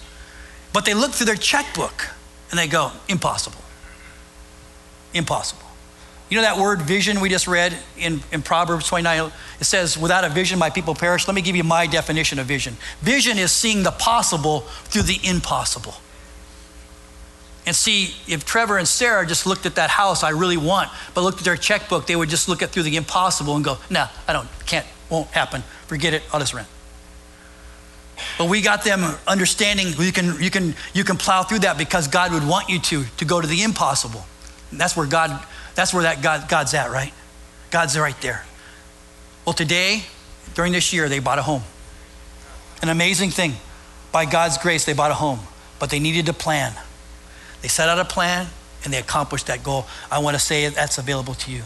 But 0.73 0.85
they 0.85 0.93
look 0.93 1.11
through 1.11 1.27
their 1.27 1.35
checkbook 1.35 2.09
and 2.49 2.59
they 2.59 2.67
go, 2.67 2.91
impossible. 3.07 3.61
Impossible. 5.13 5.63
You 6.29 6.37
know 6.37 6.43
that 6.43 6.57
word 6.57 6.81
vision 6.81 7.19
we 7.19 7.29
just 7.29 7.47
read 7.47 7.77
in, 7.95 8.21
in 8.31 8.41
Proverbs 8.41 8.87
29? 8.87 9.31
It 9.59 9.65
says, 9.65 9.97
without 9.97 10.23
a 10.23 10.29
vision, 10.29 10.57
my 10.57 10.71
people 10.71 10.95
perish. 10.95 11.27
Let 11.27 11.35
me 11.35 11.41
give 11.41 11.55
you 11.55 11.63
my 11.63 11.85
definition 11.85 12.39
of 12.39 12.47
vision. 12.47 12.75
Vision 13.01 13.37
is 13.37 13.51
seeing 13.51 13.83
the 13.83 13.91
possible 13.91 14.61
through 14.85 15.03
the 15.03 15.19
impossible. 15.23 15.93
And 17.65 17.75
see, 17.75 18.15
if 18.27 18.45
Trevor 18.45 18.77
and 18.77 18.87
Sarah 18.87 19.25
just 19.25 19.45
looked 19.45 19.65
at 19.65 19.75
that 19.75 19.89
house 19.89 20.23
I 20.23 20.31
really 20.31 20.57
want, 20.57 20.89
but 21.13 21.21
looked 21.21 21.37
at 21.37 21.45
their 21.45 21.55
checkbook, 21.55 22.07
they 22.07 22.15
would 22.15 22.29
just 22.29 22.49
look 22.49 22.61
at 22.61 22.71
through 22.71 22.83
the 22.83 22.95
impossible 22.95 23.55
and 23.55 23.63
go, 23.63 23.77
nah, 23.89 24.07
I 24.27 24.33
don't, 24.33 24.49
can't, 24.65 24.85
won't 25.09 25.27
happen. 25.29 25.61
Forget 25.87 26.13
it, 26.13 26.23
I'll 26.33 26.39
just 26.39 26.53
rent. 26.53 26.67
But 28.37 28.49
we 28.49 28.61
got 28.61 28.83
them 28.83 29.03
understanding 29.27 29.87
you 29.97 30.11
can, 30.11 30.41
you 30.41 30.49
can, 30.49 30.75
you 30.93 31.03
can 31.03 31.17
plow 31.17 31.43
through 31.43 31.59
that 31.59 31.77
because 31.77 32.07
God 32.07 32.31
would 32.31 32.47
want 32.47 32.69
you 32.69 32.79
to, 32.79 33.03
to 33.17 33.25
go 33.25 33.39
to 33.39 33.47
the 33.47 33.63
impossible. 33.63 34.25
And 34.71 34.79
that's 34.79 34.95
where 34.95 35.07
God, 35.07 35.45
that's 35.75 35.93
where 35.93 36.03
that 36.03 36.21
God, 36.21 36.49
God's 36.49 36.73
at, 36.73 36.91
right? 36.91 37.13
God's 37.71 37.97
right 37.97 38.19
there. 38.21 38.43
Well, 39.45 39.53
today, 39.53 40.03
during 40.55 40.71
this 40.71 40.93
year, 40.93 41.09
they 41.09 41.19
bought 41.19 41.39
a 41.39 41.43
home. 41.43 41.63
An 42.81 42.89
amazing 42.89 43.31
thing. 43.31 43.53
By 44.11 44.25
God's 44.25 44.57
grace, 44.57 44.85
they 44.85 44.93
bought 44.93 45.11
a 45.11 45.15
home, 45.15 45.39
but 45.79 45.89
they 45.89 45.99
needed 45.99 46.27
to 46.27 46.33
plan. 46.33 46.73
They 47.61 47.67
set 47.67 47.89
out 47.89 47.97
a 47.97 48.05
plan 48.05 48.47
and 48.83 48.93
they 48.93 48.99
accomplished 48.99 49.47
that 49.47 49.63
goal. 49.63 49.85
I 50.11 50.19
want 50.19 50.35
to 50.35 50.39
say 50.39 50.67
that's 50.69 50.97
available 50.97 51.33
to 51.35 51.51
you. 51.51 51.63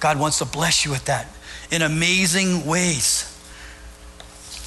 God 0.00 0.18
wants 0.18 0.38
to 0.38 0.44
bless 0.44 0.84
you 0.84 0.90
with 0.90 1.04
that 1.04 1.26
in 1.70 1.82
amazing 1.82 2.66
ways. 2.66 3.37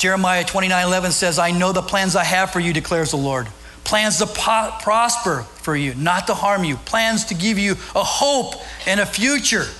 Jeremiah 0.01 0.43
29 0.43 0.83
11 0.83 1.11
says, 1.11 1.37
I 1.37 1.51
know 1.51 1.73
the 1.73 1.83
plans 1.83 2.15
I 2.15 2.23
have 2.23 2.49
for 2.49 2.59
you, 2.59 2.73
declares 2.73 3.11
the 3.11 3.17
Lord. 3.17 3.45
Plans 3.83 4.17
to 4.17 4.25
po- 4.25 4.71
prosper 4.81 5.43
for 5.61 5.75
you, 5.75 5.93
not 5.93 6.25
to 6.25 6.33
harm 6.33 6.63
you. 6.63 6.77
Plans 6.77 7.25
to 7.25 7.35
give 7.35 7.59
you 7.59 7.73
a 7.93 8.03
hope 8.03 8.55
and 8.87 8.99
a 8.99 9.05
future. 9.05 9.61
Isn't 9.61 9.75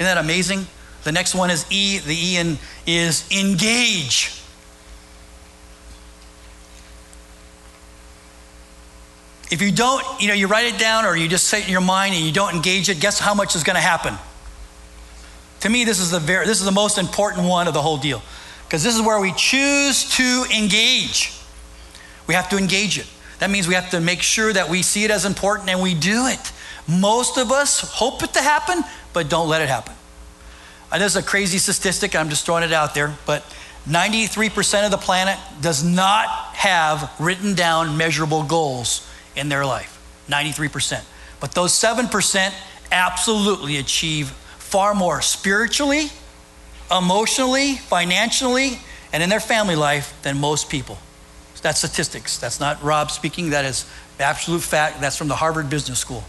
that 0.00 0.18
amazing? 0.18 0.66
The 1.04 1.12
next 1.12 1.36
one 1.36 1.50
is 1.50 1.64
E. 1.70 2.00
The 2.00 2.12
E 2.12 2.36
in 2.38 2.58
is 2.84 3.30
engage. 3.30 4.42
If 9.52 9.62
you 9.62 9.70
don't, 9.70 10.04
you 10.20 10.26
know, 10.26 10.34
you 10.34 10.48
write 10.48 10.74
it 10.74 10.80
down 10.80 11.04
or 11.04 11.14
you 11.14 11.28
just 11.28 11.46
say 11.46 11.60
it 11.60 11.66
in 11.66 11.70
your 11.70 11.80
mind 11.80 12.16
and 12.16 12.24
you 12.24 12.32
don't 12.32 12.56
engage 12.56 12.88
it, 12.88 12.98
guess 12.98 13.20
how 13.20 13.34
much 13.34 13.54
is 13.54 13.62
going 13.62 13.76
to 13.76 13.80
happen? 13.80 14.18
To 15.60 15.68
me, 15.68 15.84
this 15.84 16.00
is 16.00 16.10
the 16.10 16.18
very, 16.18 16.44
this 16.44 16.58
is 16.58 16.64
the 16.64 16.72
most 16.72 16.98
important 16.98 17.46
one 17.46 17.68
of 17.68 17.74
the 17.74 17.82
whole 17.82 17.98
deal. 17.98 18.20
Because 18.70 18.84
this 18.84 18.94
is 18.94 19.02
where 19.02 19.18
we 19.18 19.32
choose 19.32 20.08
to 20.16 20.46
engage. 20.56 21.36
We 22.28 22.34
have 22.34 22.48
to 22.50 22.56
engage 22.56 23.00
it. 23.00 23.06
That 23.40 23.50
means 23.50 23.66
we 23.66 23.74
have 23.74 23.90
to 23.90 24.00
make 24.00 24.22
sure 24.22 24.52
that 24.52 24.68
we 24.68 24.82
see 24.82 25.02
it 25.02 25.10
as 25.10 25.24
important 25.24 25.70
and 25.70 25.82
we 25.82 25.92
do 25.92 26.28
it. 26.28 26.52
Most 26.86 27.36
of 27.36 27.50
us 27.50 27.80
hope 27.80 28.22
it 28.22 28.32
to 28.34 28.40
happen, 28.40 28.84
but 29.12 29.28
don't 29.28 29.48
let 29.48 29.60
it 29.60 29.68
happen. 29.68 29.92
And 30.92 31.02
this 31.02 31.16
is 31.16 31.24
a 31.24 31.26
crazy 31.26 31.58
statistic, 31.58 32.14
I'm 32.14 32.28
just 32.28 32.46
throwing 32.46 32.62
it 32.62 32.72
out 32.72 32.94
there, 32.94 33.12
but 33.26 33.42
93% 33.88 34.84
of 34.84 34.92
the 34.92 34.98
planet 34.98 35.36
does 35.60 35.82
not 35.82 36.28
have 36.54 37.10
written 37.18 37.56
down 37.56 37.96
measurable 37.96 38.44
goals 38.44 39.04
in 39.34 39.48
their 39.48 39.66
life. 39.66 40.00
93%. 40.28 41.02
But 41.40 41.56
those 41.56 41.72
7% 41.72 42.54
absolutely 42.92 43.78
achieve 43.78 44.28
far 44.28 44.94
more 44.94 45.20
spiritually, 45.22 46.12
emotionally, 46.90 47.76
financially, 47.76 48.78
and 49.12 49.22
in 49.22 49.30
their 49.30 49.40
family 49.40 49.76
life 49.76 50.14
than 50.22 50.38
most 50.38 50.68
people. 50.68 50.98
That's 51.62 51.78
statistics. 51.78 52.38
That's 52.38 52.58
not 52.58 52.82
Rob 52.82 53.10
speaking. 53.10 53.50
That 53.50 53.64
is 53.64 53.84
absolute 54.18 54.62
fact. 54.62 55.00
That's 55.00 55.16
from 55.16 55.28
the 55.28 55.36
Harvard 55.36 55.68
Business 55.68 55.98
School. 55.98 56.24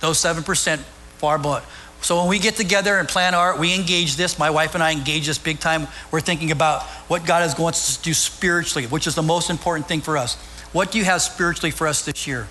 Those 0.00 0.18
7% 0.18 0.78
far 1.18 1.38
more. 1.38 1.62
So 2.02 2.18
when 2.18 2.28
we 2.28 2.38
get 2.38 2.56
together 2.56 2.96
and 2.98 3.06
plan 3.08 3.34
our, 3.34 3.58
we 3.58 3.74
engage 3.74 4.16
this. 4.16 4.38
My 4.38 4.48
wife 4.48 4.74
and 4.74 4.82
I 4.82 4.92
engage 4.92 5.26
this 5.26 5.38
big 5.38 5.60
time. 5.60 5.86
We're 6.10 6.20
thinking 6.20 6.50
about 6.50 6.82
what 7.08 7.26
God 7.26 7.44
is 7.44 7.52
going 7.52 7.74
to 7.74 8.02
do 8.02 8.14
spiritually, 8.14 8.86
which 8.86 9.06
is 9.06 9.14
the 9.14 9.22
most 9.22 9.50
important 9.50 9.86
thing 9.86 10.00
for 10.00 10.16
us. 10.16 10.36
What 10.72 10.92
do 10.92 10.98
you 10.98 11.04
have 11.04 11.20
spiritually 11.20 11.72
for 11.72 11.86
us 11.86 12.04
this 12.04 12.26
year? 12.26 12.48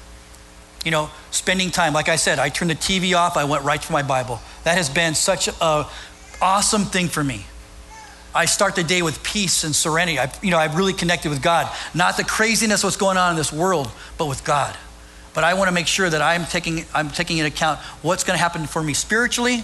You 0.86 0.92
know, 0.92 1.10
spending 1.32 1.72
time. 1.72 1.94
Like 1.94 2.10
I 2.10 2.16
said, 2.16 2.40
I 2.40 2.50
turned 2.50 2.72
the 2.72 2.76
TV 2.76 3.16
off. 3.18 3.38
I 3.38 3.44
went 3.44 3.64
right 3.64 3.82
to 3.82 3.92
my 3.92 4.02
Bible. 4.02 4.40
That 4.64 4.78
has 4.78 4.90
been 4.90 5.14
such 5.16 5.48
an 5.48 5.86
awesome 6.42 6.86
thing 6.86 7.08
for 7.08 7.24
me. 7.24 7.46
I 8.34 8.46
start 8.46 8.76
the 8.76 8.84
day 8.84 9.02
with 9.02 9.24
peace 9.24 9.64
and 9.64 9.76
serenity. 9.76 10.20
I, 10.20 10.32
you 10.42 10.52
know, 10.52 10.58
I've 10.58 10.76
really 10.76 10.94
connected 10.94 11.30
with 11.30 11.42
God. 11.42 11.72
Not 11.94 12.16
the 12.16 12.24
craziness 12.24 12.84
what's 12.84 12.96
going 12.96 13.18
on 13.18 13.32
in 13.32 13.38
this 13.38 13.52
world, 13.52 13.90
but 14.18 14.28
with 14.28 14.46
God. 14.46 14.78
But 15.34 15.44
I 15.44 15.56
want 15.56 15.68
to 15.68 15.72
make 15.72 15.88
sure 15.88 16.10
that 16.10 16.22
I'm 16.22 16.46
taking, 16.46 16.86
I'm 16.94 17.10
taking 17.10 17.38
into 17.40 17.52
account 17.52 17.80
what's 18.02 18.24
going 18.24 18.38
to 18.38 18.42
happen 18.42 18.68
for 18.68 18.84
me 18.84 18.94
spiritually, 18.94 19.64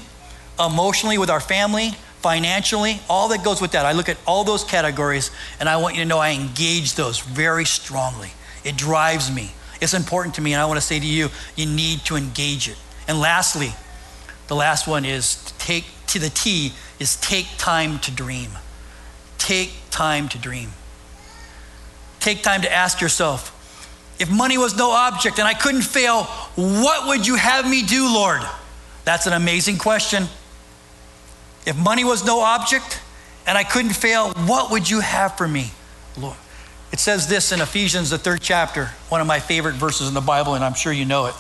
emotionally 0.59 1.17
with 1.17 1.29
our 1.29 1.39
family, 1.39 1.91
financially, 2.21 2.99
all 3.07 3.29
that 3.29 3.43
goes 3.43 3.61
with 3.61 3.71
that. 3.73 3.85
I 3.85 3.91
look 3.91 4.09
at 4.09 4.17
all 4.25 4.43
those 4.43 4.63
categories 4.63 5.29
and 5.59 5.69
I 5.69 5.77
want 5.77 5.95
you 5.95 6.01
to 6.01 6.07
know 6.07 6.17
I 6.17 6.31
engage 6.31 6.95
those 6.95 7.19
very 7.19 7.65
strongly. 7.65 8.31
It 8.63 8.77
drives 8.77 9.31
me. 9.31 9.51
It's 9.81 9.93
important 9.93 10.35
to 10.35 10.41
me, 10.41 10.53
and 10.53 10.61
I 10.61 10.65
want 10.65 10.77
to 10.79 10.85
say 10.85 10.99
to 10.99 11.05
you, 11.05 11.29
you 11.55 11.65
need 11.65 11.99
to 12.05 12.15
engage 12.15 12.69
it. 12.69 12.77
And 13.07 13.19
lastly, 13.19 13.73
the 14.47 14.55
last 14.55 14.87
one 14.87 15.05
is 15.05 15.51
take 15.57 15.85
to 16.07 16.19
the 16.19 16.29
T 16.29 16.73
is 16.99 17.15
take 17.17 17.47
time 17.57 17.99
to 17.99 18.11
dream. 18.11 18.51
Take 19.37 19.71
time 19.91 20.29
to 20.29 20.37
dream. 20.37 20.71
Take 22.19 22.41
time 22.41 22.61
to 22.61 22.71
ask 22.71 23.01
yourself, 23.01 23.51
if 24.19 24.31
money 24.31 24.57
was 24.57 24.77
no 24.77 24.91
object 24.91 25.39
and 25.39 25.47
I 25.47 25.53
couldn't 25.53 25.81
fail, 25.81 26.23
what 26.55 27.07
would 27.07 27.27
you 27.27 27.35
have 27.35 27.69
me 27.69 27.83
do, 27.83 28.05
Lord? 28.11 28.41
That's 29.03 29.27
an 29.27 29.33
amazing 29.33 29.77
question. 29.77 30.27
If 31.65 31.75
money 31.75 32.03
was 32.03 32.25
no 32.25 32.39
object 32.39 33.01
and 33.45 33.57
I 33.57 33.63
couldn't 33.63 33.93
fail, 33.93 34.31
what 34.45 34.71
would 34.71 34.89
you 34.89 35.01
have 35.01 35.37
for 35.37 35.47
me, 35.47 35.71
Lord? 36.17 36.37
It 36.91 36.99
says 36.99 37.27
this 37.27 37.51
in 37.51 37.61
Ephesians, 37.61 38.09
the 38.09 38.17
third 38.17 38.41
chapter, 38.41 38.85
one 39.09 39.21
of 39.21 39.27
my 39.27 39.39
favorite 39.39 39.75
verses 39.75 40.07
in 40.07 40.13
the 40.13 40.21
Bible, 40.21 40.55
and 40.55 40.63
I'm 40.63 40.73
sure 40.73 40.93
you 40.93 41.05
know 41.05 41.25
it, 41.25 41.35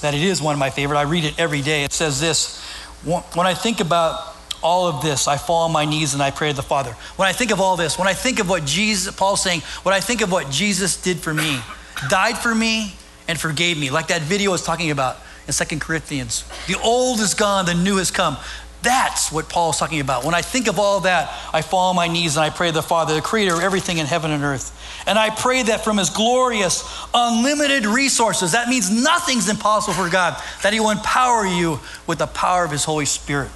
that 0.00 0.14
it 0.14 0.22
is 0.22 0.40
one 0.40 0.54
of 0.54 0.58
my 0.58 0.70
favorite. 0.70 0.96
I 0.96 1.02
read 1.02 1.24
it 1.24 1.38
every 1.38 1.60
day. 1.60 1.84
It 1.84 1.92
says 1.92 2.20
this 2.20 2.62
When 3.04 3.46
I 3.46 3.54
think 3.54 3.80
about 3.80 4.34
all 4.62 4.88
of 4.88 5.02
this, 5.02 5.28
I 5.28 5.36
fall 5.36 5.64
on 5.64 5.72
my 5.72 5.84
knees 5.84 6.14
and 6.14 6.22
I 6.22 6.30
pray 6.30 6.50
to 6.50 6.56
the 6.56 6.62
Father. 6.62 6.92
When 7.16 7.28
I 7.28 7.32
think 7.32 7.50
of 7.50 7.60
all 7.60 7.76
this, 7.76 7.98
when 7.98 8.08
I 8.08 8.14
think 8.14 8.38
of 8.38 8.48
what 8.48 8.64
Jesus, 8.64 9.14
Paul's 9.14 9.42
saying, 9.42 9.60
when 9.82 9.94
I 9.94 10.00
think 10.00 10.22
of 10.22 10.32
what 10.32 10.50
Jesus 10.50 11.00
did 11.00 11.18
for 11.18 11.34
me, 11.34 11.60
died 12.08 12.38
for 12.38 12.54
me, 12.54 12.94
and 13.28 13.38
forgave 13.38 13.78
me, 13.78 13.90
like 13.90 14.08
that 14.08 14.22
video 14.22 14.52
was 14.52 14.62
talking 14.62 14.90
about 14.90 15.18
in 15.46 15.52
Second 15.52 15.80
Corinthians. 15.80 16.44
The 16.66 16.78
old 16.80 17.20
is 17.20 17.34
gone, 17.34 17.66
the 17.66 17.74
new 17.74 17.96
has 17.96 18.10
come. 18.10 18.36
That's 18.82 19.32
what 19.32 19.48
Paul 19.48 19.70
is 19.70 19.78
talking 19.78 20.00
about. 20.00 20.24
When 20.24 20.34
I 20.34 20.42
think 20.42 20.68
of 20.68 20.78
all 20.78 21.00
that, 21.00 21.32
I 21.52 21.62
fall 21.62 21.90
on 21.90 21.96
my 21.96 22.08
knees 22.08 22.36
and 22.36 22.44
I 22.44 22.50
pray 22.50 22.68
to 22.68 22.74
the 22.74 22.82
Father, 22.82 23.14
the 23.14 23.20
creator 23.20 23.54
of 23.54 23.60
everything 23.60 23.98
in 23.98 24.06
heaven 24.06 24.30
and 24.30 24.44
earth. 24.44 24.72
And 25.06 25.18
I 25.18 25.30
pray 25.30 25.62
that 25.64 25.82
from 25.82 25.98
his 25.98 26.10
glorious, 26.10 26.84
unlimited 27.12 27.86
resources, 27.86 28.52
that 28.52 28.68
means 28.68 28.90
nothing's 28.90 29.48
impossible 29.48 29.94
for 29.94 30.08
God, 30.08 30.40
that 30.62 30.72
he 30.72 30.80
will 30.80 30.90
empower 30.90 31.46
you 31.46 31.80
with 32.06 32.18
the 32.18 32.26
power 32.26 32.64
of 32.64 32.70
his 32.70 32.84
Holy 32.84 33.06
Spirit. 33.06 33.50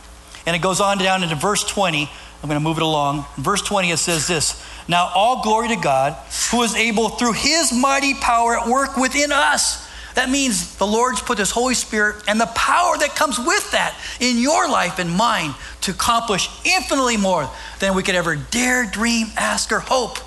And 0.46 0.56
it 0.56 0.62
goes 0.62 0.80
on 0.80 0.98
down 0.98 1.22
into 1.22 1.36
verse 1.36 1.64
20. 1.64 2.10
I'm 2.42 2.48
going 2.48 2.58
to 2.58 2.64
move 2.64 2.78
it 2.78 2.82
along. 2.82 3.26
Verse 3.36 3.62
20, 3.62 3.90
it 3.90 3.98
says 3.98 4.26
this 4.26 4.64
Now 4.88 5.10
all 5.14 5.42
glory 5.42 5.68
to 5.68 5.76
God, 5.76 6.14
who 6.50 6.62
is 6.62 6.74
able 6.74 7.10
through 7.10 7.34
his 7.34 7.72
mighty 7.72 8.14
power 8.14 8.58
at 8.58 8.66
work 8.66 8.96
within 8.96 9.30
us 9.30 9.89
that 10.14 10.28
means 10.28 10.76
the 10.76 10.86
Lord's 10.86 11.20
put 11.20 11.38
His 11.38 11.50
Holy 11.50 11.74
Spirit 11.74 12.24
and 12.26 12.40
the 12.40 12.46
power 12.46 12.98
that 12.98 13.14
comes 13.14 13.38
with 13.38 13.70
that 13.72 13.94
in 14.18 14.38
your 14.38 14.68
life 14.68 14.98
and 14.98 15.10
mine 15.10 15.54
to 15.82 15.92
accomplish 15.92 16.48
infinitely 16.64 17.16
more 17.16 17.48
than 17.78 17.94
we 17.94 18.02
could 18.02 18.14
ever 18.14 18.36
dare, 18.36 18.86
dream, 18.86 19.28
ask, 19.36 19.72
or 19.72 19.80
hope. 19.80 20.18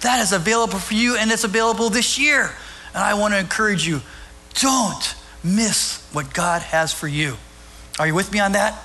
That 0.00 0.20
is 0.20 0.32
available 0.32 0.78
for 0.78 0.94
you 0.94 1.16
and 1.16 1.30
it's 1.30 1.44
available 1.44 1.90
this 1.90 2.18
year. 2.18 2.50
And 2.94 3.02
I 3.02 3.14
want 3.14 3.34
to 3.34 3.38
encourage 3.38 3.86
you 3.86 4.00
don't 4.54 5.14
miss 5.44 6.04
what 6.12 6.34
God 6.34 6.62
has 6.62 6.92
for 6.92 7.08
you. 7.08 7.36
Are 7.98 8.06
you 8.06 8.14
with 8.14 8.32
me 8.32 8.40
on 8.40 8.52
that? 8.52 8.80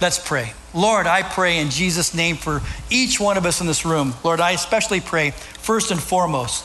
Let's 0.00 0.18
pray. 0.18 0.52
Lord, 0.74 1.06
I 1.06 1.22
pray 1.22 1.58
in 1.58 1.70
Jesus' 1.70 2.14
name 2.14 2.36
for 2.36 2.60
each 2.90 3.18
one 3.18 3.38
of 3.38 3.46
us 3.46 3.60
in 3.60 3.66
this 3.66 3.86
room. 3.86 4.14
Lord, 4.22 4.40
I 4.40 4.50
especially 4.50 5.00
pray 5.00 5.30
first 5.30 5.90
and 5.90 6.00
foremost 6.00 6.64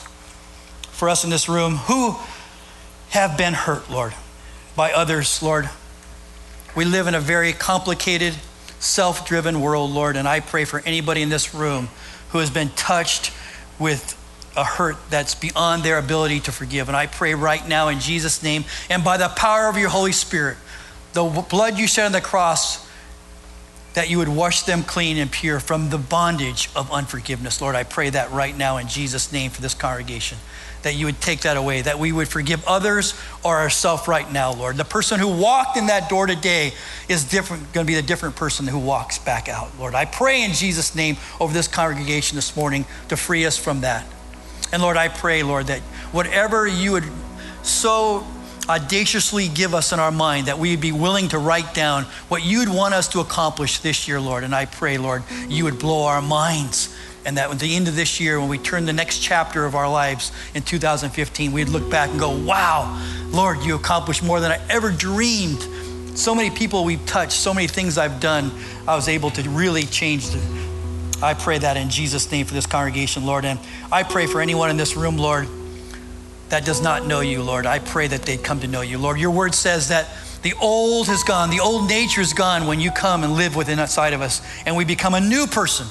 for 0.90 1.08
us 1.08 1.24
in 1.24 1.30
this 1.30 1.48
room 1.48 1.76
who 1.76 2.14
have 3.12 3.36
been 3.36 3.52
hurt, 3.52 3.90
Lord, 3.90 4.14
by 4.74 4.90
others, 4.90 5.42
Lord. 5.42 5.68
We 6.74 6.86
live 6.86 7.06
in 7.06 7.14
a 7.14 7.20
very 7.20 7.52
complicated, 7.52 8.34
self 8.78 9.28
driven 9.28 9.60
world, 9.60 9.90
Lord, 9.90 10.16
and 10.16 10.26
I 10.26 10.40
pray 10.40 10.64
for 10.64 10.80
anybody 10.80 11.20
in 11.20 11.28
this 11.28 11.54
room 11.54 11.90
who 12.30 12.38
has 12.38 12.48
been 12.48 12.70
touched 12.70 13.30
with 13.78 14.18
a 14.56 14.64
hurt 14.64 14.96
that's 15.10 15.34
beyond 15.34 15.82
their 15.82 15.98
ability 15.98 16.40
to 16.40 16.52
forgive. 16.52 16.88
And 16.88 16.96
I 16.96 17.06
pray 17.06 17.34
right 17.34 17.66
now 17.68 17.88
in 17.88 18.00
Jesus' 18.00 18.42
name 18.42 18.64
and 18.88 19.04
by 19.04 19.18
the 19.18 19.28
power 19.28 19.68
of 19.68 19.76
your 19.76 19.90
Holy 19.90 20.12
Spirit, 20.12 20.56
the 21.12 21.24
blood 21.24 21.78
you 21.78 21.86
shed 21.86 22.06
on 22.06 22.12
the 22.12 22.22
cross, 22.22 22.88
that 23.92 24.08
you 24.08 24.16
would 24.16 24.28
wash 24.28 24.62
them 24.62 24.82
clean 24.82 25.18
and 25.18 25.30
pure 25.30 25.60
from 25.60 25.90
the 25.90 25.98
bondage 25.98 26.70
of 26.74 26.90
unforgiveness. 26.90 27.60
Lord, 27.60 27.76
I 27.76 27.82
pray 27.82 28.08
that 28.08 28.30
right 28.30 28.56
now 28.56 28.78
in 28.78 28.88
Jesus' 28.88 29.30
name 29.30 29.50
for 29.50 29.60
this 29.60 29.74
congregation 29.74 30.38
that 30.82 30.94
you 30.94 31.06
would 31.06 31.20
take 31.20 31.40
that 31.40 31.56
away, 31.56 31.82
that 31.82 31.98
we 31.98 32.12
would 32.12 32.28
forgive 32.28 32.66
others 32.66 33.14
or 33.44 33.58
ourselves 33.58 34.08
right 34.08 34.30
now, 34.30 34.52
Lord. 34.52 34.76
The 34.76 34.84
person 34.84 35.20
who 35.20 35.28
walked 35.28 35.76
in 35.76 35.86
that 35.86 36.08
door 36.08 36.26
today 36.26 36.72
is 37.08 37.24
different, 37.24 37.72
going 37.72 37.86
to 37.86 37.90
be 37.90 37.94
the 37.94 38.02
different 38.02 38.36
person 38.36 38.66
who 38.66 38.78
walks 38.78 39.18
back 39.18 39.48
out, 39.48 39.70
Lord. 39.78 39.94
I 39.94 40.04
pray 40.04 40.42
in 40.42 40.52
Jesus' 40.52 40.94
name 40.94 41.16
over 41.40 41.52
this 41.52 41.68
congregation 41.68 42.36
this 42.36 42.56
morning 42.56 42.84
to 43.08 43.16
free 43.16 43.46
us 43.46 43.56
from 43.56 43.82
that. 43.82 44.06
And 44.72 44.82
Lord, 44.82 44.96
I 44.96 45.08
pray, 45.08 45.42
Lord, 45.42 45.66
that 45.66 45.80
whatever 46.12 46.66
you 46.66 46.92
would 46.92 47.04
so 47.62 48.26
audaciously 48.68 49.48
give 49.48 49.74
us 49.74 49.92
in 49.92 50.00
our 50.00 50.12
mind 50.12 50.46
that 50.46 50.58
we'd 50.58 50.80
be 50.80 50.92
willing 50.92 51.28
to 51.28 51.38
write 51.38 51.74
down 51.74 52.04
what 52.28 52.44
you'd 52.44 52.68
want 52.68 52.94
us 52.94 53.08
to 53.08 53.20
accomplish 53.20 53.78
this 53.78 54.06
year, 54.06 54.20
Lord. 54.20 54.44
And 54.44 54.54
I 54.54 54.66
pray, 54.66 54.98
Lord, 54.98 55.22
you 55.48 55.64
would 55.64 55.78
blow 55.78 56.04
our 56.06 56.22
minds. 56.22 56.91
And 57.24 57.36
that 57.36 57.50
at 57.50 57.58
the 57.58 57.76
end 57.76 57.88
of 57.88 57.94
this 57.94 58.18
year, 58.18 58.40
when 58.40 58.48
we 58.48 58.58
turn 58.58 58.84
the 58.84 58.92
next 58.92 59.20
chapter 59.20 59.64
of 59.64 59.74
our 59.74 59.88
lives 59.88 60.32
in 60.54 60.62
2015, 60.62 61.52
we'd 61.52 61.68
look 61.68 61.88
back 61.90 62.10
and 62.10 62.18
go, 62.18 62.36
wow, 62.44 63.00
Lord, 63.30 63.62
you 63.62 63.76
accomplished 63.76 64.22
more 64.22 64.40
than 64.40 64.50
I 64.50 64.60
ever 64.68 64.90
dreamed. 64.90 65.62
So 66.18 66.34
many 66.34 66.50
people 66.50 66.84
we've 66.84 67.04
touched, 67.06 67.32
so 67.32 67.54
many 67.54 67.68
things 67.68 67.96
I've 67.96 68.20
done, 68.20 68.50
I 68.88 68.96
was 68.96 69.08
able 69.08 69.30
to 69.30 69.48
really 69.50 69.84
change. 69.84 70.28
The, 70.30 70.40
I 71.22 71.34
pray 71.34 71.58
that 71.58 71.76
in 71.76 71.88
Jesus' 71.88 72.30
name 72.30 72.44
for 72.44 72.54
this 72.54 72.66
congregation, 72.66 73.24
Lord. 73.24 73.44
And 73.44 73.60
I 73.90 74.02
pray 74.02 74.26
for 74.26 74.40
anyone 74.40 74.70
in 74.70 74.76
this 74.76 74.96
room, 74.96 75.16
Lord, 75.16 75.46
that 76.48 76.64
does 76.64 76.82
not 76.82 77.06
know 77.06 77.20
you, 77.20 77.42
Lord. 77.42 77.64
I 77.64 77.78
pray 77.78 78.08
that 78.08 78.22
they'd 78.22 78.42
come 78.42 78.60
to 78.60 78.66
know 78.66 78.80
you. 78.80 78.98
Lord, 78.98 79.18
your 79.18 79.30
word 79.30 79.54
says 79.54 79.88
that 79.88 80.08
the 80.42 80.54
old 80.60 81.06
has 81.06 81.22
gone, 81.22 81.50
the 81.50 81.60
old 81.60 81.88
nature 81.88 82.20
is 82.20 82.34
gone 82.34 82.66
when 82.66 82.80
you 82.80 82.90
come 82.90 83.22
and 83.22 83.34
live 83.34 83.54
within 83.54 83.78
inside 83.78 84.12
of 84.12 84.20
us, 84.20 84.42
and 84.66 84.76
we 84.76 84.84
become 84.84 85.14
a 85.14 85.20
new 85.20 85.46
person. 85.46 85.86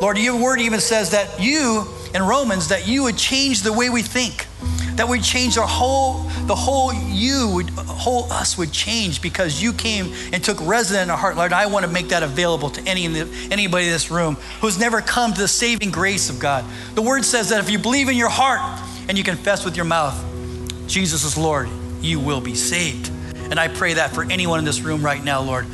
Lord, 0.00 0.16
your 0.16 0.40
word 0.40 0.60
even 0.60 0.80
says 0.80 1.10
that 1.10 1.40
you, 1.40 1.86
in 2.14 2.22
Romans, 2.22 2.68
that 2.68 2.88
you 2.88 3.02
would 3.02 3.18
change 3.18 3.62
the 3.62 3.72
way 3.72 3.90
we 3.90 4.02
think, 4.02 4.46
that 4.96 5.08
we 5.08 5.20
change 5.20 5.58
our 5.58 5.66
whole, 5.66 6.22
the 6.46 6.54
whole 6.54 6.92
you, 6.92 7.50
would, 7.54 7.70
whole 7.70 8.32
us 8.32 8.56
would 8.56 8.72
change 8.72 9.20
because 9.20 9.62
you 9.62 9.72
came 9.74 10.12
and 10.32 10.42
took 10.42 10.58
resident 10.62 11.04
in 11.04 11.10
our 11.10 11.18
heart. 11.18 11.36
Lord, 11.36 11.52
I 11.52 11.66
want 11.66 11.84
to 11.84 11.92
make 11.92 12.08
that 12.08 12.22
available 12.22 12.70
to 12.70 12.82
any, 12.88 13.04
in 13.04 13.14
anybody 13.52 13.86
in 13.86 13.92
this 13.92 14.10
room 14.10 14.36
who's 14.62 14.78
never 14.78 15.02
come 15.02 15.34
to 15.34 15.40
the 15.40 15.48
saving 15.48 15.90
grace 15.90 16.30
of 16.30 16.38
God. 16.38 16.64
The 16.94 17.02
word 17.02 17.24
says 17.24 17.50
that 17.50 17.60
if 17.60 17.68
you 17.68 17.78
believe 17.78 18.08
in 18.08 18.16
your 18.16 18.30
heart 18.30 18.60
and 19.08 19.18
you 19.18 19.24
confess 19.24 19.66
with 19.66 19.76
your 19.76 19.84
mouth, 19.84 20.18
Jesus 20.86 21.24
is 21.24 21.36
Lord, 21.36 21.68
you 22.00 22.18
will 22.20 22.40
be 22.40 22.54
saved. 22.54 23.10
And 23.50 23.60
I 23.60 23.68
pray 23.68 23.94
that 23.94 24.12
for 24.12 24.24
anyone 24.24 24.60
in 24.60 24.64
this 24.64 24.80
room 24.80 25.04
right 25.04 25.22
now, 25.22 25.42
Lord. 25.42 25.66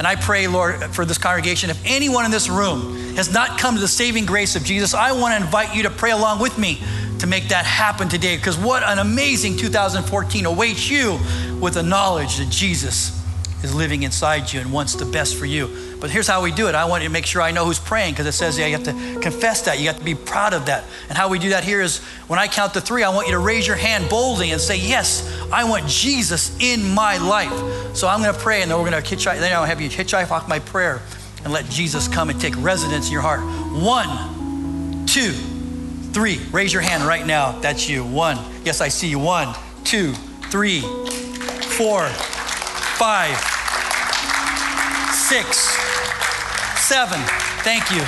And 0.00 0.06
I 0.06 0.16
pray, 0.16 0.46
Lord, 0.46 0.82
for 0.94 1.04
this 1.04 1.18
congregation, 1.18 1.68
if 1.68 1.78
anyone 1.84 2.24
in 2.24 2.30
this 2.30 2.48
room 2.48 3.14
has 3.16 3.30
not 3.30 3.58
come 3.58 3.74
to 3.74 3.80
the 3.82 3.86
saving 3.86 4.24
grace 4.24 4.56
of 4.56 4.64
Jesus, 4.64 4.94
I 4.94 5.12
want 5.12 5.38
to 5.38 5.44
invite 5.44 5.76
you 5.76 5.82
to 5.82 5.90
pray 5.90 6.10
along 6.10 6.40
with 6.40 6.56
me 6.56 6.80
to 7.18 7.26
make 7.26 7.48
that 7.48 7.66
happen 7.66 8.08
today. 8.08 8.38
Because 8.38 8.56
what 8.56 8.82
an 8.82 8.98
amazing 8.98 9.58
2014 9.58 10.46
awaits 10.46 10.88
you 10.88 11.20
with 11.60 11.74
the 11.74 11.82
knowledge 11.82 12.38
that 12.38 12.48
Jesus 12.48 13.19
is 13.62 13.74
living 13.74 14.02
inside 14.02 14.52
you 14.52 14.60
and 14.60 14.72
wants 14.72 14.94
the 14.94 15.04
best 15.04 15.36
for 15.36 15.46
you. 15.46 15.68
But 16.00 16.10
here's 16.10 16.26
how 16.26 16.42
we 16.42 16.50
do 16.50 16.68
it. 16.68 16.74
I 16.74 16.86
want 16.86 17.02
you 17.02 17.08
to 17.08 17.12
make 17.12 17.26
sure 17.26 17.42
I 17.42 17.50
know 17.50 17.64
who's 17.64 17.78
praying 17.78 18.14
because 18.14 18.26
it 18.26 18.32
says 18.32 18.58
yeah, 18.58 18.66
you 18.66 18.72
have 18.72 18.84
to 18.84 19.20
confess 19.20 19.62
that. 19.62 19.78
You 19.78 19.88
have 19.88 19.98
to 19.98 20.04
be 20.04 20.14
proud 20.14 20.54
of 20.54 20.66
that. 20.66 20.84
And 21.08 21.18
how 21.18 21.28
we 21.28 21.38
do 21.38 21.50
that 21.50 21.62
here 21.62 21.80
is 21.80 21.98
when 22.26 22.38
I 22.38 22.48
count 22.48 22.74
to 22.74 22.80
three, 22.80 23.02
I 23.02 23.10
want 23.10 23.26
you 23.26 23.34
to 23.34 23.38
raise 23.38 23.66
your 23.66 23.76
hand 23.76 24.08
boldly 24.08 24.50
and 24.50 24.60
say, 24.60 24.78
Yes, 24.78 25.28
I 25.52 25.64
want 25.64 25.86
Jesus 25.86 26.56
in 26.60 26.94
my 26.94 27.18
life. 27.18 27.96
So 27.96 28.08
I'm 28.08 28.22
going 28.22 28.34
to 28.34 28.40
pray 28.40 28.62
and 28.62 28.70
then 28.70 28.78
we're 28.78 28.90
going 28.90 29.02
to 29.02 29.16
hitchhike. 29.16 29.40
Then 29.40 29.52
I'll 29.52 29.64
have 29.64 29.80
you 29.80 29.90
hitchhike 29.90 30.30
off 30.30 30.48
my 30.48 30.58
prayer 30.58 31.02
and 31.44 31.52
let 31.52 31.66
Jesus 31.66 32.08
come 32.08 32.30
and 32.30 32.40
take 32.40 32.54
residence 32.62 33.06
in 33.06 33.12
your 33.12 33.22
heart. 33.22 33.40
One, 33.40 35.06
two, 35.06 35.32
three. 36.12 36.40
Raise 36.50 36.72
your 36.72 36.82
hand 36.82 37.04
right 37.04 37.26
now. 37.26 37.58
That's 37.60 37.88
you. 37.88 38.04
One. 38.04 38.38
Yes, 38.64 38.80
I 38.80 38.88
see 38.88 39.08
you. 39.08 39.18
One, 39.18 39.54
two, 39.84 40.12
three, 40.50 40.80
four, 41.76 42.08
five, 43.00 43.34
six, 45.10 45.56
seven. 46.86 47.18
Thank 47.64 47.90
you. 47.90 48.02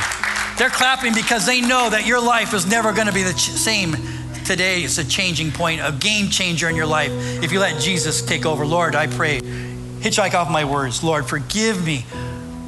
They're 0.58 0.68
clapping 0.68 1.14
because 1.14 1.46
they 1.46 1.62
know 1.62 1.88
that 1.88 2.04
your 2.06 2.20
life 2.20 2.52
is 2.52 2.66
never 2.66 2.92
going 2.92 3.06
to 3.06 3.12
be 3.14 3.22
the 3.22 3.32
same 3.32 3.96
today. 4.44 4.82
It's 4.82 4.98
a 4.98 5.04
changing 5.08 5.52
point, 5.52 5.80
a 5.80 5.92
game 5.92 6.28
changer 6.28 6.68
in 6.68 6.76
your 6.76 6.84
life 6.84 7.10
if 7.42 7.52
you 7.52 7.58
let 7.58 7.80
Jesus 7.80 8.20
take 8.20 8.44
over. 8.44 8.66
Lord, 8.66 8.94
I 8.94 9.06
pray, 9.06 9.40
hitchhike 9.40 10.34
off 10.34 10.50
my 10.50 10.66
words. 10.66 11.02
Lord, 11.02 11.24
forgive 11.24 11.82
me 11.86 12.04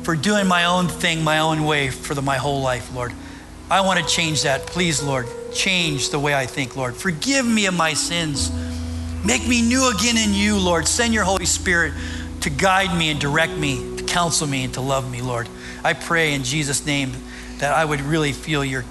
for 0.02 0.16
doing 0.16 0.46
my 0.46 0.64
own 0.64 0.88
thing, 0.88 1.24
my 1.24 1.40
own 1.40 1.64
way 1.64 1.90
for 1.90 2.14
the, 2.14 2.22
my 2.22 2.38
whole 2.38 2.62
life, 2.62 2.94
Lord. 2.94 3.12
I 3.70 3.82
want 3.82 4.00
to 4.00 4.06
change 4.06 4.44
that. 4.44 4.66
Please, 4.66 5.02
Lord, 5.02 5.26
change 5.52 6.08
the 6.08 6.18
way 6.18 6.34
I 6.34 6.46
think, 6.46 6.74
Lord. 6.74 6.96
Forgive 6.96 7.44
me 7.44 7.66
of 7.66 7.74
my 7.74 7.92
sins. 7.92 8.50
Make 9.24 9.46
me 9.46 9.62
new 9.62 9.90
again 9.90 10.18
in 10.18 10.34
you, 10.34 10.58
Lord. 10.58 10.86
Send 10.86 11.14
your 11.14 11.24
Holy 11.24 11.46
Spirit 11.46 11.94
to 12.42 12.50
guide 12.50 12.96
me 12.96 13.10
and 13.10 13.18
direct 13.18 13.52
me, 13.56 13.96
to 13.96 14.04
counsel 14.04 14.46
me, 14.46 14.64
and 14.64 14.74
to 14.74 14.82
love 14.82 15.10
me, 15.10 15.22
Lord. 15.22 15.48
I 15.82 15.94
pray 15.94 16.34
in 16.34 16.44
Jesus' 16.44 16.84
name 16.84 17.12
that 17.58 17.72
I 17.72 17.84
would 17.84 18.02
really 18.02 18.32
feel 18.32 18.62
your, 18.62 18.84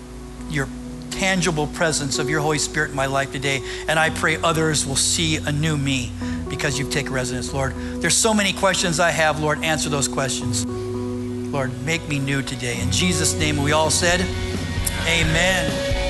your 0.50 0.68
tangible 1.12 1.68
presence 1.68 2.18
of 2.18 2.30
your 2.30 2.42
Holy 2.42 2.58
Spirit 2.58 2.90
in 2.90 2.96
my 2.96 3.06
life 3.06 3.32
today. 3.32 3.62
And 3.88 4.00
I 4.00 4.10
pray 4.10 4.38
others 4.38 4.86
will 4.86 4.96
see 4.96 5.38
a 5.38 5.52
new 5.52 5.78
me 5.78 6.12
because 6.50 6.80
you've 6.80 6.92
taken 6.92 7.14
residence, 7.14 7.54
Lord. 7.54 7.76
There's 7.76 8.18
so 8.18 8.34
many 8.34 8.54
questions 8.54 9.00
I 9.00 9.12
have, 9.12 9.40
Lord. 9.40 9.64
Answer 9.64 9.90
those 9.90 10.08
questions. 10.08 10.66
Lord, 10.66 11.72
make 11.86 12.08
me 12.10 12.18
new 12.18 12.42
today. 12.42 12.82
In 12.82 12.92
Jesus' 12.92 13.36
name, 13.36 13.62
we 13.62 13.72
all 13.72 13.92
said, 13.92 14.22
Amen. 15.08 16.03